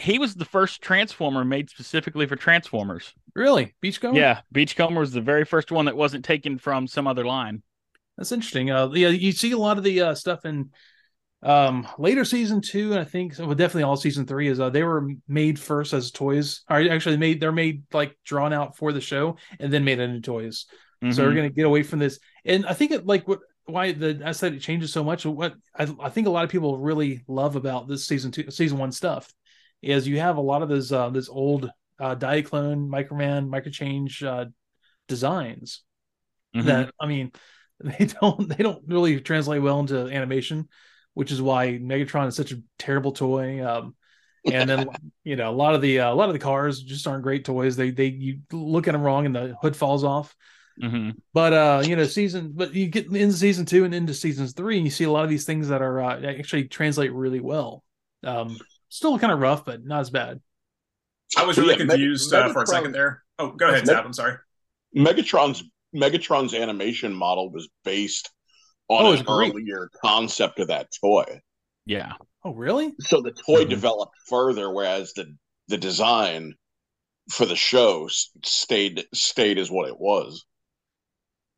He 0.00 0.18
was 0.18 0.34
the 0.34 0.44
first 0.44 0.82
Transformer 0.82 1.44
made 1.44 1.70
specifically 1.70 2.26
for 2.26 2.34
Transformers. 2.34 3.14
Really, 3.34 3.74
Beachcomber. 3.80 4.18
Yeah, 4.18 4.40
Beachcomber 4.52 5.00
was 5.00 5.12
the 5.12 5.20
very 5.20 5.44
first 5.44 5.70
one 5.70 5.84
that 5.84 5.96
wasn't 5.96 6.24
taken 6.24 6.58
from 6.58 6.88
some 6.88 7.06
other 7.06 7.24
line. 7.24 7.62
That's 8.16 8.32
interesting. 8.32 8.70
Uh, 8.70 8.90
yeah, 8.92 9.08
you 9.08 9.32
see 9.32 9.52
a 9.52 9.58
lot 9.58 9.78
of 9.78 9.84
the 9.84 10.00
uh, 10.00 10.14
stuff 10.14 10.44
in 10.44 10.70
um 11.42 11.86
later 11.98 12.24
season 12.24 12.60
two, 12.62 12.92
and 12.92 13.00
I 13.00 13.04
think 13.04 13.34
well, 13.38 13.54
definitely 13.54 13.82
all 13.82 13.96
season 13.96 14.26
three 14.26 14.48
is 14.48 14.58
uh, 14.58 14.70
they 14.70 14.82
were 14.82 15.06
made 15.28 15.58
first 15.58 15.92
as 15.92 16.10
toys. 16.10 16.62
Or 16.68 16.80
actually, 16.80 17.18
made 17.18 17.40
they're 17.40 17.52
made 17.52 17.84
like 17.92 18.16
drawn 18.24 18.52
out 18.52 18.76
for 18.76 18.92
the 18.92 19.00
show 19.00 19.36
and 19.60 19.72
then 19.72 19.84
made 19.84 20.00
into 20.00 20.20
toys. 20.20 20.66
So 21.10 21.22
Mhm. 21.22 21.26
we're 21.26 21.34
gonna 21.34 21.50
get 21.50 21.66
away 21.66 21.82
from 21.82 21.98
this, 21.98 22.18
and 22.44 22.64
I 22.66 22.72
think 22.72 22.90
it 22.90 23.06
like 23.06 23.28
what 23.28 23.40
why 23.66 23.92
the 23.92 24.22
I 24.24 24.32
said 24.32 24.54
it 24.54 24.60
changes 24.60 24.92
so 24.92 25.04
much. 25.04 25.26
What 25.26 25.54
I, 25.78 25.94
I 26.00 26.08
think 26.08 26.26
a 26.26 26.30
lot 26.30 26.44
of 26.44 26.50
people 26.50 26.78
really 26.78 27.22
love 27.28 27.54
about 27.54 27.86
this 27.86 28.06
season 28.06 28.32
two, 28.32 28.50
season 28.50 28.78
one 28.78 28.92
stuff 28.92 29.32
is 29.82 30.08
you 30.08 30.18
have 30.20 30.38
a 30.38 30.40
lot 30.40 30.62
of 30.62 30.68
those 30.68 30.90
uh 30.90 31.10
those 31.10 31.28
old 31.28 31.70
uh 32.00 32.16
Diaclone, 32.16 32.88
Microman, 32.88 33.48
Microchange 33.48 34.22
uh 34.26 34.46
designs 35.06 35.82
Mhm. 36.54 36.64
that 36.64 36.90
I 36.98 37.06
mean 37.06 37.30
they 37.98 38.06
don't 38.06 38.48
they 38.48 38.62
don't 38.62 38.82
really 38.86 39.20
translate 39.20 39.62
well 39.62 39.80
into 39.80 40.06
animation, 40.08 40.68
which 41.14 41.30
is 41.30 41.42
why 41.42 41.78
Megatron 41.78 42.26
is 42.28 42.36
such 42.36 42.52
a 42.52 42.62
terrible 42.78 43.12
toy. 43.12 43.66
Um, 43.66 43.94
and 44.50 44.70
then 44.70 44.88
you 45.24 45.36
know 45.36 45.50
a 45.50 45.52
lot 45.52 45.74
of 45.74 45.82
the 45.82 46.00
uh, 46.00 46.12
a 46.12 46.14
lot 46.14 46.28
of 46.28 46.32
the 46.32 46.38
cars 46.38 46.80
just 46.82 47.06
aren't 47.06 47.22
great 47.22 47.44
toys. 47.44 47.76
They 47.76 47.90
they 47.90 48.06
you 48.06 48.38
look 48.52 48.88
at 48.88 48.92
them 48.92 49.02
wrong 49.02 49.26
and 49.26 49.34
the 49.34 49.56
hood 49.60 49.76
falls 49.76 50.04
off. 50.04 50.34
Mhm. 50.82 51.16
But 51.32 51.52
uh, 51.52 51.82
you 51.86 51.96
know, 51.96 52.04
season 52.04 52.52
but 52.54 52.74
you 52.74 52.86
get 52.88 53.06
into 53.06 53.32
season 53.34 53.64
two 53.66 53.84
and 53.84 53.94
into 53.94 54.14
seasons 54.14 54.52
three, 54.52 54.76
and 54.76 54.84
you 54.86 54.90
see 54.90 55.04
a 55.04 55.10
lot 55.10 55.24
of 55.24 55.30
these 55.30 55.44
things 55.46 55.68
that 55.68 55.82
are 55.82 56.00
uh, 56.00 56.22
actually 56.22 56.64
translate 56.68 57.12
really 57.12 57.40
well. 57.40 57.82
Um, 58.22 58.56
still 58.88 59.18
kind 59.18 59.32
of 59.32 59.38
rough, 59.40 59.64
but 59.64 59.84
not 59.84 60.00
as 60.00 60.10
bad. 60.10 60.40
I 61.36 61.44
was 61.44 61.56
Well, 61.56 61.66
really 61.66 61.78
yeah, 61.78 61.84
Meg- 61.86 61.96
confused 61.96 62.32
uh, 62.32 62.52
for 62.52 62.60
a 62.60 62.64
Megatron- 62.64 62.68
second 62.68 62.92
there. 62.92 63.22
Oh, 63.38 63.50
go 63.52 63.66
ahead, 63.68 63.86
Meg- 63.86 63.96
Zap. 63.96 64.04
I'm 64.04 64.12
sorry. 64.12 64.36
Megatron's 64.94 65.64
Megatron's 65.96 66.54
animation 66.54 67.12
model 67.14 67.50
was 67.50 67.68
based 67.84 68.30
on 68.88 69.06
Oh, 69.06 69.12
an 69.12 69.24
great. 69.24 69.52
earlier 69.52 69.90
concept 70.04 70.58
of 70.60 70.68
that 70.68 70.88
toy. 71.00 71.40
Yeah. 71.86 72.12
Oh, 72.44 72.52
really? 72.52 72.92
So 73.00 73.20
the 73.22 73.32
toy 73.32 73.64
Mhm. 73.64 73.70
developed 73.70 74.14
further, 74.28 74.70
whereas 74.72 75.12
the 75.14 75.36
the 75.68 75.78
design 75.78 76.54
for 77.30 77.44
the 77.46 77.56
show 77.56 78.08
stayed 78.44 79.04
stayed 79.12 79.58
as 79.58 79.70
what 79.70 79.88
it 79.88 79.98
was. 79.98 80.44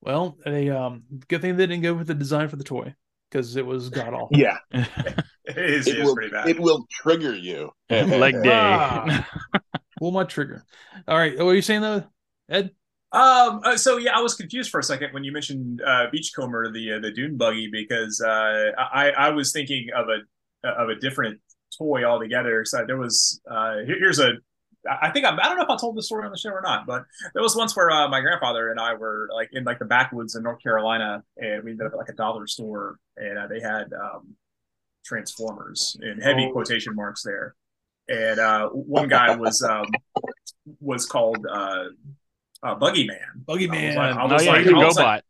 Well, 0.00 0.38
a 0.46 0.70
um, 0.70 1.02
good 1.28 1.42
thing 1.42 1.56
they 1.56 1.66
didn't 1.66 1.82
go 1.82 1.94
with 1.94 2.06
the 2.06 2.14
design 2.14 2.48
for 2.48 2.56
the 2.56 2.64
toy 2.64 2.94
because 3.30 3.56
it 3.56 3.66
was 3.66 3.90
god 3.90 4.14
awful. 4.14 4.38
Yeah, 4.38 4.58
It 4.72 5.56
is, 5.56 5.86
it 5.88 5.96
it 5.96 5.98
is 6.00 6.04
will 6.06 6.14
pretty 6.14 6.30
bad. 6.30 6.48
it 6.48 6.60
will 6.60 6.86
trigger 6.90 7.34
you. 7.34 7.70
Leg 7.90 8.34
day. 8.42 8.50
Ah. 8.54 9.28
Pull 9.98 10.12
my 10.12 10.24
trigger. 10.24 10.64
All 11.08 11.18
right, 11.18 11.36
what 11.36 11.46
are 11.50 11.54
you 11.54 11.62
saying 11.62 11.80
though, 11.82 12.04
Ed? 12.48 12.70
Um. 13.12 13.60
uh, 13.64 13.76
so 13.76 13.96
yeah, 13.96 14.16
I 14.16 14.20
was 14.20 14.34
confused 14.34 14.70
for 14.70 14.80
a 14.80 14.82
second 14.84 15.12
when 15.14 15.24
you 15.24 15.32
mentioned 15.32 15.80
uh, 15.86 16.06
Beachcomber, 16.12 16.70
the 16.72 16.92
uh, 16.94 17.00
the 17.00 17.10
dune 17.10 17.36
buggy, 17.36 17.68
because 17.70 18.20
uh, 18.20 18.72
I 18.78 19.10
I 19.16 19.30
was 19.30 19.52
thinking 19.52 19.88
of 19.96 20.06
a 20.08 20.68
of 20.68 20.88
a 20.90 20.94
different 20.96 21.40
toy 21.76 22.04
altogether. 22.04 22.64
So 22.64 22.84
there 22.86 22.98
was 22.98 23.40
uh, 23.50 23.76
here- 23.86 23.98
here's 23.98 24.18
a. 24.18 24.32
I 24.88 25.10
think 25.10 25.26
I'm, 25.26 25.38
I 25.40 25.44
don't 25.48 25.56
know 25.58 25.64
if 25.64 25.70
I 25.70 25.76
told 25.76 25.96
this 25.96 26.06
story 26.06 26.24
on 26.24 26.30
the 26.30 26.38
show 26.38 26.50
or 26.50 26.62
not, 26.62 26.86
but 26.86 27.04
there 27.34 27.42
was 27.42 27.54
once 27.56 27.76
where 27.76 27.90
uh, 27.90 28.08
my 28.08 28.20
grandfather 28.20 28.70
and 28.70 28.78
I 28.80 28.94
were 28.94 29.28
like 29.34 29.50
in 29.52 29.64
like 29.64 29.78
the 29.80 29.84
backwoods 29.84 30.34
in 30.36 30.42
North 30.44 30.62
Carolina, 30.62 31.22
and 31.36 31.64
we 31.64 31.72
ended 31.72 31.86
up 31.86 31.92
at 31.94 31.98
like 31.98 32.08
a 32.08 32.14
dollar 32.14 32.46
store, 32.46 32.98
and 33.16 33.38
uh, 33.38 33.46
they 33.48 33.60
had 33.60 33.92
um, 33.92 34.34
Transformers 35.04 35.96
in 36.02 36.20
heavy 36.20 36.46
Oh. 36.46 36.52
quotation 36.52 36.94
marks 36.94 37.22
there, 37.22 37.54
and 38.08 38.38
uh, 38.38 38.68
one 38.68 39.08
guy 39.08 39.34
was 39.36 39.62
um, 39.62 39.86
was 40.80 41.06
called 41.06 41.44
uh, 42.62 42.74
Buggy 42.74 43.06
Man. 43.06 43.18
Buggy 43.46 43.68
I 43.68 43.72
was 43.72 43.78
Man. 43.80 43.96
like- 43.96 44.16
I 44.16 44.22
Oh 44.22 44.28
was 44.32 44.44
yeah, 44.44 44.50
like- 44.52 44.60
he's 44.62 44.72
a 44.72 44.76
I 44.76 44.84
was 44.84 44.96
like- 44.98 45.24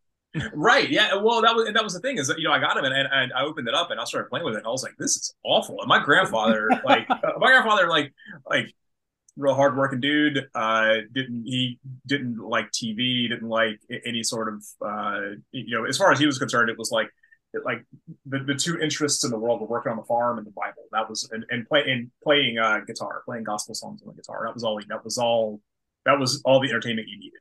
right? 0.55 0.89
Yeah. 0.89 1.15
Well, 1.17 1.41
that 1.43 1.55
was 1.55 1.67
and 1.67 1.75
that 1.77 1.83
was 1.85 1.95
the 1.95 2.01
thing 2.01 2.19
is 2.19 2.29
that 2.29 2.39
you 2.39 2.45
know 2.45 2.53
I 2.53 2.59
got 2.61 2.77
him 2.77 2.85
and, 2.85 2.95
and, 2.95 3.09
and 3.11 3.33
I 3.33 3.43
opened 3.45 3.67
it 3.69 3.75
up 3.75 3.91
and 3.91 3.99
I 4.01 4.05
started 4.05 4.29
playing 4.29 4.45
with 4.45 4.55
it. 4.55 4.59
and 4.59 4.67
I 4.67 4.71
was 4.71 4.83
like, 4.83 4.95
this 4.99 5.17
is 5.17 5.35
awful. 5.45 5.81
And 5.81 5.89
my 5.89 6.03
grandfather, 6.03 6.69
like 6.85 7.09
uh, 7.11 7.17
my 7.39 7.49
grandfather, 7.49 7.89
like 7.89 8.13
like 8.49 8.75
real 9.37 9.55
hardworking 9.55 10.01
dude. 10.01 10.47
Uh, 10.55 10.97
didn't 11.13 11.45
he 11.45 11.79
didn't 12.07 12.39
like 12.39 12.71
TV? 12.73 13.29
Didn't 13.29 13.49
like 13.49 13.81
any 14.05 14.23
sort 14.23 14.53
of 14.53 14.65
uh, 14.85 15.21
you 15.53 15.77
know 15.77 15.85
as 15.87 15.97
far 15.97 16.13
as 16.13 16.19
he 16.19 16.27
was 16.27 16.39
concerned, 16.39 16.69
it 16.71 16.77
was 16.79 16.91
like 16.93 17.09
it, 17.55 17.63
like 17.65 17.83
the, 18.27 18.41
the 18.41 18.55
two 18.55 18.79
interests 18.79 19.25
in 19.25 19.31
the 19.31 19.39
world 19.39 19.61
were 19.63 19.67
working 19.67 19.91
on 19.91 19.97
the 19.97 20.05
farm 20.05 20.37
and 20.39 20.47
the 20.47 20.51
Bible. 20.53 20.83
That 20.93 21.09
was 21.09 21.29
and, 21.33 21.45
and 21.51 21.67
play 21.67 21.91
and 21.91 22.11
playing 22.23 22.59
uh, 22.59 22.81
guitar, 22.87 23.23
playing 23.25 23.45
gospel 23.45 23.75
songs 23.75 24.03
on 24.03 24.09
the 24.09 24.15
guitar. 24.21 24.43
That 24.45 24.53
was 24.55 24.63
all. 24.63 24.77
He, 24.79 24.85
that 24.91 25.03
was 25.05 25.17
all. 25.17 25.61
That 26.05 26.19
was 26.19 26.43
all 26.45 26.61
the 26.61 26.69
entertainment 26.69 27.09
you 27.09 27.19
needed. 27.19 27.41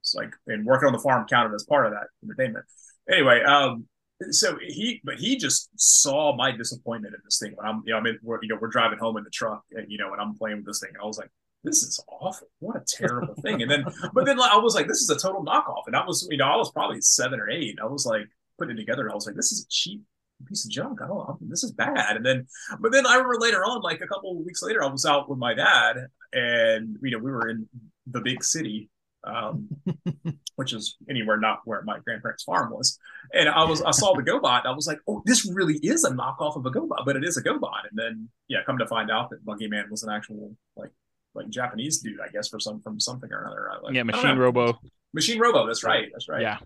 It's 0.00 0.14
like 0.14 0.32
and 0.46 0.66
working 0.66 0.86
on 0.86 0.92
the 0.92 0.98
farm 0.98 1.26
counted 1.28 1.54
as 1.54 1.64
part 1.64 1.86
of 1.86 1.92
that 1.92 2.08
entertainment. 2.24 2.64
Anyway, 3.10 3.42
um, 3.42 3.86
so 4.30 4.56
he, 4.66 5.00
but 5.04 5.16
he 5.16 5.36
just 5.36 5.68
saw 5.76 6.34
my 6.36 6.52
disappointment 6.52 7.14
in 7.14 7.20
this 7.24 7.38
thing 7.38 7.52
when 7.54 7.66
I'm, 7.66 7.82
you 7.84 7.92
know, 7.92 7.98
I 7.98 8.02
mean, 8.02 8.18
we're, 8.22 8.38
you 8.42 8.48
know, 8.48 8.58
we're 8.60 8.68
driving 8.68 8.98
home 8.98 9.16
in 9.16 9.24
the 9.24 9.30
truck, 9.30 9.62
and 9.72 9.90
you 9.90 9.98
know, 9.98 10.12
and 10.12 10.20
I'm 10.20 10.34
playing 10.34 10.58
with 10.58 10.66
this 10.66 10.80
thing, 10.80 10.90
and 10.94 11.02
I 11.02 11.06
was 11.06 11.18
like, 11.18 11.30
this 11.64 11.82
is 11.82 12.02
awful. 12.08 12.48
What 12.58 12.76
a 12.76 12.84
terrible 12.86 13.34
thing. 13.34 13.62
And 13.62 13.70
then, 13.70 13.84
but 14.14 14.26
then 14.26 14.40
I 14.40 14.56
was 14.56 14.74
like, 14.74 14.88
this 14.88 15.00
is 15.00 15.10
a 15.10 15.18
total 15.18 15.44
knockoff. 15.44 15.84
And 15.86 15.96
I 15.96 16.04
was, 16.04 16.26
you 16.30 16.36
know, 16.36 16.46
I 16.46 16.56
was 16.56 16.72
probably 16.72 17.00
seven 17.00 17.40
or 17.40 17.48
eight. 17.48 17.78
I 17.80 17.86
was 17.86 18.04
like 18.04 18.26
putting 18.58 18.76
it 18.76 18.80
together. 18.80 19.10
I 19.10 19.14
was 19.14 19.26
like, 19.26 19.36
this 19.36 19.52
is 19.52 19.64
a 19.64 19.68
cheap 19.68 20.02
piece 20.46 20.64
of 20.64 20.70
junk. 20.70 21.00
I 21.00 21.06
don't 21.06 21.18
know. 21.18 21.38
This 21.42 21.62
is 21.62 21.72
bad. 21.72 22.16
And 22.16 22.26
then, 22.26 22.46
but 22.80 22.92
then 22.92 23.06
I 23.06 23.14
remember 23.14 23.38
later 23.38 23.64
on, 23.64 23.80
like 23.82 24.00
a 24.00 24.08
couple 24.08 24.32
of 24.32 24.44
weeks 24.44 24.62
later, 24.62 24.82
I 24.82 24.88
was 24.88 25.04
out 25.04 25.30
with 25.30 25.38
my 25.38 25.54
dad 25.54 26.08
and, 26.32 26.96
you 27.02 27.10
know, 27.10 27.18
we 27.18 27.30
were 27.30 27.48
in 27.48 27.68
the 28.06 28.20
big 28.20 28.42
city, 28.42 28.88
um, 29.24 29.68
which 30.56 30.72
is 30.72 30.96
anywhere 31.08 31.38
not 31.38 31.60
where 31.64 31.82
my 31.82 31.98
grandparents' 32.00 32.44
farm 32.44 32.72
was. 32.72 32.98
And 33.34 33.48
I 33.48 33.64
was, 33.64 33.82
I 33.82 33.90
saw 33.90 34.14
the 34.14 34.22
GoBot. 34.22 34.66
I 34.66 34.72
was 34.72 34.86
like, 34.86 34.98
oh, 35.08 35.22
this 35.26 35.46
really 35.46 35.78
is 35.78 36.04
a 36.04 36.10
knockoff 36.10 36.56
of 36.56 36.66
a 36.66 36.70
GoBot, 36.70 37.04
but 37.04 37.16
it 37.16 37.24
is 37.24 37.36
a 37.36 37.42
GoBot. 37.42 37.88
And 37.90 37.98
then, 37.98 38.28
yeah, 38.48 38.58
come 38.66 38.78
to 38.78 38.86
find 38.86 39.10
out 39.10 39.30
that 39.30 39.44
Buggy 39.44 39.68
Man 39.68 39.86
was 39.90 40.02
an 40.02 40.10
actual, 40.10 40.56
like, 40.76 40.90
like 41.34 41.48
Japanese 41.48 41.98
dude, 41.98 42.20
I 42.20 42.28
guess, 42.28 42.48
for 42.48 42.60
some 42.60 42.80
from 42.82 43.00
something 43.00 43.30
or 43.32 43.42
another. 43.42 43.70
Like, 43.82 43.94
yeah, 43.94 44.02
Machine 44.02 44.36
Robo. 44.36 44.78
Machine 45.14 45.38
Robo. 45.38 45.66
That's 45.66 45.84
right. 45.84 46.08
That's 46.12 46.28
right. 46.28 46.42
Yeah. 46.42 46.58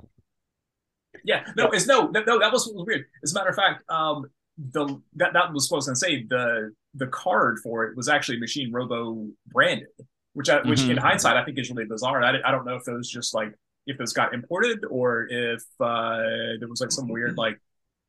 Yeah. 1.25 1.45
No, 1.57 1.71
it's 1.71 1.87
no, 1.87 2.07
no, 2.09 2.23
no 2.23 2.39
that 2.39 2.53
was, 2.53 2.67
was 2.67 2.85
weird. 2.87 3.07
As 3.23 3.33
a 3.33 3.35
matter 3.35 3.51
of 3.51 3.57
fact, 3.57 3.83
um, 3.89 4.27
the 4.59 5.01
that 5.17 5.33
that 5.35 5.53
was 5.53 5.69
supposed 5.69 5.89
to 5.89 5.97
say 5.97 6.25
the 6.25 6.73
the 6.95 7.07
card 7.09 7.59
for 7.63 7.85
it 7.85 7.97
was 7.97 8.09
actually 8.09 8.41
Machine 8.41 8.73
Robo 8.73 9.27
branded, 9.49 9.89
which 10.33 10.49
I, 10.49 10.63
which 10.63 10.81
mm-hmm. 10.81 10.93
in 10.93 10.97
hindsight 10.97 11.37
I 11.37 11.45
think 11.45 11.59
is 11.59 11.71
really 11.71 11.85
bizarre. 11.85 12.23
I, 12.23 12.41
I 12.45 12.51
don't 12.51 12.65
know 12.65 12.77
if 12.77 12.85
those 12.85 13.09
just 13.09 13.35
like 13.35 13.53
if 13.87 13.99
those 13.99 14.13
got 14.13 14.35
imported 14.35 14.85
or 14.89 15.27
if 15.29 15.63
uh, 15.81 16.57
there 16.59 16.69
was 16.69 16.81
like 16.81 16.91
some 16.91 17.09
weird 17.09 17.37
like 17.37 17.61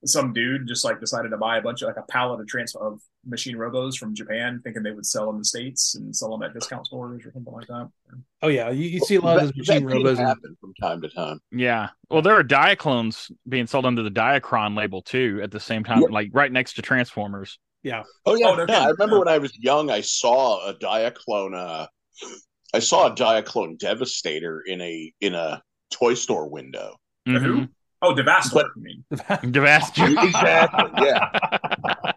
some 0.06 0.32
dude 0.32 0.68
just 0.68 0.86
like 0.86 1.00
decided 1.00 1.30
to 1.30 1.38
buy 1.38 1.58
a 1.58 1.62
bunch 1.62 1.82
of 1.82 1.88
like 1.88 1.98
a 1.98 2.12
pallet 2.12 2.40
of 2.40 2.48
transfer 2.48 2.80
of 2.80 3.02
machine 3.26 3.58
robos 3.58 3.98
from 3.98 4.14
Japan, 4.14 4.62
thinking 4.64 4.84
they 4.84 4.92
would 4.92 5.06
sell 5.06 5.30
in 5.32 5.38
the 5.38 5.46
states 5.46 5.96
and 5.96 6.16
sell 6.16 6.30
them 6.30 6.44
at 6.44 6.54
discount 6.54 6.86
stores 6.86 7.26
or 7.26 7.32
something 7.32 7.54
like 7.54 7.68
that. 7.68 7.90
Oh 8.42 8.48
yeah, 8.48 8.70
you, 8.70 8.88
you 8.88 9.00
see 9.00 9.16
a 9.16 9.22
lot 9.22 9.38
of 9.38 9.44
those 9.44 9.56
machine 9.56 9.84
robos 9.84 10.18
happen 10.18 10.56
from 10.62 10.74
time 10.82 11.02
to 11.02 11.10
time. 11.10 11.40
Yeah, 11.52 11.90
well, 12.10 12.22
there 12.22 12.36
are 12.36 12.44
Diaclones 12.44 13.32
being 13.50 13.68
sold 13.68 13.86
under 13.86 14.04
the 14.04 14.12
Diakron 14.12 14.78
label 14.78 15.02
too 15.02 15.40
at 15.44 15.52
the 15.52 15.60
same 15.60 15.84
time, 15.84 16.02
yep. 16.02 16.12
like 16.12 16.30
right 16.32 16.52
next 16.52 16.74
to 16.74 16.82
Transformers. 16.82 17.58
Yeah. 17.84 18.04
Oh 18.26 18.36
yeah, 18.36 18.48
oh, 18.48 18.66
yeah. 18.68 18.84
I 18.84 18.90
remember 18.90 19.16
yeah. 19.16 19.20
when 19.20 19.28
I 19.28 19.38
was 19.40 19.58
young, 19.58 19.90
I 19.90 20.02
saw 20.02 20.70
a 20.70 20.74
Diaclone. 20.76 21.56
Uh, 21.56 21.88
I 22.74 22.80
saw 22.80 23.08
a 23.08 23.16
Diaclone 23.16 23.80
Devastator 23.80 24.62
in 24.62 24.82
a 24.82 25.14
in 25.22 25.34
a 25.34 25.64
toy 25.90 26.14
store 26.14 26.50
window. 26.50 26.98
Mm-hmm. 27.28 27.66
Oh, 28.02 28.16
Devastator. 28.16 28.70
But, 29.10 29.26
I 29.30 29.40
mean. 29.42 29.52
Devastator. 29.52 30.16
exactly. 30.24 31.06
Yeah. 31.06 31.30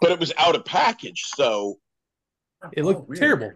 but 0.00 0.10
it 0.10 0.18
was 0.18 0.32
out 0.38 0.54
of 0.54 0.64
package, 0.64 1.24
so 1.34 1.78
it 2.72 2.84
looked 2.84 3.10
oh, 3.10 3.14
terrible. 3.14 3.52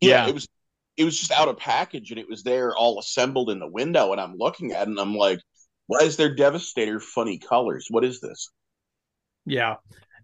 Yeah, 0.00 0.24
yeah, 0.24 0.28
it 0.28 0.34
was. 0.34 0.48
It 0.96 1.04
was 1.04 1.18
just 1.18 1.30
out 1.30 1.48
of 1.48 1.56
package, 1.58 2.10
and 2.10 2.18
it 2.18 2.28
was 2.28 2.42
there 2.42 2.74
all 2.76 2.98
assembled 2.98 3.50
in 3.50 3.60
the 3.60 3.68
window. 3.68 4.12
And 4.12 4.20
I'm 4.20 4.36
looking 4.36 4.72
at 4.72 4.82
it, 4.82 4.88
and 4.88 4.98
I'm 4.98 5.14
like, 5.14 5.40
"Why 5.86 6.00
is 6.00 6.16
there 6.16 6.34
Devastator 6.34 7.00
funny 7.00 7.38
colors? 7.38 7.86
What 7.90 8.04
is 8.04 8.20
this?" 8.20 8.50
Yeah, 9.46 9.76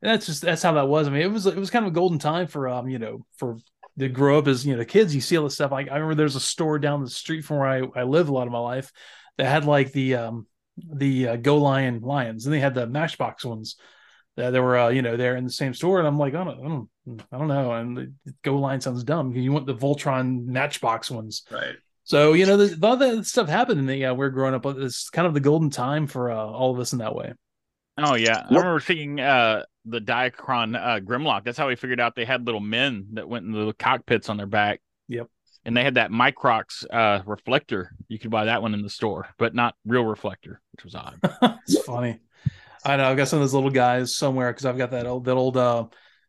and 0.03 0.13
that's 0.13 0.27
just 0.27 0.43
that's 0.43 0.63
how 0.63 0.73
that 0.73 0.89
was. 0.89 1.07
I 1.07 1.11
mean, 1.11 1.23
it 1.23 1.31
was 1.31 1.47
it 1.47 1.57
was 1.57 1.71
kind 1.71 1.85
of 1.85 1.93
a 1.93 1.95
golden 1.95 2.19
time 2.19 2.47
for 2.47 2.69
um, 2.69 2.89
you 2.89 2.99
know, 2.99 3.25
for 3.37 3.59
to 3.99 4.09
grow 4.09 4.39
up 4.39 4.49
as 4.49 4.67
you 4.67 4.73
know 4.73 4.79
the 4.79 4.85
kids. 4.85 5.15
You 5.15 5.21
see 5.21 5.37
all 5.37 5.45
this 5.45 5.55
stuff. 5.55 5.71
Like 5.71 5.89
I 5.91 5.95
remember 5.95 6.15
there's 6.17 6.37
a 6.37 6.41
store 6.41 6.79
down 6.79 7.03
the 7.03 7.11
street 7.11 7.45
from 7.45 7.59
where 7.59 7.69
I 7.69 8.01
I 8.01 8.03
live 8.05 8.29
a 8.29 8.33
lot 8.33 8.47
of 8.47 8.53
my 8.53 8.59
life 8.59 8.93
that 9.39 9.47
had 9.47 9.65
like 9.65 9.93
the 9.93 10.17
um 10.17 10.47
the 10.77 11.29
uh, 11.29 11.37
Go 11.37 11.59
Lion 11.59 12.01
lions, 12.01 12.47
and 12.47 12.55
they 12.55 12.61
had 12.61 12.75
the 12.75 12.87
Matchbox 12.87 13.45
ones 13.45 13.77
that 14.37 14.51
they 14.51 14.61
were 14.61 14.77
uh, 14.77 14.89
you 14.89 15.03
know 15.03 15.17
they're 15.17 15.37
in 15.37 15.45
the 15.45 15.51
same 15.51 15.75
store, 15.75 15.99
and 15.99 16.09
I'm 16.09 16.19
like 16.19 16.35
I 16.35 16.45
don't 16.45 16.59
I 16.59 16.69
don't, 16.69 16.89
I 17.33 17.39
don't 17.39 17.49
know, 17.49 17.73
and 17.73 17.97
the 17.97 18.13
Go 18.43 18.57
Lion 18.57 18.81
sounds 18.81 19.05
dumb. 19.05 19.33
You 19.33 19.53
want 19.53 19.67
the 19.67 19.75
Voltron 19.75 20.47
Matchbox 20.47 21.11
ones, 21.11 21.43
right? 21.51 21.77
So 22.05 22.33
you 22.33 22.47
know, 22.47 22.57
a 22.57 22.77
lot 22.77 22.95
of 22.95 22.99
that 22.99 23.27
stuff 23.27 23.49
happened 23.49 23.81
in 23.81 23.87
the 23.87 24.07
uh, 24.07 24.15
we're 24.15 24.31
growing 24.31 24.55
up. 24.55 24.67
It's 24.67 25.11
kind 25.11 25.27
of 25.27 25.35
the 25.35 25.41
golden 25.41 25.71
time 25.71 26.07
for 26.07 26.31
uh, 26.31 26.37
all 26.37 26.73
of 26.73 26.81
us 26.81 26.93
in 26.93 26.99
that 26.99 27.15
way. 27.15 27.33
Oh 27.97 28.15
yeah, 28.15 28.45
I 28.51 28.55
remember 28.55 28.81
seeing 28.81 29.21
uh, 29.21 29.63
the 29.85 30.01
Diakron 30.01 30.77
uh, 30.77 31.01
Grimlock. 31.01 31.45
That's 31.45 31.57
how 31.57 31.69
we 31.69 31.77
figured 31.77 32.01
out 32.01 32.17
they 32.17 32.25
had 32.25 32.45
little 32.45 32.61
men 32.61 33.07
that 33.13 33.29
went 33.29 33.47
in 33.47 33.53
the 33.53 33.73
cockpits 33.75 34.29
on 34.29 34.37
their 34.37 34.47
back. 34.47 34.81
Yep 35.09 35.29
and 35.65 35.77
they 35.77 35.83
had 35.83 35.95
that 35.95 36.11
Microx 36.11 36.85
uh, 36.93 37.23
reflector. 37.25 37.93
You 38.09 38.19
could 38.19 38.31
buy 38.31 38.47
that 38.47 38.63
one 38.63 38.75
in 38.75 38.83
the 38.83 38.91
store, 38.91 39.29
but 39.39 39.55
not 39.55 39.75
real 39.87 40.05
reflector, 40.05 40.61
which 40.73 40.85
was 40.85 40.95
odd. 40.95 41.19
it's 41.67 41.83
funny. 41.85 42.21
I 42.85 42.97
know 42.97 43.11
I've 43.11 43.17
got 43.17 43.29
some 43.29 43.39
of 43.39 43.43
those 43.43 43.55
little 43.55 43.71
guys 43.71 44.15
somewhere 44.15 44.53
because 44.53 44.67
I've 44.67 44.77
got 44.77 44.91
that 44.91 45.07
old 45.07 45.25
that 45.25 45.37
old 45.37 45.57
uh, 45.57 45.87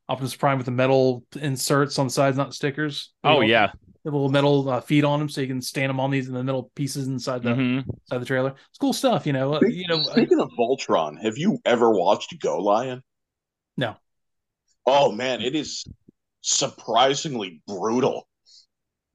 Optimus 0.08 0.36
Prime 0.36 0.58
with 0.58 0.66
the 0.66 0.72
metal 0.72 1.26
inserts 1.36 2.00
on 2.00 2.08
the 2.08 2.12
sides, 2.12 2.38
not 2.38 2.54
stickers. 2.54 3.12
Oh 3.24 3.42
yeah, 3.42 3.72
the 4.06 4.12
little 4.12 4.30
metal 4.30 4.70
uh, 4.70 4.80
feet 4.80 5.04
on 5.04 5.20
them, 5.20 5.28
so 5.28 5.42
you 5.42 5.48
can 5.48 5.62
stand 5.62 5.90
them 5.90 6.00
on 6.00 6.12
these 6.12 6.28
in 6.28 6.34
the 6.34 6.44
metal 6.44 6.72
pieces 6.76 7.08
inside 7.08 7.44
the 7.44 7.50
mm-hmm. 7.50 7.90
inside 7.90 8.20
the 8.20 8.26
trailer. 8.26 8.56
It's 8.70 8.78
cool 8.80 8.94
stuff, 8.94 9.26
you 9.26 9.34
know. 9.34 9.56
Speaking, 9.58 9.78
you 9.78 9.88
know. 9.88 10.02
Speaking 10.02 10.40
of 10.40 10.50
Voltron, 10.58 11.22
have 11.22 11.38
you 11.38 11.58
ever 11.66 11.92
watched 11.92 12.40
Go 12.40 12.60
Lion? 12.60 13.04
No. 13.76 13.96
Oh 14.86 15.12
man, 15.12 15.42
it 15.42 15.56
is 15.56 15.86
surprisingly 16.42 17.62
brutal. 17.68 18.28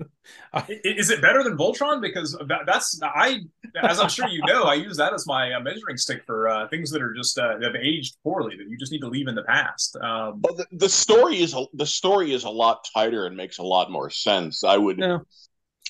Is 0.69 1.11
it 1.11 1.23
better 1.23 1.43
than 1.43 1.57
Voltron? 1.57 2.01
Because 2.01 2.37
that, 2.49 2.61
that's 2.67 3.01
I, 3.03 3.41
as 3.83 4.01
I'm 4.01 4.09
sure 4.09 4.29
you 4.29 4.43
know, 4.47 4.65
I 4.65 4.75
use 4.75 4.97
that 4.97 5.13
as 5.13 5.27
my 5.27 5.53
uh, 5.53 5.61
measuring 5.61 5.97
stick 5.97 6.23
for 6.27 6.49
uh, 6.49 6.69
things 6.69 6.91
that 6.91 7.03
are 7.03 7.15
just 7.15 7.39
uh, 7.39 7.61
have 7.61 7.77
aged 7.77 8.17
poorly 8.23 8.57
that 8.57 8.69
you 8.69 8.77
just 8.79 8.93
need 8.93 9.01
to 9.01 9.09
leave 9.09 9.29
in 9.29 9.35
the 9.35 9.45
past. 9.45 9.97
Um, 9.97 10.41
well, 10.43 10.55
the, 10.55 10.67
the, 10.73 10.89
story 10.89 11.41
is 11.41 11.55
a, 11.55 11.65
the 11.75 11.87
story 11.87 12.33
is 12.33 12.45
a 12.45 12.51
lot 12.51 12.87
tighter 12.93 13.27
and 13.27 13.37
makes 13.37 13.59
a 13.59 13.63
lot 13.63 13.91
more 13.91 14.11
sense. 14.11 14.65
I 14.65 14.77
would. 14.77 14.99
Yeah. 14.99 15.19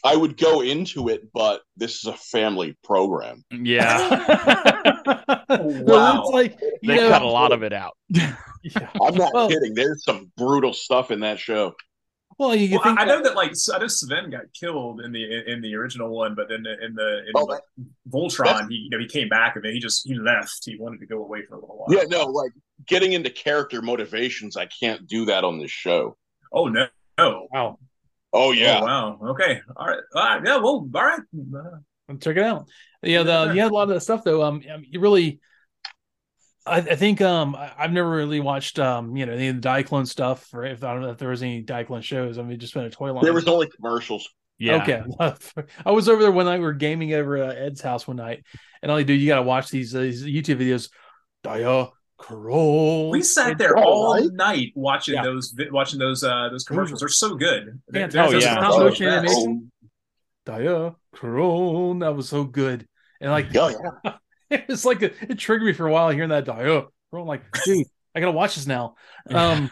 I 0.03 0.17
would 0.17 0.39
go 0.39 0.63
into 0.63 1.11
it, 1.11 1.31
but 1.35 1.61
this 1.77 1.97
is 1.97 2.07
a 2.07 2.15
family 2.15 2.75
program. 2.83 3.45
Yeah. 3.51 4.09
wow. 5.59 6.23
It's 6.23 6.31
like 6.31 6.59
they 6.83 6.97
know, 6.97 7.11
cut 7.11 7.23
a 7.23 7.27
lot 7.27 7.53
of 7.53 7.63
it 7.63 7.73
out. 7.73 7.97
yeah. 8.09 8.35
I'm 8.63 9.15
not 9.15 9.35
well, 9.35 9.49
kidding. 9.49 9.75
There's 9.75 10.03
some 10.05 10.33
brutal 10.37 10.73
stuff 10.73 11.11
in 11.11 11.21
that 11.21 11.39
show. 11.39 11.75
Well, 12.41 12.55
you 12.55 12.79
well, 12.83 12.97
I, 12.99 13.03
I 13.03 13.05
know 13.05 13.23
that 13.23 13.35
like 13.37 13.53
I 13.71 13.79
know 13.79 13.87
Sven 13.87 14.31
got 14.31 14.45
killed 14.59 15.03
in 15.03 15.13
the 15.13 15.53
in 15.53 15.61
the 15.61 15.75
original 15.75 16.09
one, 16.09 16.35
but 16.35 16.49
then 16.49 16.65
in 16.67 16.95
the 16.95 17.19
in 17.19 17.33
oh, 17.35 17.45
the 17.45 17.61
Voltron, 18.09 18.67
he 18.71 18.77
you 18.77 18.89
know 18.89 18.99
he 18.99 19.07
came 19.07 19.29
back 19.29 19.57
and 19.57 19.65
then 19.67 19.75
he 19.75 19.79
just 19.79 20.09
he 20.09 20.15
left. 20.15 20.65
He 20.65 20.75
wanted 20.79 21.01
to 21.01 21.07
go 21.07 21.23
away 21.23 21.43
for 21.43 21.57
a 21.57 21.61
little 21.61 21.77
while. 21.77 21.89
Yeah, 21.91 22.05
no, 22.09 22.25
like 22.25 22.53
getting 22.87 23.13
into 23.13 23.29
character 23.29 23.83
motivations, 23.83 24.57
I 24.57 24.65
can't 24.65 25.07
do 25.07 25.27
that 25.27 25.45
on 25.45 25.59
this 25.59 25.71
show. 25.71 26.17
Oh 26.51 26.69
no! 26.69 26.87
no. 27.19 27.47
Wow. 27.53 27.79
Oh 28.33 28.53
yeah. 28.53 28.79
Oh, 28.81 28.87
wow. 28.87 29.19
Okay. 29.33 29.61
All 29.77 29.87
right. 29.87 30.01
All 30.15 30.25
right. 30.25 30.43
Yeah. 30.43 30.57
Well. 30.57 30.89
All 30.95 31.05
right. 31.05 31.21
Check 32.23 32.39
it 32.39 32.43
out. 32.43 32.69
Yeah. 33.03 33.23
The, 33.23 33.53
you 33.53 33.61
had 33.61 33.71
a 33.71 33.75
lot 33.75 33.83
of 33.83 33.91
that 33.91 34.01
stuff 34.01 34.25
though. 34.25 34.43
Um. 34.43 34.63
You 34.89 35.01
really 35.01 35.41
I, 36.67 36.77
I, 36.79 36.97
think 36.97 37.21
um 37.21 37.57
I, 37.57 37.73
have 37.77 37.93
never 37.93 38.11
really 38.11 38.41
watched 38.41 38.79
um 38.79 39.17
you 39.17 39.27
know 39.27 39.33
any 39.33 39.49
of 39.49 39.61
the 39.61 39.67
Diaclone 39.67 40.07
stuff 40.07 40.53
or 40.53 40.65
if 40.65 40.85
I 40.85 40.93
don't 40.93 41.03
know 41.03 41.11
if 41.11 41.19
there 41.19 41.31
was 41.31 41.43
any 41.43 41.63
Diaclone 41.63 42.03
shows. 42.03 42.39
I 42.39 42.43
mean, 42.43 42.59
just 42.59 42.75
been 42.75 42.85
a 42.85 42.91
toy 42.91 43.13
line. 43.13 43.25
There 43.25 43.33
was 43.33 43.49
only 43.49 43.69
commercials. 43.69 44.29
Yeah. 44.59 44.83
Okay. 44.83 45.03
I 45.87 45.91
was 45.91 46.09
over 46.09 46.21
there 46.23 46.31
one 46.31 46.45
night. 46.45 46.59
We 46.59 46.65
were 46.65 46.75
gaming 46.75 47.15
over 47.15 47.39
at 47.39 47.57
Ed's 47.57 47.81
house 47.81 48.07
one 48.07 48.19
night, 48.19 48.45
and 48.83 48.93
all 48.93 48.99
you 48.99 49.07
do 49.07 49.15
you 49.15 49.27
got 49.27 49.37
to 49.37 49.43
watch 49.43 49.71
these 49.71 49.95
uh, 49.95 50.01
these 50.01 50.23
YouTube 50.23 50.61
videos. 50.61 50.91
Diaclone. 51.43 53.11
We 53.11 53.23
sat 53.23 53.57
there 53.57 53.79
all 53.79 54.15
right? 54.15 54.31
night 54.31 54.73
watching 54.75 55.15
yeah. 55.15 55.23
those 55.23 55.55
watching 55.71 55.99
those 55.99 56.23
uh 56.23 56.51
those 56.51 56.65
commercials. 56.65 57.01
They're 57.01 57.09
so 57.09 57.35
good. 57.37 57.81
Yeah, 57.93 58.09
oh 58.17 58.33
yeah. 58.33 58.61
Motion 58.61 59.09
animation. 59.09 59.73
Diaclone. 60.45 62.01
That 62.01 62.15
was 62.15 62.29
so 62.29 62.45
good. 62.45 62.87
And 63.23 63.31
like, 63.31 63.55
oh, 63.57 63.69
yeah. 64.05 64.13
it's 64.69 64.85
like 64.85 65.03
a, 65.03 65.13
it 65.31 65.39
triggered 65.39 65.67
me 65.67 65.73
for 65.73 65.87
a 65.87 65.93
while 65.93 66.11
hearing 66.11 66.31
that 66.31 66.45
die. 66.45 66.65
Oh, 66.65 66.89
I'm 67.13 67.27
like, 67.27 67.43
dude, 67.65 67.87
I 68.15 68.21
gotta 68.21 68.33
watch 68.33 68.57
this 68.57 68.67
now. 68.67 68.97
Um, 69.31 69.71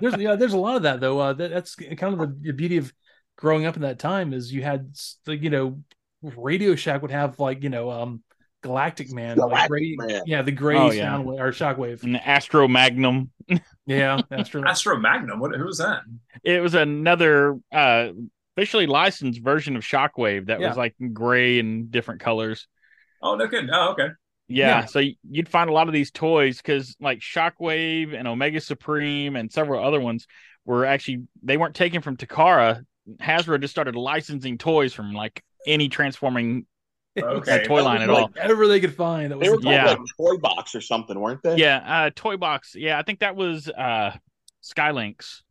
there's 0.00 0.16
yeah, 0.16 0.34
there's 0.34 0.52
a 0.52 0.58
lot 0.58 0.76
of 0.76 0.82
that 0.82 1.00
though. 1.00 1.18
Uh, 1.18 1.32
that, 1.32 1.50
that's 1.50 1.74
kind 1.76 2.12
of 2.12 2.18
the, 2.18 2.36
the, 2.42 2.52
beauty 2.52 2.76
of 2.76 2.92
growing 3.36 3.64
up 3.64 3.76
in 3.76 3.82
that 3.82 4.00
time 4.00 4.32
is 4.32 4.52
you 4.52 4.62
had 4.62 4.94
the 5.24 5.36
you 5.36 5.48
know, 5.48 5.82
Radio 6.22 6.74
Shack 6.74 7.02
would 7.02 7.12
have 7.12 7.38
like 7.38 7.62
you 7.62 7.70
know, 7.70 7.90
um, 7.90 8.22
Galactic 8.62 9.10
Man, 9.10 9.36
Galactic 9.36 9.70
like 9.98 10.08
Man. 10.08 10.22
yeah, 10.26 10.42
the 10.42 10.52
gray 10.52 10.76
oh, 10.76 10.90
sound 10.90 11.26
yeah. 11.26 11.42
or 11.42 11.52
Shockwave, 11.52 12.02
and 12.02 12.14
the 12.14 12.28
Astro 12.28 12.68
Magnum. 12.68 13.30
yeah, 13.86 14.20
Astro 14.30 14.64
Astro 14.66 14.98
Magnum. 14.98 15.38
What? 15.38 15.54
Who 15.54 15.64
was 15.64 15.78
that? 15.78 16.02
It 16.42 16.60
was 16.60 16.74
another 16.74 17.58
uh 17.72 18.08
officially 18.56 18.86
licensed 18.86 19.40
version 19.40 19.76
of 19.76 19.82
Shockwave 19.82 20.46
that 20.46 20.60
yeah. 20.60 20.68
was 20.68 20.76
like 20.76 20.94
gray 21.12 21.58
and 21.58 21.90
different 21.90 22.20
colors. 22.20 22.66
Oh, 23.22 23.36
no 23.36 23.48
kidding. 23.48 23.70
Oh, 23.72 23.92
okay. 23.92 24.08
Yeah, 24.48 24.80
yeah. 24.80 24.84
so 24.86 25.00
you'd 25.30 25.48
find 25.48 25.70
a 25.70 25.72
lot 25.72 25.86
of 25.86 25.94
these 25.94 26.10
toys 26.10 26.56
because 26.56 26.96
like 27.00 27.20
Shockwave 27.20 28.18
and 28.18 28.26
Omega 28.26 28.60
Supreme 28.60 29.36
and 29.36 29.52
several 29.52 29.84
other 29.84 30.00
ones 30.00 30.26
were 30.64 30.84
actually 30.84 31.22
they 31.42 31.56
weren't 31.56 31.76
taken 31.76 32.02
from 32.02 32.16
Takara. 32.16 32.84
Hasbro 33.20 33.60
just 33.60 33.70
started 33.72 33.94
licensing 33.94 34.58
toys 34.58 34.92
from 34.92 35.12
like 35.12 35.44
any 35.66 35.88
transforming 35.88 36.66
Okay. 37.18 37.58
That 37.58 37.66
toy 37.66 37.82
line 37.82 38.02
at 38.02 38.10
all. 38.10 38.28
Whatever 38.28 38.68
they 38.68 38.80
could 38.80 38.94
find. 38.94 39.32
That 39.32 39.38
was 39.38 39.46
They 39.46 39.50
were 39.50 39.58
called 39.58 39.74
Yeah. 39.74 39.84
like 39.86 39.98
Toy 40.16 40.36
Box 40.38 40.74
or 40.74 40.80
something, 40.80 41.18
weren't 41.18 41.42
they? 41.42 41.56
Yeah, 41.56 41.78
uh, 41.84 42.10
Toy 42.14 42.36
Box. 42.36 42.74
Yeah, 42.76 42.98
I 42.98 43.02
think 43.02 43.20
that 43.20 43.36
was 43.36 43.68
uh, 43.68 44.16
Skylynx. 44.62 45.42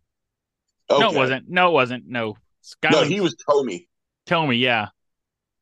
Okay. 0.89 1.01
No, 1.01 1.11
it 1.11 1.15
wasn't. 1.15 1.49
No, 1.49 1.70
it 1.70 1.74
wasn't. 1.74 2.07
No, 2.07 2.38
Skylynx. 2.63 2.91
No, 2.91 3.03
he 3.03 3.20
was 3.20 3.36
Tommy. 3.49 3.88
Tomy. 4.26 4.59
Yeah. 4.59 4.88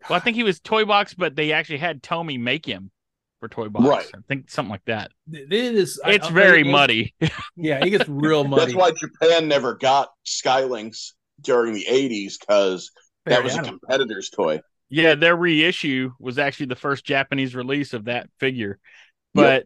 Well, 0.10 0.18
I 0.18 0.20
think 0.20 0.36
he 0.36 0.44
was 0.44 0.60
Toy 0.60 0.86
Box, 0.86 1.14
but 1.14 1.36
they 1.36 1.52
actually 1.52 1.80
had 1.80 2.02
Tomy 2.02 2.40
make 2.40 2.66
him 2.66 2.92
for 3.40 3.48
Toy 3.48 3.70
Box. 3.70 3.86
Right. 3.86 4.06
I 4.16 4.20
think 4.28 4.50
something 4.50 4.72
like 4.72 4.86
that. 4.86 5.12
It 5.32 5.52
is. 5.52 6.00
It's 6.06 6.26
I'll 6.26 6.32
very 6.32 6.64
tell 6.64 6.68
you, 6.68 6.72
muddy. 6.72 7.16
Yeah, 7.56 7.84
it 7.84 7.90
gets 7.90 8.08
real 8.08 8.44
muddy. 8.44 8.74
That's 8.74 8.76
why 8.76 8.92
Japan 8.92 9.48
never 9.48 9.74
got 9.74 10.10
Skylynx 10.26 11.14
during 11.42 11.74
the 11.74 11.86
80s 11.90 12.34
because 12.40 12.92
that 13.26 13.44
was 13.44 13.56
a 13.56 13.64
competitor's 13.64 14.30
toy. 14.30 14.62
Yeah, 14.90 15.16
their 15.16 15.36
reissue 15.36 16.12
was 16.20 16.38
actually 16.38 16.68
the 16.68 16.76
first 16.76 17.04
Japanese 17.04 17.56
release 17.56 17.94
of 17.94 18.06
that 18.06 18.30
figure. 18.40 18.80
But 19.34 19.66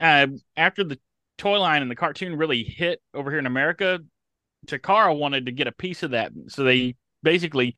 uh, 0.00 0.28
after 0.56 0.84
the 0.84 0.98
toy 1.38 1.58
line 1.58 1.82
and 1.82 1.90
the 1.90 1.96
cartoon 1.96 2.36
really 2.36 2.62
hit 2.62 3.00
over 3.14 3.30
here 3.30 3.38
in 3.38 3.46
America, 3.46 4.00
Takara 4.66 5.16
wanted 5.18 5.46
to 5.46 5.52
get 5.52 5.66
a 5.66 5.72
piece 5.72 6.02
of 6.02 6.12
that. 6.12 6.32
So 6.48 6.62
they 6.62 6.94
basically 7.22 7.76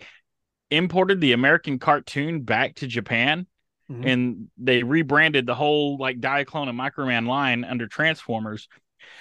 imported 0.70 1.20
the 1.20 1.32
American 1.32 1.78
cartoon 1.78 2.42
back 2.42 2.74
to 2.76 2.86
Japan 2.86 3.46
Mhm. 3.90 4.06
and 4.06 4.50
they 4.58 4.82
rebranded 4.82 5.46
the 5.46 5.54
whole 5.54 5.96
like 5.96 6.20
Diaclone 6.20 6.68
and 6.68 6.78
Microman 6.78 7.26
line 7.28 7.64
under 7.64 7.86
Transformers. 7.86 8.68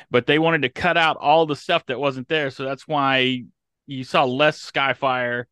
But 0.10 0.26
they 0.26 0.40
wanted 0.40 0.64
to 0.64 0.70
cut 0.70 0.98
out 0.98 1.18
all 1.18 1.46
the 1.46 1.56
stuff 1.56 1.86
that 1.86 2.00
wasn't 2.00 2.28
there. 2.28 2.50
So 2.50 2.66
that's 2.66 2.88
why 2.88 3.44
you 3.86 4.04
saw 4.04 4.24
less 4.24 4.72
Skyfire 4.72 5.44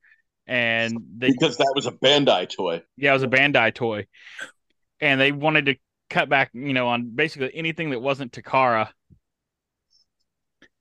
and 0.48 0.98
they 1.16 1.30
Because 1.32 1.58
that 1.58 1.72
was 1.76 1.86
a 1.86 1.92
Bandai 1.92 2.50
toy. 2.50 2.82
yeah, 2.98 3.12
it 3.12 3.14
was 3.14 3.24
a 3.24 3.28
Bandai 3.28 3.74
toy, 3.74 4.08
and 5.00 5.22
they 5.22 5.32
wanted 5.32 5.68
to 5.68 5.76
cut 6.10 6.28
back, 6.30 6.50
you 6.54 6.74
know, 6.74 6.88
on 6.88 7.12
basically 7.14 7.52
anything 7.54 7.92
that 7.92 8.02
wasn't 8.02 8.32
Takara. 8.32 8.90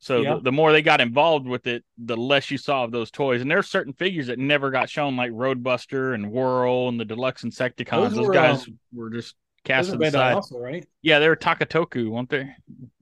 So 0.02 0.20
Yeah. 0.20 0.34
the, 0.34 0.40
the 0.40 0.52
more 0.52 0.72
they 0.72 0.82
got 0.82 1.00
involved 1.00 1.46
with 1.46 1.68
it, 1.68 1.84
the 1.96 2.16
less 2.16 2.50
you 2.50 2.58
saw 2.58 2.82
of 2.82 2.90
those 2.90 3.12
toys. 3.12 3.40
And 3.40 3.48
there 3.48 3.58
are 3.58 3.62
certain 3.62 3.92
figures 3.92 4.26
that 4.26 4.38
never 4.38 4.72
got 4.72 4.90
shown, 4.90 5.14
like 5.16 5.30
Roadbuster 5.30 6.12
and 6.12 6.32
Whirl 6.32 6.88
and 6.88 6.98
the 6.98 7.04
Deluxe 7.04 7.44
Insecticons. 7.44 8.08
Those 8.10 8.14
Those, 8.16 8.26
were, 8.26 8.32
guys 8.32 8.66
um, 8.66 8.78
were 8.92 9.10
just 9.10 9.36
Those 9.36 9.62
cast 9.64 9.88
are 9.90 9.92
to 9.92 9.98
the 9.98 10.10
side. 10.10 10.34
also, 10.34 10.58
right? 10.58 10.84
Yeah, 11.02 11.20
they 11.20 11.28
were 11.28 11.36
Takatoku, 11.36 12.10
weren't 12.10 12.30
they? 12.30 12.50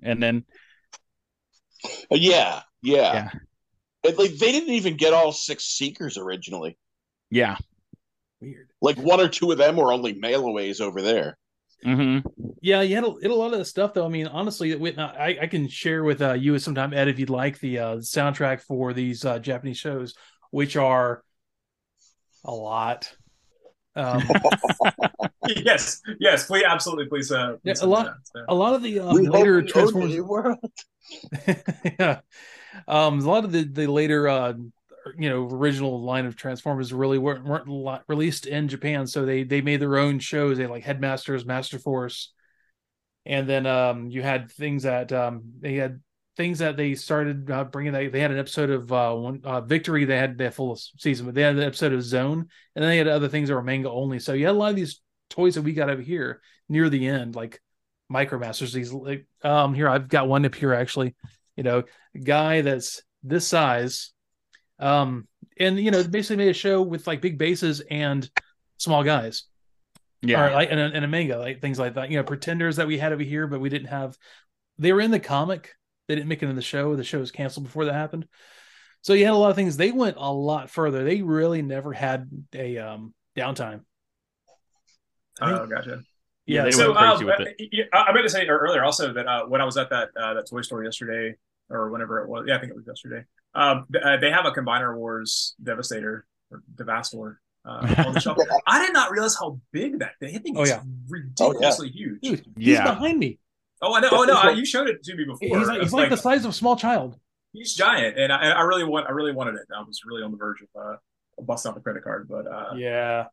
And 0.03 0.23
then 0.23 0.45
Uh, 2.11 2.17
yeah, 2.17 2.61
yeah. 2.83 3.13
Yeah. 3.15 3.31
It- 4.05 4.19
like 4.19 4.33
they 4.33 4.53
didn't 4.53 4.75
even 4.75 4.99
get 4.99 5.15
all 5.15 5.33
six 5.33 5.65
Seekers 5.65 6.19
originally. 6.19 6.77
yeah, 7.31 7.57
Weird. 8.43 8.69
Like 8.83 8.99
one 8.99 9.21
or 9.21 9.29
two 9.29 9.53
of 9.53 9.57
them 9.59 9.77
were 9.77 9.91
only 9.93 10.13
mailaways 10.15 10.83
over 10.83 11.01
there. 11.01 11.39
Hmm 11.83 12.19
Yeah, 12.61 12.83
you 12.83 12.95
had 12.95 13.05
a, 13.05 13.13
had 13.23 13.31
a 13.31 13.35
lot 13.35 13.53
of 13.53 13.59
the 13.59 13.65
stuff 13.65 13.95
though. 13.95 14.05
I 14.07 14.09
mean, 14.09 14.27
honestly, 14.27 14.75
with, 14.75 14.99
I 14.99 15.39
I 15.43 15.47
can 15.47 15.69
share 15.69 16.05
with 16.05 16.21
uh, 16.23 16.35
you 16.35 16.59
sometime, 16.59 16.93
Ed, 16.93 17.09
if 17.09 17.19
you'd 17.19 17.31
like 17.31 17.59
the 17.61 17.79
uh, 17.79 17.97
soundtrack 17.97 18.61
for 18.63 18.93
these 18.93 19.25
uh, 19.25 19.39
Japanese 19.39 19.79
shows, 19.79 20.15
which 20.51 20.77
are 20.77 21.23
a 22.45 22.53
lot. 22.53 23.11
Um, 23.97 24.23
yes, 25.47 26.01
yes, 26.19 26.47
please, 26.47 26.65
absolutely, 26.67 27.07
please. 27.07 27.33
Uh, 27.33 27.57
Yeah, 27.65 27.75
a 27.81 27.87
lot- 27.87 28.07
send 28.07 28.17
that. 28.35 28.45
a 28.49 28.55
lot 28.55 28.75
of 28.75 28.83
the 28.83 29.01
um, 29.01 29.17
later 29.25 29.63
Transformers. 29.63 30.21
world. 30.21 30.59
yeah, 31.99 32.21
um, 32.87 33.19
a 33.21 33.25
lot 33.25 33.45
of 33.45 33.53
the 33.53 33.65
the 33.65 33.87
later 33.87 34.29
uh, 34.29 34.53
you 35.19 35.29
know 35.29 35.49
original 35.49 36.03
line 36.03 36.27
of 36.27 36.37
Transformers 36.37 36.93
really 36.93 37.19
weren't, 37.19 37.45
weren't 37.45 38.03
released 38.09 38.47
in 38.47 38.69
Japan, 38.69 39.07
so 39.07 39.25
they 39.25 39.43
they 39.43 39.61
made 39.61 39.81
their 39.81 39.99
own 39.99 40.19
shows. 40.19 40.59
They 40.59 40.67
like 40.67 40.85
Headmasters, 40.85 41.45
Master 41.45 41.79
Force, 41.79 42.33
and 43.27 43.49
then 43.49 43.67
um, 43.67 44.11
you 44.11 44.23
had 44.23 44.51
things 44.51 44.85
that 44.85 45.13
um, 45.13 45.43
they 45.61 45.75
had 45.75 46.01
things 46.37 46.61
that 46.61 46.77
they 46.77 46.95
started 46.95 47.51
uh, 47.51 47.65
bringing. 47.65 47.93
They, 47.93 48.09
they 48.09 48.21
had 48.21 48.31
an 48.31 48.39
episode 48.39 48.71
of 48.71 48.93
uh, 48.93 49.15
one 49.15 49.41
uh, 49.45 49.61
Victory. 49.61 50.05
They 50.05 50.17
had 50.17 50.39
their 50.39 50.51
full 50.51 50.79
season, 50.99 51.27
but 51.27 51.35
they 51.35 51.43
had 51.43 51.57
an 51.57 51.63
episode 51.63 51.93
of 51.93 52.03
Zone, 52.03 52.49
and 52.75 52.83
then 52.83 52.89
they 52.89 52.99
had 52.99 53.09
other 53.09 53.29
things 53.29 53.49
that 53.49 53.55
were 53.55 53.63
manga 53.63 53.91
only. 53.91 54.19
So 54.19 54.33
you 54.33 54.47
had 54.47 54.55
a 54.55 54.59
lot 54.59 54.71
of 54.71 54.77
these 54.77 55.01
toys 55.29 55.55
that 55.55 55.63
we 55.63 55.73
got 55.73 55.91
over 55.91 56.03
here 56.03 56.41
near 56.69 56.89
the 56.89 57.07
end, 57.07 57.35
like 57.35 57.61
Micromasters. 58.11 58.73
These 58.73 58.93
like 58.93 59.27
um 59.43 59.75
here 59.75 59.89
I've 59.89 60.09
got 60.09 60.29
one 60.29 60.45
up 60.45 60.55
here 60.55 60.75
actually. 60.75 61.15
You 61.57 61.63
know, 61.63 61.83
guy 62.23 62.63
that's 62.63 63.03
this 63.23 63.47
size, 63.47 64.13
um, 64.81 65.29
and 65.59 65.79
you 65.79 65.91
know 65.91 66.03
basically 66.03 66.37
made 66.37 66.51
a 66.51 66.55
show 66.55 66.83
with 66.83 67.07
like 67.07 67.21
big 67.21 67.39
bases 67.39 67.81
and 67.81 68.29
small 68.79 69.05
guys 69.05 69.45
yeah. 70.23 70.49
or 70.49 70.53
like 70.53 70.71
in 70.71 70.79
a, 70.79 70.89
in 70.89 71.05
a 71.05 71.09
manga, 71.09 71.39
like 71.39 71.61
things 71.61 71.79
like 71.79 71.95
that. 71.95 72.11
You 72.11 72.19
know, 72.19 72.25
pretenders 72.25 72.77
that 72.77 72.87
we 72.87 72.99
had 72.99 73.13
over 73.13 73.23
here, 73.23 73.47
but 73.47 73.61
we 73.61 73.69
didn't 73.69 73.89
have. 73.89 74.17
They 74.79 74.93
were 74.93 75.01
in 75.01 75.11
the 75.11 75.21
comic. 75.21 75.75
They 76.09 76.15
didn't 76.15 76.29
make 76.29 76.43
it 76.43 76.49
in 76.49 76.57
the 76.57 76.63
show. 76.63 76.97
The 76.97 77.05
show 77.05 77.21
was 77.21 77.31
canceled 77.31 77.67
before 77.67 77.85
that 77.85 77.95
happened. 77.95 78.27
So 79.03 79.13
you 79.15 79.25
had 79.25 79.35
a 79.35 79.37
lot 79.37 79.51
of 79.51 79.57
things. 79.57 79.77
They 79.77 79.93
went 79.93 80.17
a 80.19 80.33
lot 80.33 80.71
further. 80.71 81.05
They 81.05 81.23
really 81.23 81.63
never 81.63 81.93
had 81.93 82.29
a 82.55 82.79
um 82.79 83.15
downtime. 83.37 83.83
I 85.41 85.51
think- 85.51 85.61
Oh, 85.61 85.67
gotcha. 85.67 86.03
Yeah, 86.47 86.65
yeah. 86.65 86.71
so, 86.71 86.93
went 86.93 86.99
crazy 86.99 87.21
um, 87.21 87.27
with 87.27 87.41
uh, 87.41 87.51
yeah, 87.71 87.85
I 87.93 87.99
I 88.05 88.13
meant 88.13 88.25
to 88.25 88.31
say 88.31 88.47
earlier 88.47 88.83
also 88.83 89.13
that 89.13 89.27
uh, 89.27 89.45
when 89.47 89.61
I 89.61 89.65
was 89.65 89.77
at 89.77 89.91
that 89.91 90.09
uh, 90.21 90.35
that 90.35 90.49
toy 90.51 90.63
store 90.63 90.83
yesterday 90.83 91.37
or 91.69 91.91
whenever 91.91 92.25
it 92.25 92.29
was, 92.29 92.45
yeah, 92.49 92.57
I 92.57 92.59
think 92.59 92.73
it 92.73 92.77
was 92.77 92.87
yesterday. 92.87 93.25
Um, 93.55 93.87
th- 93.93 94.05
uh, 94.05 94.17
they 94.19 94.31
have 94.31 94.47
a 94.47 94.51
Combiner 94.53 94.97
Wars 94.97 95.55
Devastator 95.63 96.27
or 96.51 96.63
Devastor 96.77 97.37
uh, 97.65 98.05
on 98.07 98.15
the 98.15 98.21
shelf. 98.21 98.39
I 98.67 98.85
did 98.85 98.93
not 98.93 99.11
realize 99.11 99.37
how 99.39 99.61
big 99.73 99.99
that 100.01 100.13
thing. 100.21 100.37
I 100.37 100.39
think 100.39 100.57
Oh, 100.59 100.63
it's 100.63 100.71
yeah. 100.71 100.83
ridiculously 101.09 101.89
huge. 101.91 102.21
dude, 102.21 102.45
he's 102.57 102.75
Yeah. 102.79 102.85
behind 102.95 103.19
me. 103.19 103.39
Oh, 103.83 103.95
I 103.95 104.01
know. 104.01 104.09
Oh 104.13 104.25
no, 104.25 104.35
I, 104.35 104.51
you 104.51 104.65
showed 104.65 104.89
it 104.89 105.03
to 105.05 105.15
me 105.17 105.25
before. 105.25 105.59
He's 105.59 105.67
like, 105.69 105.77
he's 105.79 105.85
It's 105.87 105.93
like 105.93 106.11
the 106.11 106.17
size 106.17 106.45
of 106.45 106.51
a 106.51 106.55
small 106.55 106.77
child. 106.77 107.19
he's 107.53 107.75
giant, 107.75 108.19
and 108.19 108.33
I, 108.33 108.51
I 108.51 108.61
really 108.63 108.85
want, 108.85 109.07
I 109.09 109.13
really 109.13 109.33
wanted 109.33 109.55
it. 109.55 109.63
I 109.77 109.83
was 109.83 110.01
really 110.05 110.23
on 110.23 110.31
the 110.31 110.37
verge 110.37 110.61
of 110.63 110.69
uh, 110.81 110.97
busting 111.43 111.71
out 111.71 111.75
the 111.75 111.81
credit 111.81 112.05
card, 112.05 112.29
but 112.29 112.47
uh, 112.47 112.75
Yeah. 112.77 113.27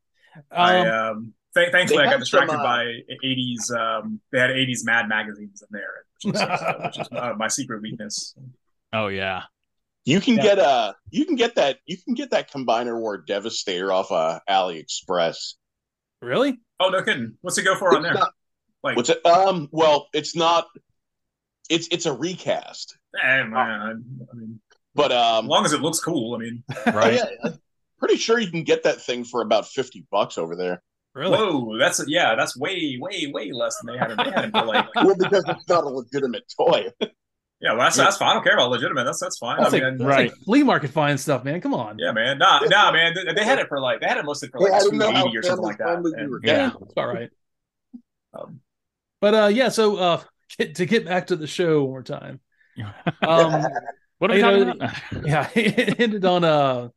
I 0.51 0.79
Um, 0.79 0.87
um, 1.17 1.33
th- 1.55 1.71
thankfully 1.71 2.03
I 2.03 2.11
got 2.11 2.19
distracted 2.19 2.51
some, 2.51 2.59
uh, 2.61 2.63
by 2.63 2.85
'80s. 3.25 3.71
Um, 3.75 4.19
they 4.31 4.39
had 4.39 4.51
'80s 4.51 4.85
Mad 4.85 5.09
magazines 5.09 5.61
in 5.63 5.67
there, 5.71 6.05
which 6.23 6.35
is, 6.35 6.41
which 6.85 6.99
is 6.99 7.07
uh, 7.11 7.33
my 7.37 7.47
secret 7.47 7.81
weakness. 7.81 8.35
Oh 8.93 9.07
yeah. 9.07 9.43
You 10.07 10.21
can 10.21 10.35
Yeah. 10.37 10.43
get 10.43 10.59
uh 10.59 10.93
you 11.11 11.25
can 11.25 11.35
get 11.35 11.55
that 11.55 11.79
you 11.85 11.97
can 11.97 12.13
get 12.13 12.31
that 12.31 12.49
combiner 12.49 12.97
war 12.97 13.17
devastator 13.17 13.91
off 13.91 14.09
uh 14.11 14.39
AliExpress. 14.49 15.55
really? 16.21 16.59
Oh 16.79 16.89
no 16.89 17.03
kidding! 17.03 17.33
What's 17.41 17.57
it 17.57 17.63
go 17.63 17.75
for 17.75 17.89
on 17.89 17.97
It's 17.97 18.03
there? 18.05 18.13
not- 18.13 18.31
Like, 18.83 18.95
What's 18.95 19.09
it? 19.09 19.25
Um, 19.25 19.67
well, 19.71 20.07
it's 20.13 20.33
not. 20.35 20.67
It's 21.69 21.89
it's 21.91 22.05
a 22.05 22.13
recast, 22.13 22.97
eh, 23.21 23.43
man, 23.43 23.53
I, 23.53 23.91
I 23.91 24.35
mean, 24.35 24.61
but 24.95 25.11
um 25.11 25.45
as 25.45 25.49
long 25.49 25.65
as 25.65 25.73
it 25.73 25.81
looks 25.81 25.99
cool. 25.99 26.35
I 26.35 26.37
mean, 26.37 26.63
oh, 26.73 26.91
Right. 26.93 27.15
yeah, 27.15 27.25
I'm 27.43 27.59
pretty 27.99 28.15
sure 28.15 28.39
you 28.39 28.49
can 28.49 28.63
get 28.63 28.83
that 28.83 29.01
thing 29.01 29.25
for 29.25 29.41
about 29.41 29.67
fifty 29.67 30.05
bucks 30.09 30.37
over 30.37 30.55
there. 30.55 30.81
Really? 31.15 31.37
whoa, 31.37 31.77
that's 31.77 32.01
yeah, 32.07 32.35
that's 32.35 32.55
way, 32.55 32.97
way, 33.01 33.29
way 33.33 33.51
less 33.51 33.75
than 33.81 33.91
they 33.93 33.97
had. 33.99 34.11
They 34.11 34.31
had 34.31 34.45
it 34.45 34.51
for 34.51 34.65
like, 34.65 34.87
Well, 34.95 35.15
because 35.17 35.43
it's 35.49 35.67
not 35.67 35.83
a 35.83 35.89
legitimate 35.89 36.43
toy. 36.55 36.85
Yeah, 37.59 37.71
well, 37.71 37.81
that's 37.81 37.97
that's 37.97 38.17
fine. 38.17 38.29
I 38.29 38.33
don't 38.35 38.43
care 38.43 38.53
about 38.53 38.69
legitimate. 38.69 39.05
That's 39.05 39.19
that's 39.19 39.39
fine. 39.39 39.57
That's 39.59 39.73
I 39.73 39.79
mean, 39.79 39.97
that's 39.97 40.07
right. 40.07 40.29
like 40.29 40.37
flea 40.45 40.61
market 40.63 40.91
find 40.91 41.19
stuff, 41.19 41.43
man. 41.43 41.59
Come 41.59 41.73
on. 41.73 41.97
yeah, 41.97 42.11
man, 42.11 42.37
nah, 42.37 42.59
nah, 42.59 42.91
man. 42.91 43.15
They, 43.15 43.33
they 43.33 43.43
had 43.43 43.57
it 43.57 43.67
for 43.67 43.79
like 43.79 43.99
they 43.99 44.05
had 44.07 44.17
it 44.17 44.25
listed 44.25 44.51
for 44.51 44.59
like 44.59 44.73
I 44.73 44.79
two 44.79 44.85
didn't 44.91 44.99
know 44.99 45.11
how 45.11 45.27
eighty 45.27 45.37
or 45.37 45.43
something 45.43 45.65
like 45.65 45.79
that. 45.79 45.95
And, 45.95 46.29
were. 46.29 46.39
Yeah. 46.43 46.71
It's 46.79 46.93
all 46.95 47.07
right. 47.07 47.29
um, 48.39 48.59
But 49.21 49.33
uh 49.33 49.47
yeah, 49.47 49.69
so 49.69 49.95
uh 49.97 50.21
get, 50.59 50.75
to 50.75 50.85
get 50.85 51.05
back 51.05 51.27
to 51.27 51.35
the 51.35 51.47
show 51.47 51.81
one 51.83 51.89
more 51.91 52.03
time. 52.03 52.39
Um 53.23 53.65
What 54.19 54.31
are 54.31 54.33
we 54.35 54.41
talking 54.41 54.65
know, 54.65 54.71
about? 54.71 54.95
yeah, 55.25 55.49
it 55.55 55.99
ended 55.99 56.25
on 56.25 56.43
uh 56.43 56.89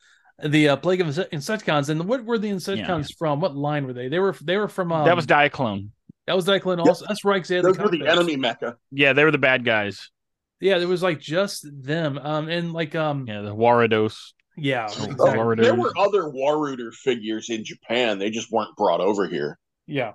the 0.42 0.70
uh, 0.70 0.76
plague 0.76 1.00
of 1.00 1.06
Insect- 1.06 1.32
Insecticons. 1.32 1.88
And 1.90 2.06
what 2.06 2.24
were 2.24 2.38
the 2.38 2.50
Insecticons 2.50 3.08
from? 3.18 3.40
What 3.40 3.54
line 3.56 3.86
were 3.86 3.92
they? 3.92 4.08
They 4.08 4.18
were 4.18 4.34
they 4.42 4.56
were 4.56 4.68
from 4.68 4.92
um, 4.92 5.04
that 5.06 5.16
was 5.16 5.26
Diaclone. 5.26 5.88
that 6.26 6.36
was 6.36 6.46
Diaclone 6.46 6.78
also. 6.86 7.06
That's 7.08 7.24
right. 7.24 7.40
'cause 7.42 7.48
they 7.48 7.56
had 7.56 7.64
Those 7.64 7.78
were 7.78 7.88
the 7.90 8.06
enemy 8.06 8.36
mecha. 8.36 8.76
Yeah, 8.90 9.12
they 9.14 9.24
were 9.24 9.30
the 9.30 9.38
bad 9.38 9.64
guys. 9.64 10.10
Yeah, 10.60 10.78
there 10.78 10.88
was 10.88 11.02
like 11.02 11.20
just 11.20 11.66
them. 11.82 12.18
Um 12.18 12.48
and 12.48 12.72
like 12.72 12.94
um 12.94 13.26
Yeah, 13.26 13.42
the 13.42 13.54
Waruders. 13.54 14.34
yeah, 14.56 14.84
exactly. 14.86 15.14
Lord. 15.16 15.58
There 15.58 15.74
were 15.74 15.92
other 15.96 16.24
Waruder 16.24 16.92
figures 16.92 17.48
in 17.50 17.64
Japan. 17.64 18.18
They 18.18 18.30
just 18.30 18.52
weren't 18.52 18.76
brought 18.76 19.00
over 19.00 19.26
here. 19.26 19.58
Yeah. 19.86 20.12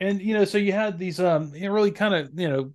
And 0.00 0.20
you 0.20 0.34
know, 0.34 0.44
so 0.44 0.58
you 0.58 0.72
had 0.72 0.98
these 0.98 1.20
um 1.20 1.52
really 1.52 1.92
kind 1.92 2.14
of, 2.14 2.30
you 2.34 2.48
know, 2.48 2.72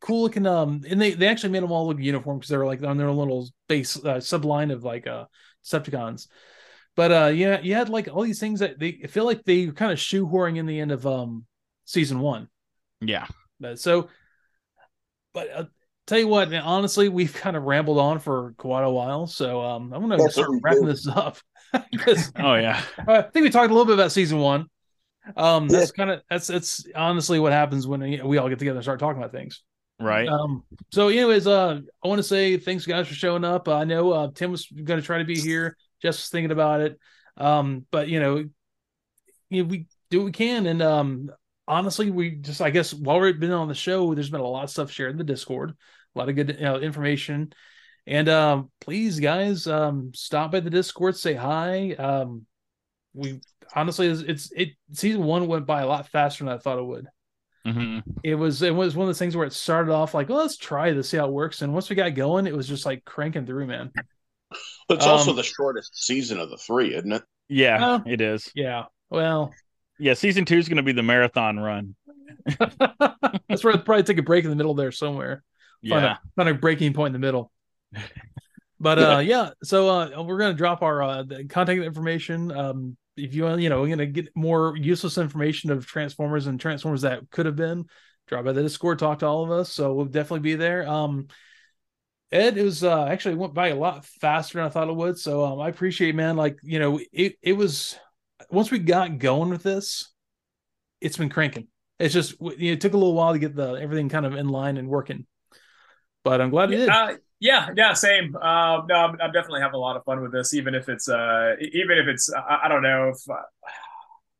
cool 0.00 0.22
looking 0.22 0.46
um 0.46 0.82
and 0.88 1.00
they 1.00 1.12
they 1.12 1.26
actually 1.26 1.50
made 1.50 1.62
them 1.62 1.72
all 1.72 1.86
look 1.88 1.98
uniform 1.98 2.38
because 2.38 2.48
they 2.50 2.56
were 2.56 2.66
like 2.66 2.82
on 2.82 2.96
their 2.96 3.10
little 3.10 3.48
base 3.68 3.96
uh, 3.96 4.16
subline 4.16 4.72
of 4.72 4.84
like 4.84 5.06
uh 5.06 5.24
Decepticons. 5.64 6.28
But 6.96 7.12
uh 7.12 7.26
yeah, 7.34 7.60
you 7.60 7.74
had 7.74 7.88
like 7.88 8.08
all 8.08 8.22
these 8.22 8.40
things 8.40 8.60
that 8.60 8.78
they 8.78 9.00
I 9.04 9.06
feel 9.08 9.24
like 9.26 9.44
they 9.44 9.66
were 9.66 9.72
kind 9.72 9.92
of 9.92 9.98
shoehorning 9.98 10.56
in 10.56 10.66
the 10.66 10.80
end 10.80 10.92
of 10.92 11.06
um 11.06 11.44
season 11.84 12.20
1. 12.20 12.48
Yeah. 13.00 13.26
But 13.60 13.78
so 13.80 14.08
but 15.34 15.50
uh, 15.52 15.64
tell 16.08 16.18
you 16.18 16.28
what, 16.28 16.50
man, 16.50 16.62
honestly, 16.62 17.08
we've 17.08 17.32
kind 17.32 17.56
of 17.56 17.64
rambled 17.64 17.98
on 17.98 18.18
for 18.18 18.54
quite 18.58 18.82
a 18.82 18.90
while, 18.90 19.26
so 19.26 19.62
um 19.62 19.92
I'm 19.92 20.06
going 20.06 20.18
to 20.18 20.22
That's 20.22 20.34
start 20.34 20.50
what 20.50 20.62
wrapping 20.62 20.82
do. 20.82 20.88
this 20.88 21.06
up 21.06 21.38
Oh 22.38 22.54
yeah. 22.54 22.82
I 23.06 23.22
think 23.22 23.44
we 23.44 23.50
talked 23.50 23.70
a 23.70 23.74
little 23.74 23.84
bit 23.84 23.94
about 23.94 24.12
season 24.12 24.38
1. 24.38 24.66
Um, 25.36 25.68
that's 25.68 25.92
kind 25.92 26.10
of 26.10 26.22
that's 26.30 26.46
that's 26.46 26.86
honestly 26.96 27.38
what 27.38 27.52
happens 27.52 27.86
when 27.86 28.00
you 28.00 28.26
we 28.26 28.38
all 28.38 28.48
get 28.48 28.58
together 28.58 28.78
and 28.78 28.84
start 28.84 28.98
talking 28.98 29.20
about 29.20 29.32
things. 29.32 29.62
Right. 30.00 30.28
Um. 30.28 30.64
So, 30.92 31.08
anyways, 31.08 31.46
uh, 31.46 31.80
I 32.02 32.08
want 32.08 32.18
to 32.20 32.22
say 32.22 32.56
thanks, 32.56 32.86
guys, 32.86 33.08
for 33.08 33.14
showing 33.14 33.44
up. 33.44 33.68
I 33.68 33.84
know 33.84 34.12
uh, 34.12 34.30
Tim 34.34 34.50
was 34.50 34.66
going 34.66 35.00
to 35.00 35.04
try 35.04 35.18
to 35.18 35.24
be 35.24 35.38
here. 35.38 35.76
Just 36.00 36.20
was 36.20 36.28
thinking 36.28 36.52
about 36.52 36.80
it. 36.80 36.98
Um, 37.36 37.84
but 37.90 38.08
you 38.08 38.20
know, 38.20 38.44
you 39.50 39.62
know, 39.62 39.68
we 39.68 39.86
do 40.10 40.18
what 40.18 40.26
we 40.26 40.32
can, 40.32 40.66
and 40.66 40.80
um, 40.80 41.30
honestly, 41.66 42.10
we 42.10 42.30
just 42.30 42.62
I 42.62 42.70
guess 42.70 42.94
while 42.94 43.20
we've 43.20 43.38
been 43.38 43.50
on 43.52 43.68
the 43.68 43.74
show, 43.74 44.14
there's 44.14 44.30
been 44.30 44.40
a 44.40 44.46
lot 44.46 44.64
of 44.64 44.70
stuff 44.70 44.90
shared 44.90 45.12
in 45.12 45.18
the 45.18 45.24
Discord, 45.24 45.76
a 46.14 46.18
lot 46.18 46.28
of 46.28 46.36
good 46.36 46.56
you 46.58 46.64
know, 46.64 46.78
information. 46.78 47.52
And 48.06 48.28
um, 48.28 48.70
please, 48.80 49.20
guys, 49.20 49.66
um, 49.66 50.12
stop 50.14 50.52
by 50.52 50.60
the 50.60 50.70
Discord, 50.70 51.16
say 51.16 51.34
hi. 51.34 51.92
Um, 51.92 52.46
we 53.14 53.40
honestly, 53.74 54.08
it's, 54.08 54.22
it's 54.22 54.52
it 54.52 54.68
season 54.92 55.24
one 55.24 55.46
went 55.46 55.66
by 55.66 55.82
a 55.82 55.86
lot 55.86 56.08
faster 56.08 56.44
than 56.44 56.52
I 56.52 56.58
thought 56.58 56.78
it 56.78 56.84
would. 56.86 57.06
hmm 57.64 57.98
It 58.22 58.34
was 58.34 58.62
it 58.62 58.74
was 58.74 58.96
one 58.96 59.04
of 59.04 59.08
those 59.08 59.18
things 59.18 59.36
where 59.36 59.46
it 59.46 59.52
started 59.52 59.92
off 59.92 60.14
like, 60.14 60.28
well, 60.28 60.38
let's 60.38 60.56
try 60.56 60.92
this, 60.92 61.10
see 61.10 61.16
how 61.18 61.26
it 61.26 61.32
works. 61.32 61.62
And 61.62 61.72
once 61.72 61.88
we 61.88 61.96
got 61.96 62.14
going, 62.14 62.46
it 62.46 62.54
was 62.56 62.66
just 62.68 62.84
like 62.86 63.04
cranking 63.04 63.46
through, 63.46 63.66
man. 63.66 63.92
It's 64.88 65.06
also 65.06 65.32
Um, 65.32 65.36
the 65.36 65.42
shortest 65.42 66.02
season 66.02 66.40
of 66.40 66.50
the 66.50 66.56
three, 66.56 66.94
isn't 66.94 67.12
it? 67.12 67.22
Yeah, 67.48 67.84
Uh, 67.84 68.00
it 68.06 68.20
is. 68.20 68.50
Yeah. 68.54 68.84
Well, 69.10 69.54
Yeah, 69.98 70.14
season 70.14 70.44
two 70.44 70.58
is 70.58 70.68
going 70.68 70.76
to 70.76 70.82
be 70.82 70.92
the 70.92 71.02
marathon 71.02 71.58
run. 71.58 71.94
that's 73.48 73.64
where 73.64 73.74
I'd 73.74 73.84
probably 73.84 74.02
take 74.02 74.18
a 74.18 74.22
break 74.22 74.44
in 74.44 74.50
the 74.50 74.56
middle 74.56 74.74
there 74.74 74.92
somewhere. 74.92 75.42
Find 75.88 76.04
Yeah. 76.04 76.12
a, 76.12 76.18
find 76.36 76.48
a 76.48 76.54
breaking 76.54 76.92
point 76.94 77.14
in 77.14 77.20
the 77.20 77.26
middle. 77.26 77.50
But 78.80 78.98
uh 79.00 79.18
yeah, 79.18 79.50
so 79.64 79.88
uh 79.88 80.22
we're 80.22 80.38
gonna 80.38 80.54
drop 80.54 80.82
our 80.82 81.02
uh 81.02 81.22
the 81.24 81.44
contact 81.46 81.80
information. 81.80 82.52
Um 82.52 82.96
if 83.16 83.34
you 83.34 83.42
want, 83.42 83.60
you 83.60 83.68
know, 83.68 83.80
we're 83.80 83.88
gonna 83.88 84.06
get 84.06 84.28
more 84.36 84.76
useless 84.76 85.18
information 85.18 85.72
of 85.72 85.84
Transformers 85.84 86.46
and 86.46 86.60
Transformers 86.60 87.02
that 87.02 87.28
could 87.30 87.46
have 87.46 87.56
been, 87.56 87.86
drop 88.28 88.44
by 88.44 88.52
the 88.52 88.62
Discord, 88.62 89.00
talk 89.00 89.18
to 89.18 89.26
all 89.26 89.42
of 89.42 89.50
us. 89.50 89.72
So 89.72 89.94
we'll 89.94 90.04
definitely 90.06 90.40
be 90.40 90.54
there. 90.54 90.88
Um 90.88 91.26
Ed, 92.30 92.56
it 92.56 92.62
was 92.62 92.84
uh 92.84 93.06
actually 93.06 93.34
went 93.34 93.52
by 93.52 93.68
a 93.68 93.74
lot 93.74 94.04
faster 94.04 94.58
than 94.58 94.66
I 94.66 94.70
thought 94.70 94.88
it 94.88 94.94
would. 94.94 95.18
So 95.18 95.44
um 95.44 95.60
I 95.60 95.68
appreciate 95.68 96.14
man, 96.14 96.36
like, 96.36 96.58
you 96.62 96.78
know, 96.78 97.00
it 97.12 97.34
it 97.42 97.54
was 97.54 97.98
once 98.48 98.70
we 98.70 98.78
got 98.78 99.18
going 99.18 99.50
with 99.50 99.64
this, 99.64 100.12
it's 101.00 101.16
been 101.16 101.30
cranking. 101.30 101.66
It's 101.98 102.14
just 102.14 102.40
you 102.40 102.46
know, 102.48 102.72
it 102.74 102.80
took 102.80 102.92
a 102.92 102.96
little 102.96 103.14
while 103.14 103.32
to 103.32 103.40
get 103.40 103.56
the 103.56 103.72
everything 103.72 104.08
kind 104.08 104.24
of 104.24 104.34
in 104.34 104.48
line 104.48 104.76
and 104.76 104.88
working. 104.88 105.26
But 106.28 106.42
I'm 106.42 106.50
glad 106.50 106.70
it 106.70 106.76
did. 106.76 106.88
Uh, 106.90 107.14
yeah, 107.40 107.70
yeah, 107.74 107.94
same. 107.94 108.36
Um, 108.36 108.86
no, 108.86 108.94
I'm, 108.96 109.18
I'm 109.20 109.32
definitely 109.32 109.62
having 109.62 109.76
a 109.76 109.78
lot 109.78 109.96
of 109.96 110.04
fun 110.04 110.20
with 110.20 110.30
this, 110.30 110.52
even 110.52 110.74
if 110.74 110.90
it's, 110.90 111.08
uh, 111.08 111.54
even 111.60 111.96
if 111.96 112.06
it's, 112.06 112.30
I, 112.34 112.60
I 112.64 112.68
don't 112.68 112.82
know 112.82 113.08
if, 113.14 113.30
uh, 113.30 113.34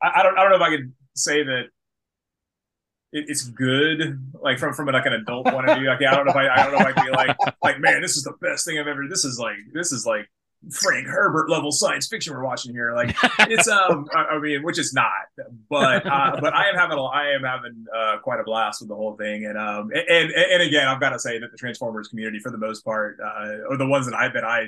I, 0.03 0.20
I 0.20 0.22
don't, 0.22 0.36
I 0.36 0.43
don't 0.43 0.51
know 0.51 0.57
if 0.57 0.62
I 0.62 0.76
could 0.76 0.93
say 1.16 1.43
that 1.45 1.62
it, 3.12 3.24
it's 3.28 3.45
good, 3.45 4.20
like 4.43 4.59
from 4.59 4.74
from 4.74 4.86
like 4.86 5.07
an 5.07 5.14
adult 5.14 5.47
point 5.47 5.66
of 5.66 5.78
view. 5.78 5.89
Like, 5.89 6.01
yeah, 6.01 6.12
I 6.12 6.16
don't 6.16 6.26
know 6.26 6.32
if 6.32 6.36
I, 6.36 6.49
I 6.49 6.64
don't 6.64 6.72
know 6.72 6.80
if 6.80 6.86
I 6.86 6.93
can 6.93 7.07
be 7.07 7.12
like, 7.12 7.36
like, 7.62 7.80
man, 7.80 8.03
this 8.03 8.18
is 8.18 8.24
the 8.24 8.34
best 8.43 8.66
thing 8.66 8.78
I've 8.78 8.86
ever. 8.86 9.07
This 9.09 9.24
is 9.24 9.39
like, 9.39 9.57
this 9.72 9.93
is 9.93 10.05
like 10.05 10.28
Frank 10.72 11.06
Herbert 11.06 11.48
level 11.48 11.70
science 11.72 12.09
fiction 12.09 12.34
we're 12.34 12.44
watching 12.44 12.72
here. 12.72 12.92
Like, 12.94 13.16
it's 13.40 13.68
um, 13.68 14.06
I, 14.14 14.24
I 14.24 14.38
mean, 14.40 14.62
which 14.62 14.78
is 14.78 14.92
not, 14.92 15.11
but 15.70 16.04
uh, 16.06 16.36
but 16.40 16.52
I 16.54 16.68
am 16.68 16.74
having 16.74 16.98
a, 16.98 17.02
I 17.04 17.28
am 17.30 17.42
having 17.44 17.84
uh, 17.96 18.18
quite 18.22 18.40
a 18.40 18.44
blast 18.44 18.80
with 18.80 18.88
the 18.88 18.96
whole 18.96 19.16
thing, 19.16 19.44
and 19.46 19.56
um, 19.56 19.90
and 19.92 20.09
and, 20.09 20.30
and 20.32 20.62
again, 20.62 20.86
I've 20.88 21.00
got 21.00 21.11
to 21.11 21.18
say 21.18 21.38
that 21.38 21.50
the 21.52 21.56
Transformers 21.56 22.09
community, 22.09 22.38
for 22.40 22.50
the 22.50 22.59
most 22.59 22.84
part, 22.84 23.18
uh, 23.24 23.59
or 23.68 23.76
the 23.76 23.86
ones 23.86 24.06
that 24.06 24.14
I 24.14 24.28
that 24.28 24.44
I 24.44 24.66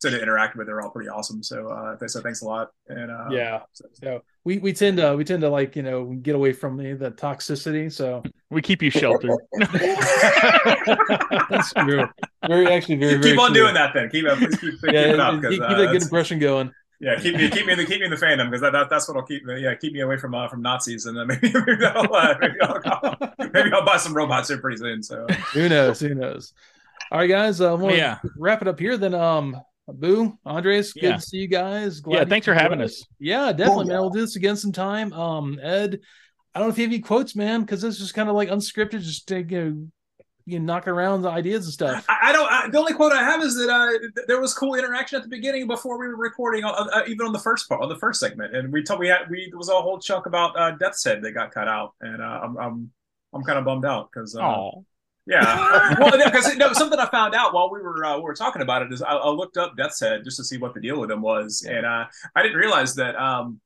sort 0.00 0.14
of 0.14 0.20
interact 0.22 0.56
with, 0.56 0.68
are 0.68 0.80
all 0.80 0.90
pretty 0.90 1.08
awesome. 1.08 1.42
So, 1.42 1.68
uh, 1.68 2.06
so 2.06 2.20
thanks 2.20 2.42
a 2.42 2.44
lot, 2.44 2.68
and 2.88 3.10
uh, 3.10 3.28
yeah. 3.30 3.60
so- 3.72 3.84
So 3.94 4.22
we 4.44 4.58
we 4.58 4.72
tend 4.72 4.96
to 4.98 5.16
we 5.16 5.24
tend 5.24 5.42
to 5.42 5.50
like 5.50 5.76
you 5.76 5.82
know 5.82 6.06
get 6.22 6.34
away 6.34 6.52
from 6.52 6.76
the, 6.76 6.94
the 6.94 7.10
toxicity. 7.12 7.92
So 7.92 8.22
We 8.50 8.62
keep 8.62 8.82
you 8.82 8.90
sheltered. 8.90 9.30
that's 11.50 11.72
true. 11.74 12.06
Very 12.46 12.68
actually 12.68 12.96
very 12.96 13.14
keep, 13.14 13.22
very 13.22 13.38
on 13.38 13.52
true. 13.52 13.62
doing 13.62 13.74
that 13.74 13.92
then. 13.94 14.08
Keep 14.10 14.26
up, 14.26 14.38
keep, 14.38 14.60
keep 14.60 14.74
Yeah, 14.84 15.00
it 15.00 15.20
up 15.20 15.32
keep, 15.34 15.40
because 15.42 15.56
keep 15.56 15.64
uh, 15.64 15.74
that 15.78 15.92
good 15.92 16.02
impression 16.02 16.38
going. 16.38 16.70
yeah, 17.00 17.16
keep 17.18 17.34
me 17.36 17.48
keep 17.50 17.66
me 17.66 17.72
in 17.72 17.78
the 17.78 17.84
keep 17.84 17.98
me 18.00 18.04
in 18.04 18.10
the 18.10 18.16
fandom 18.16 18.46
because 18.46 18.60
that, 18.60 18.72
that 18.72 18.88
that's 18.90 19.08
what'll 19.08 19.22
keep 19.24 19.44
me 19.44 19.60
yeah 19.60 19.74
keep 19.74 19.92
me 19.92 20.00
away 20.00 20.16
from 20.16 20.34
uh, 20.34 20.46
from 20.48 20.62
Nazis 20.62 21.06
and 21.06 21.16
then 21.16 21.26
maybe 21.26 21.50
maybe 21.66 21.84
I'll, 21.84 22.14
uh, 22.14 22.34
maybe, 22.40 22.54
I'll, 22.62 23.34
maybe 23.52 23.72
I'll 23.72 23.84
buy 23.84 23.96
some 23.96 24.14
robots 24.14 24.48
here 24.48 24.58
pretty 24.58 24.76
soon. 24.78 25.02
So 25.02 25.26
Who 25.52 25.68
knows? 25.68 25.98
Who 26.00 26.14
knows? 26.14 26.52
All 27.10 27.18
right, 27.18 27.26
guys. 27.26 27.60
Uh, 27.60 27.76
we'll 27.78 27.96
Yeah. 27.96 28.18
wrap 28.36 28.62
it 28.62 28.68
up 28.68 28.78
here. 28.78 28.96
Then, 28.98 29.14
um, 29.14 29.56
Boo, 29.88 30.38
Andres, 30.44 30.92
good 30.92 31.02
Yeah. 31.04 31.16
to 31.16 31.22
see 31.22 31.38
you 31.38 31.46
guys. 31.48 32.02
yeah, 32.06 32.24
thanks 32.26 32.44
for 32.44 32.52
having 32.52 32.78
join 32.78 32.84
us. 32.84 33.02
Yeah, 33.18 33.50
definitely, 33.52 33.86
Oh, 33.86 33.88
man. 33.88 34.00
We'll 34.00 34.10
do 34.10 34.20
this 34.20 34.36
again 34.36 34.56
sometime. 34.56 35.12
Um, 35.14 35.58
Ed, 35.62 36.00
I 36.54 36.58
don't 36.58 36.68
know 36.68 36.72
if 36.72 36.76
you 36.78 36.84
have 36.84 36.92
any 36.92 37.00
quotes, 37.00 37.34
man, 37.34 37.62
because 37.62 37.80
this 37.80 37.98
is 38.00 38.12
kind 38.12 38.28
of 38.28 38.34
like 38.34 38.50
unscripted, 38.50 39.00
just 39.00 39.26
to, 39.28 39.40
you 39.42 39.64
know, 39.64 39.86
you 40.48 40.58
know, 40.58 40.64
knocking 40.64 40.92
around 40.92 41.22
the 41.22 41.30
ideas 41.30 41.66
and 41.66 41.72
stuff. 41.72 42.04
I, 42.08 42.30
I 42.30 42.32
don't. 42.32 42.50
I, 42.50 42.68
the 42.68 42.78
only 42.78 42.94
quote 42.94 43.12
I 43.12 43.22
have 43.22 43.42
is 43.42 43.56
that 43.56 43.68
uh, 43.68 43.90
th- 43.98 44.26
there 44.26 44.40
was 44.40 44.54
cool 44.54 44.74
interaction 44.74 45.16
at 45.16 45.22
the 45.22 45.28
beginning 45.28 45.66
before 45.66 45.98
we 45.98 46.08
were 46.08 46.16
recording, 46.16 46.64
uh, 46.64 46.70
uh, 46.70 47.02
even 47.06 47.26
on 47.26 47.32
the 47.32 47.38
first 47.38 47.68
part, 47.68 47.82
on 47.82 47.88
the 47.88 47.98
first 47.98 48.20
segment, 48.20 48.56
and 48.56 48.72
we 48.72 48.82
told 48.82 49.00
we 49.00 49.08
had 49.08 49.28
we 49.30 49.48
there 49.50 49.58
was 49.58 49.68
a 49.68 49.74
whole 49.74 49.98
chunk 49.98 50.26
about 50.26 50.58
uh, 50.58 50.70
Death's 50.72 51.04
Head 51.04 51.22
that 51.22 51.32
got 51.32 51.52
cut 51.52 51.68
out, 51.68 51.94
and 52.00 52.22
uh, 52.22 52.40
I'm 52.42 52.56
I'm 52.56 52.90
I'm 53.34 53.42
kind 53.42 53.58
of 53.58 53.64
bummed 53.64 53.84
out 53.84 54.10
because 54.12 54.34
uh, 54.34 54.40
Oh, 54.40 54.84
Yeah, 55.26 55.94
well, 56.00 56.12
because 56.12 56.56
no, 56.56 56.72
something 56.72 56.98
I 56.98 57.06
found 57.06 57.34
out 57.34 57.52
while 57.52 57.70
we 57.70 57.80
were 57.80 58.04
uh, 58.04 58.16
we 58.16 58.22
were 58.22 58.34
talking 58.34 58.62
about 58.62 58.82
it 58.82 58.92
is 58.92 59.02
I, 59.02 59.12
I 59.12 59.28
looked 59.28 59.58
up 59.58 59.76
Death's 59.76 60.00
Head 60.00 60.24
just 60.24 60.38
to 60.38 60.44
see 60.44 60.56
what 60.56 60.74
the 60.74 60.80
deal 60.80 60.98
with 60.98 61.10
him 61.10 61.20
was, 61.20 61.66
and 61.68 61.84
uh, 61.84 62.06
I 62.34 62.42
didn't 62.42 62.56
realize 62.56 62.94
that 62.94 63.14
um, 63.16 63.60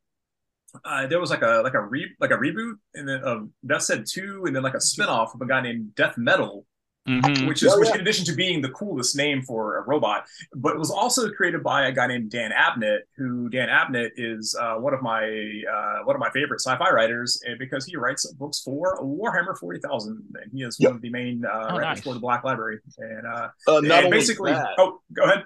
uh, 0.84 1.06
there 1.06 1.20
was 1.20 1.30
like 1.30 1.42
a 1.42 1.60
like 1.62 1.74
a 1.74 1.80
re 1.80 2.10
like 2.18 2.30
a 2.30 2.36
reboot 2.36 2.74
and 2.94 3.08
then 3.08 3.20
of 3.22 3.48
Death's 3.66 3.88
Head 3.88 4.04
two, 4.08 4.44
and 4.46 4.56
then 4.56 4.62
like 4.62 4.74
a 4.74 4.78
spinoff 4.78 5.34
of 5.34 5.40
a 5.40 5.46
guy 5.46 5.60
named 5.60 5.94
Death 5.94 6.16
Metal, 6.16 6.66
Mhm. 7.08 7.48
which 7.48 7.62
is 7.64 7.72
Oh, 7.72 7.80
which 7.80 7.88
yeah. 7.88 7.96
in 7.96 8.00
addition 8.00 8.24
to 8.26 8.32
being 8.32 8.62
the 8.62 8.68
coolest 8.70 9.16
name 9.16 9.42
for 9.42 9.78
a 9.78 9.82
robot, 9.82 10.24
but 10.54 10.74
it 10.74 10.78
was 10.78 10.90
also 10.90 11.28
created 11.30 11.62
by 11.64 11.88
a 11.88 11.92
guy 11.92 12.06
named 12.06 12.30
Dan 12.30 12.52
Abnett, 12.52 13.00
who 13.16 13.48
Dan 13.48 13.68
Abnett 13.68 14.10
is 14.16 14.56
uh, 14.60 14.76
one 14.76 14.94
of 14.94 15.02
my 15.02 15.24
uh, 15.24 16.04
one 16.04 16.14
of 16.14 16.20
my 16.20 16.30
favorite 16.30 16.60
sci-fi 16.60 16.90
writers, 16.90 17.42
and 17.44 17.58
because 17.58 17.84
he 17.86 17.96
writes 17.96 18.30
books 18.34 18.60
for 18.60 19.02
Warhammer 19.02 19.58
Forty 19.58 19.80
Thousand, 19.80 20.22
and 20.40 20.52
he 20.52 20.62
is 20.62 20.76
Yep. 20.78 20.90
one 20.90 20.96
of 20.96 21.02
the 21.02 21.10
main 21.10 21.44
uh, 21.44 21.48
Oh, 21.70 21.76
writers 21.78 21.82
nice. 21.96 22.00
for 22.02 22.14
the 22.14 22.20
Black 22.20 22.44
Library, 22.44 22.78
and 22.98 23.26
uh, 23.26 23.48
Uh, 23.66 23.80
not 23.80 23.82
and 23.82 23.92
only 23.92 24.10
basically, 24.10 24.52
that, 24.52 24.68
oh, 24.78 25.00
go 25.12 25.24
ahead. 25.24 25.44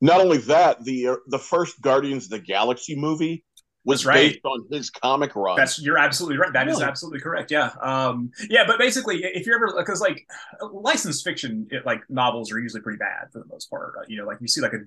not 0.00 0.22
only 0.22 0.38
that, 0.38 0.82
the 0.84 1.08
uh, 1.08 1.16
the 1.26 1.38
first 1.38 1.78
Guardians 1.82 2.24
of 2.24 2.30
the 2.30 2.38
Galaxy 2.38 2.96
movie 2.96 3.44
was 3.84 4.04
right. 4.04 4.32
based 4.32 4.44
on 4.44 4.66
his 4.70 4.90
comic 4.90 5.34
run. 5.34 5.56
That's 5.56 5.80
you're 5.80 5.98
absolutely 5.98 6.36
right. 6.38 6.52
That 6.52 6.68
is 6.68 6.74
Really? 6.74 6.84
absolutely 6.84 7.20
correct. 7.20 7.50
Yeah. 7.50 7.70
Um, 7.80 8.30
yeah, 8.48 8.64
but 8.66 8.78
basically, 8.78 9.22
if 9.24 9.46
you're 9.46 9.56
ever 9.56 9.74
because 9.78 10.00
like 10.00 10.26
licensed 10.72 11.24
fiction, 11.24 11.66
it, 11.70 11.86
like 11.86 12.02
novels 12.10 12.52
are 12.52 12.58
usually 12.58 12.82
pretty 12.82 12.98
bad 12.98 13.28
for 13.32 13.38
the 13.38 13.46
most 13.46 13.70
part. 13.70 13.94
Uh, 13.98 14.02
you 14.08 14.18
know, 14.18 14.26
like 14.26 14.38
you 14.40 14.48
see 14.48 14.60
like 14.60 14.72
a 14.74 14.78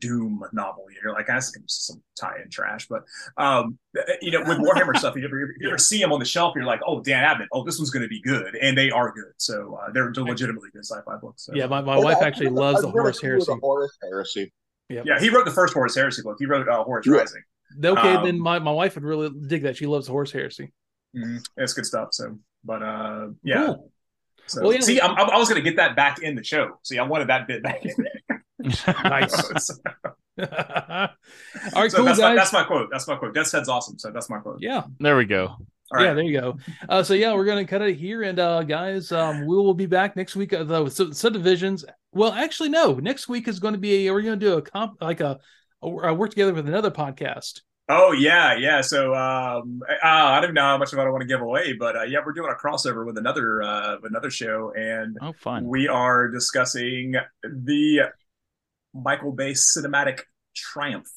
Doom 0.00 0.42
novel, 0.52 0.84
you're 1.00 1.12
like, 1.12 1.28
that's 1.28 1.56
some 1.68 2.02
tie-in 2.20 2.50
trash. 2.50 2.88
But 2.88 3.04
um, 3.36 3.78
you 4.20 4.32
know, 4.32 4.40
with 4.40 4.58
Warhammer 4.58 4.96
stuff, 4.96 5.14
you 5.14 5.24
ever, 5.24 5.54
you 5.60 5.68
ever 5.68 5.78
see 5.78 6.00
them 6.00 6.12
on 6.12 6.18
the 6.18 6.24
shelf, 6.24 6.54
you're 6.56 6.64
like, 6.64 6.80
oh, 6.84 7.00
Dan 7.00 7.22
Abnett, 7.22 7.46
oh, 7.52 7.62
this 7.62 7.78
one's 7.78 7.90
going 7.90 8.02
to 8.02 8.08
be 8.08 8.20
good, 8.20 8.56
and 8.56 8.76
they 8.76 8.90
are 8.90 9.12
good. 9.12 9.32
So 9.36 9.78
uh, 9.80 9.92
they're 9.92 10.12
legitimately 10.12 10.70
good 10.72 10.84
sci-fi 10.84 11.16
books. 11.18 11.44
So. 11.44 11.54
Yeah, 11.54 11.66
my, 11.66 11.82
my 11.82 11.98
Yeah, 11.98 12.02
wife 12.04 12.16
I- 12.20 12.26
actually 12.26 12.48
I've 12.48 12.52
loves 12.54 12.80
the 12.80 12.88
never 12.88 13.00
Horus 13.02 13.20
seen 13.20 13.30
Heresy. 13.30 13.46
The 13.46 13.60
Horus 13.62 13.98
Heresy. 14.02 14.52
yeah, 14.88 15.20
he 15.20 15.28
wrote 15.30 15.44
the 15.44 15.52
first 15.52 15.72
Horus 15.72 15.94
Heresy 15.94 16.22
book. 16.22 16.36
He 16.40 16.46
wrote 16.46 16.68
uh, 16.68 16.82
Horus 16.82 17.06
Yeah. 17.06 17.18
Rising. 17.18 17.42
Okay, 17.82 18.14
Um, 18.14 18.24
then 18.24 18.38
my, 18.40 18.58
my 18.58 18.72
wife 18.72 18.94
would 18.94 19.04
really 19.04 19.30
dig 19.46 19.62
that. 19.62 19.76
She 19.76 19.86
loves 19.86 20.06
horse 20.06 20.32
Horus 20.32 20.56
Heresy. 20.58 20.72
Mhm. 21.16 21.44
It's 21.56 21.72
good 21.74 21.86
stuff. 21.86 22.08
So, 22.12 22.38
but 22.64 22.82
uh, 22.82 23.28
yeah. 23.42 23.66
Cool. 23.66 23.90
So, 24.46 24.62
Well, 24.62 24.72
yeah, 24.72 24.80
see, 24.80 25.00
I'm, 25.00 25.10
I'm- 25.16 25.30
I 25.30 25.38
was 25.38 25.48
going 25.48 25.62
to 25.62 25.68
get 25.68 25.76
that 25.76 25.94
back 25.96 26.20
in 26.22 26.34
the 26.34 26.42
show. 26.44 26.78
See, 26.82 26.98
I 26.98 27.04
wanted 27.04 27.28
that 27.28 27.46
bit 27.46 27.62
back 27.62 27.84
in 27.84 27.94
there. 27.98 28.44
Nice. 29.04 29.34
so, 29.66 29.74
All 30.38 30.46
right, 30.46 31.90
so 31.90 31.96
cool, 31.98 32.04
that's, 32.06 32.18
guys. 32.18 32.20
my, 32.20 32.34
that's 32.34 32.52
my 32.52 32.64
quote. 32.64 32.88
That's 32.90 33.06
my 33.08 33.16
quote. 33.16 33.34
Death's 33.34 33.52
Head's 33.52 33.68
awesome. 33.68 33.98
So 33.98 34.10
that's 34.10 34.30
my 34.30 34.38
quote. 34.38 34.58
yeah, 34.60 34.82
there 35.00 35.16
we 35.16 35.24
go. 35.24 35.46
All 35.46 35.58
right. 35.92 36.04
yeah, 36.06 36.14
there 36.14 36.24
you 36.24 36.40
go. 36.40 36.56
Uh, 36.88 37.02
so 37.02 37.12
yeah, 37.14 37.34
we're 37.34 37.44
gonna 37.44 37.66
cut 37.66 37.82
it 37.82 37.96
here, 37.96 38.22
and 38.22 38.38
uh, 38.38 38.62
guys, 38.62 39.12
um, 39.12 39.40
we 39.46 39.56
will 39.56 39.74
be 39.74 39.86
back 39.86 40.16
next 40.16 40.36
week. 40.36 40.52
Uh, 40.52 40.64
the 40.64 40.88
sub- 40.88 41.14
subdivisions. 41.14 41.84
Well, 42.12 42.32
actually, 42.32 42.68
no. 42.70 42.94
Next 42.94 43.28
week 43.28 43.46
is 43.48 43.58
going 43.58 43.74
to 43.74 43.80
be 43.80 44.06
a, 44.06 44.12
we're 44.12 44.22
going 44.22 44.38
to 44.38 44.46
do 44.46 44.54
a 44.58 44.62
comp 44.62 45.00
like 45.02 45.20
a, 45.20 45.38
a, 45.82 45.86
a 45.86 46.14
work 46.14 46.30
together 46.30 46.54
with 46.54 46.68
another 46.68 46.90
podcast. 46.90 47.60
Oh 47.88 48.12
yeah, 48.12 48.54
yeah. 48.56 48.80
So 48.80 49.14
um, 49.14 49.82
uh, 49.90 50.06
I 50.06 50.40
don't 50.40 50.54
know 50.54 50.62
how 50.62 50.78
much 50.78 50.92
of 50.92 50.98
it 50.98 51.02
I 51.02 51.10
want 51.10 51.22
to 51.22 51.26
give 51.26 51.40
away, 51.40 51.72
but 51.72 51.96
uh, 51.96 52.02
yeah, 52.04 52.20
we're 52.24 52.32
doing 52.32 52.50
a 52.50 52.54
crossover 52.66 53.04
with 53.04 53.18
another 53.18 53.60
uh, 53.62 53.96
another 54.04 54.30
show, 54.30 54.72
and 54.76 55.16
Oh, 55.20 55.32
fun. 55.32 55.66
we 55.66 55.88
are 55.88 56.28
discussing 56.28 57.14
the 57.42 58.02
Michael 58.94 59.32
Bay 59.32 59.52
cinematic 59.52 60.20
triumph. 60.54 61.08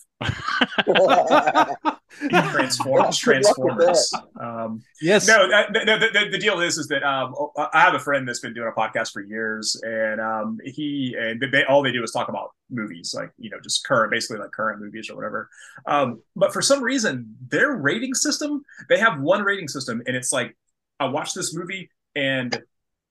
Transformers. 2.20 3.18
Transformers. 3.18 4.12
Um, 4.40 4.82
Yes. 5.02 5.28
no, 5.28 5.50
that, 5.50 5.72
no 5.86 6.00
the, 6.00 6.08
the, 6.14 6.30
the 6.32 6.38
deal 6.38 6.62
is 6.62 6.78
is 6.78 6.88
that 6.88 7.04
um, 7.04 7.36
I 7.58 7.82
have 7.82 7.94
a 7.94 8.00
friend 8.00 8.28
that's 8.28 8.40
been 8.40 8.54
doing 8.54 8.68
a 8.68 8.80
podcast 8.80 9.12
for 9.12 9.22
years, 9.22 9.80
and 9.84 10.22
um, 10.22 10.60
he 10.64 11.16
and 11.18 11.44
they, 11.52 11.64
all 11.66 11.84
they 11.84 11.92
do 11.92 12.04
is 12.04 12.12
talk 12.12 12.30
about 12.30 12.52
movies, 12.70 13.14
like 13.16 13.32
you 13.38 13.50
know, 13.50 13.60
just 13.62 13.86
current, 13.86 14.12
basically 14.12 14.38
like 14.38 14.52
current 14.52 14.80
movies 14.82 15.10
or 15.10 15.16
whatever. 15.16 15.50
Um, 15.86 16.22
but 16.36 16.54
for 16.54 16.62
some 16.62 16.82
reason, 16.82 17.36
their 17.50 17.74
rating 17.74 18.14
system, 18.14 18.64
they 18.90 19.00
have 19.00 19.20
one 19.20 19.44
rating 19.44 19.68
system, 19.68 20.02
and 20.08 20.16
it's 20.16 20.32
like, 20.32 20.56
I 21.00 21.06
watched 21.06 21.36
this 21.36 21.54
movie 21.54 21.90
and 22.16 22.58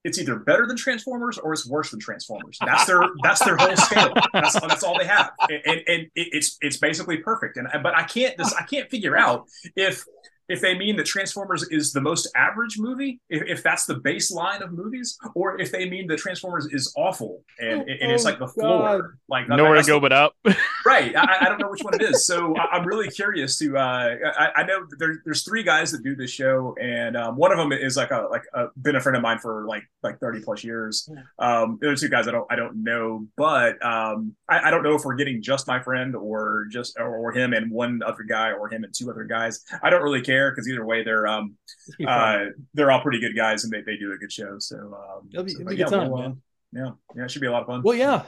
it's 0.05 0.19
either 0.19 0.37
better 0.37 0.67
than 0.67 0.77
Transformers 0.77 1.39
or 1.39 1.53
it's 1.53 1.67
worse 1.67 1.91
than 1.91 1.99
Transformers. 1.99 2.59
That's 2.65 2.85
their 2.85 3.01
that's 3.23 3.45
their 3.45 3.57
whole 3.57 3.77
scale. 3.77 4.15
That's, 4.33 4.61
that's 4.61 4.85
all 4.85 4.99
they 4.99 5.07
have, 5.07 5.33
and, 5.49 5.63
and, 5.65 5.83
and 5.89 6.11
it's 6.15 6.59
it's 6.61 6.77
basically 6.77 7.19
perfect. 7.19 7.57
And 7.57 7.69
but 7.83 7.97
I 7.97 8.05
can't 8.05 8.37
this 8.37 8.53
I 8.53 8.63
can't 8.63 8.91
figure 8.91 9.17
out 9.17 9.47
if 9.75 10.05
if 10.49 10.61
they 10.61 10.77
mean 10.77 10.97
that 10.97 11.07
Transformers 11.07 11.63
is 11.71 11.93
the 11.93 12.01
most 12.01 12.31
average 12.37 12.79
movie, 12.79 13.21
if, 13.31 13.43
if 13.47 13.63
that's 13.63 13.87
the 13.87 13.97
baseline 13.97 14.61
of 14.63 14.73
movies, 14.73 15.19
or 15.35 15.61
if 15.61 15.73
they 15.73 15.89
mean 15.89 16.07
that 16.09 16.19
Transformers 16.19 16.67
is 16.67 16.93
awful 16.97 17.43
and, 17.59 17.83
and 17.83 18.13
it's 18.13 18.25
like 18.25 18.39
the 18.39 18.49
floor, 18.49 19.19
like 19.29 19.49
Nowhere 19.49 19.81
to 19.81 19.83
go 19.83 19.95
the- 19.95 20.01
but 20.01 20.13
up. 20.13 20.37
right. 20.87 21.15
I, 21.17 21.39
I 21.41 21.49
don't 21.49 21.61
know 21.61 21.71
which 21.71 21.83
one 21.83 21.95
it 21.95 22.03
is. 22.03 22.27
So 22.27 22.55
I, 22.57 22.75
i'm 22.75 22.85
really 22.87 23.09
curious 23.09 23.59
to 23.59 23.77
uh 23.79 24.17
i, 24.37 24.51
I 24.57 24.63
know 24.65 24.85
that 24.89 24.99
there, 24.99 25.23
there's 25.25 25.43
three 25.45 25.63
guys 25.63 25.93
that 25.93 26.03
do 26.03 26.17
this 26.17 26.31
show 26.31 26.75
and 26.81 27.17
um, 27.17 27.37
one 27.37 27.53
of 27.53 27.59
them 27.59 27.73
is 27.73 27.97
like 27.97 28.11
a 28.11 28.27
like 28.31 28.43
a 28.53 28.67
been 28.77 28.97
a 28.97 29.01
friend 29.01 29.17
of 29.17 29.23
mine 29.23 29.39
for 29.39 29.65
like 29.67 29.85
like 30.03 30.19
30 30.19 30.41
plus 30.43 30.65
years 30.65 31.09
um 31.39 31.79
the 31.81 31.89
other 31.89 31.97
two 31.97 32.09
guys 32.09 32.27
i 32.27 32.33
don't 32.33 32.47
i 32.51 32.57
don't 32.57 32.83
know 32.83 33.27
but 33.37 33.85
um 33.85 34.35
I, 34.49 34.69
I 34.69 34.71
don't 34.71 34.83
know 34.83 34.95
if 34.95 35.05
we're 35.05 35.15
getting 35.15 35.41
just 35.41 35.67
my 35.67 35.81
friend 35.81 36.15
or 36.15 36.67
just 36.71 36.99
or, 36.99 37.17
or 37.17 37.33
him 37.33 37.53
and 37.53 37.71
one 37.71 38.03
other 38.05 38.23
guy 38.23 38.53
or 38.53 38.69
him 38.69 38.85
and 38.85 38.93
two 38.95 39.11
other 39.11 39.25
guys. 39.25 39.65
I 39.83 39.91
don't 39.91 40.03
really 40.03 40.21
care 40.21 40.34
because 40.51 40.69
either 40.69 40.85
way 40.85 41.03
they're 41.05 41.27
um 41.27 41.57
It's 41.87 41.97
gonna 41.97 41.99
be 41.99 42.05
fun. 42.05 42.47
uh 42.47 42.51
they're 42.75 42.91
all 42.91 43.01
pretty 43.01 43.21
good 43.21 43.35
guys 43.37 43.65
and 43.65 43.73
they, 43.73 43.83
they 43.83 43.97
do 43.97 44.13
a 44.13 44.17
good 44.17 44.33
show 44.33 44.57
so 44.59 44.77
um 44.77 45.29
It'll 45.33 45.45
be, 45.45 45.53
so, 45.53 45.61
it'll 45.61 45.69
be 45.71 45.75
a 45.75 45.79
yeah, 45.79 45.85
good 45.85 45.91
time, 45.91 46.11
we'll, 46.11 46.23
uh, 46.23 46.29
man. 46.29 46.43
yeah 46.73 46.91
yeah 47.17 47.25
it 47.25 47.31
should 47.31 47.41
be 47.43 47.47
a 47.49 47.53
lot 47.53 47.63
of 47.63 47.69
fun 47.69 47.83
Well, 47.83 47.97
yeah. 47.97 48.23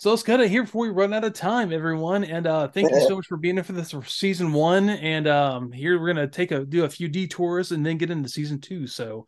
So 0.00 0.10
let's 0.10 0.22
cut 0.22 0.38
it 0.40 0.48
here 0.48 0.62
before 0.62 0.82
we 0.82 0.90
run 0.90 1.12
out 1.12 1.24
of 1.24 1.32
time, 1.32 1.72
everyone. 1.72 2.22
And 2.22 2.46
uh 2.46 2.68
thank 2.68 2.88
you 2.88 3.00
so 3.00 3.16
much 3.16 3.26
for 3.26 3.36
being 3.36 3.56
here 3.56 3.64
for 3.64 3.72
this 3.72 3.92
season 4.06 4.52
one. 4.52 4.88
And 4.88 5.26
um 5.26 5.72
here 5.72 5.98
we're 6.00 6.06
gonna 6.06 6.28
take 6.28 6.52
a 6.52 6.64
do 6.64 6.84
a 6.84 6.88
few 6.88 7.08
detours 7.08 7.72
and 7.72 7.84
then 7.84 7.98
get 7.98 8.10
into 8.10 8.28
season 8.28 8.60
two. 8.60 8.86
So 8.86 9.26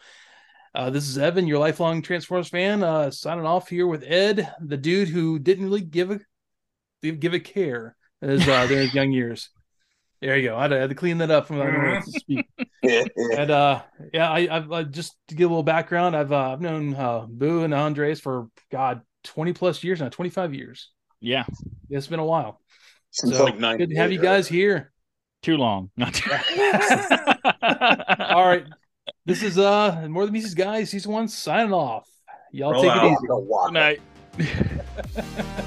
uh 0.73 0.91
this 0.91 1.09
is 1.09 1.19
Evan, 1.19 1.49
your 1.49 1.59
lifelong 1.59 2.03
Transformers 2.03 2.49
fan, 2.51 2.85
uh 2.85 3.11
signing 3.11 3.47
off 3.47 3.69
here 3.69 3.89
with 3.89 4.05
Ed, 4.07 4.55
the 4.61 4.77
dude 4.77 5.09
who 5.09 5.41
didn't 5.41 5.65
really 5.65 5.81
give 5.81 6.13
a 6.13 6.21
give 7.11 7.35
a 7.35 7.41
care 7.41 7.97
as 8.23 8.47
uh 8.49 8.67
their 8.69 8.85
young 8.85 9.11
years. 9.11 9.51
There 10.21 10.37
you 10.37 10.51
go. 10.51 10.57
I 10.57 10.63
had 10.63 10.69
to, 10.69 10.77
I 10.77 10.81
had 10.81 10.89
to 10.91 10.95
clean 10.95 11.19
that 11.19 11.31
up 11.31 11.47
from 11.47 11.59
when 11.59 11.67
I 11.69 11.77
wanted 11.77 12.05
to 12.05 12.13
speak. 12.21 12.47
And 12.83 13.51
uh, 13.51 13.83
yeah, 14.15 14.31
I, 14.31 14.49
I've 14.51 14.73
uh, 14.73 14.83
just 14.85 15.15
to 15.29 15.35
give 15.35 15.51
a 15.51 15.53
little 15.53 15.63
background. 15.63 16.17
I've 16.17 16.33
uh, 16.33 16.53
I've 16.53 16.61
known 16.63 16.95
uh, 16.95 17.27
Boo 17.29 17.63
and 17.63 17.75
Andres 17.75 18.21
for 18.21 18.49
God 18.73 19.03
twenty 19.23 19.53
plus 19.53 19.85
years 19.85 20.01
now, 20.01 20.09
twenty 20.09 20.31
five 20.31 20.55
years. 20.55 20.89
Yeah, 21.21 21.45
It's 21.91 22.07
been 22.07 22.21
a 22.21 22.25
while. 22.25 22.59
Since 23.11 23.37
So 23.37 23.45
like 23.45 23.59
nine. 23.59 23.77
good 23.77 23.91
to 23.91 23.97
have 23.97 24.11
you 24.13 24.19
guys 24.19 24.49
here. 24.49 24.93
too 25.43 25.59
long. 25.59 25.91
Not 25.99 26.15
too- 26.15 26.31
All 27.63 28.47
right, 28.49 28.65
this 29.27 29.43
is 29.43 29.59
uh 29.59 30.07
More 30.09 30.25
Than 30.25 30.33
Meets 30.33 30.47
These 30.47 30.55
Guys 30.55 30.89
season 30.91 31.13
one 31.13 31.29
signing 31.29 31.75
off. 31.75 32.09
Y'all 32.53 32.73
Roll 32.73 32.83
take 32.83 32.93
out. 32.93 33.05
it 33.05 33.13
easy. 33.13 33.27
Good 33.27 33.73
night. 35.61 35.67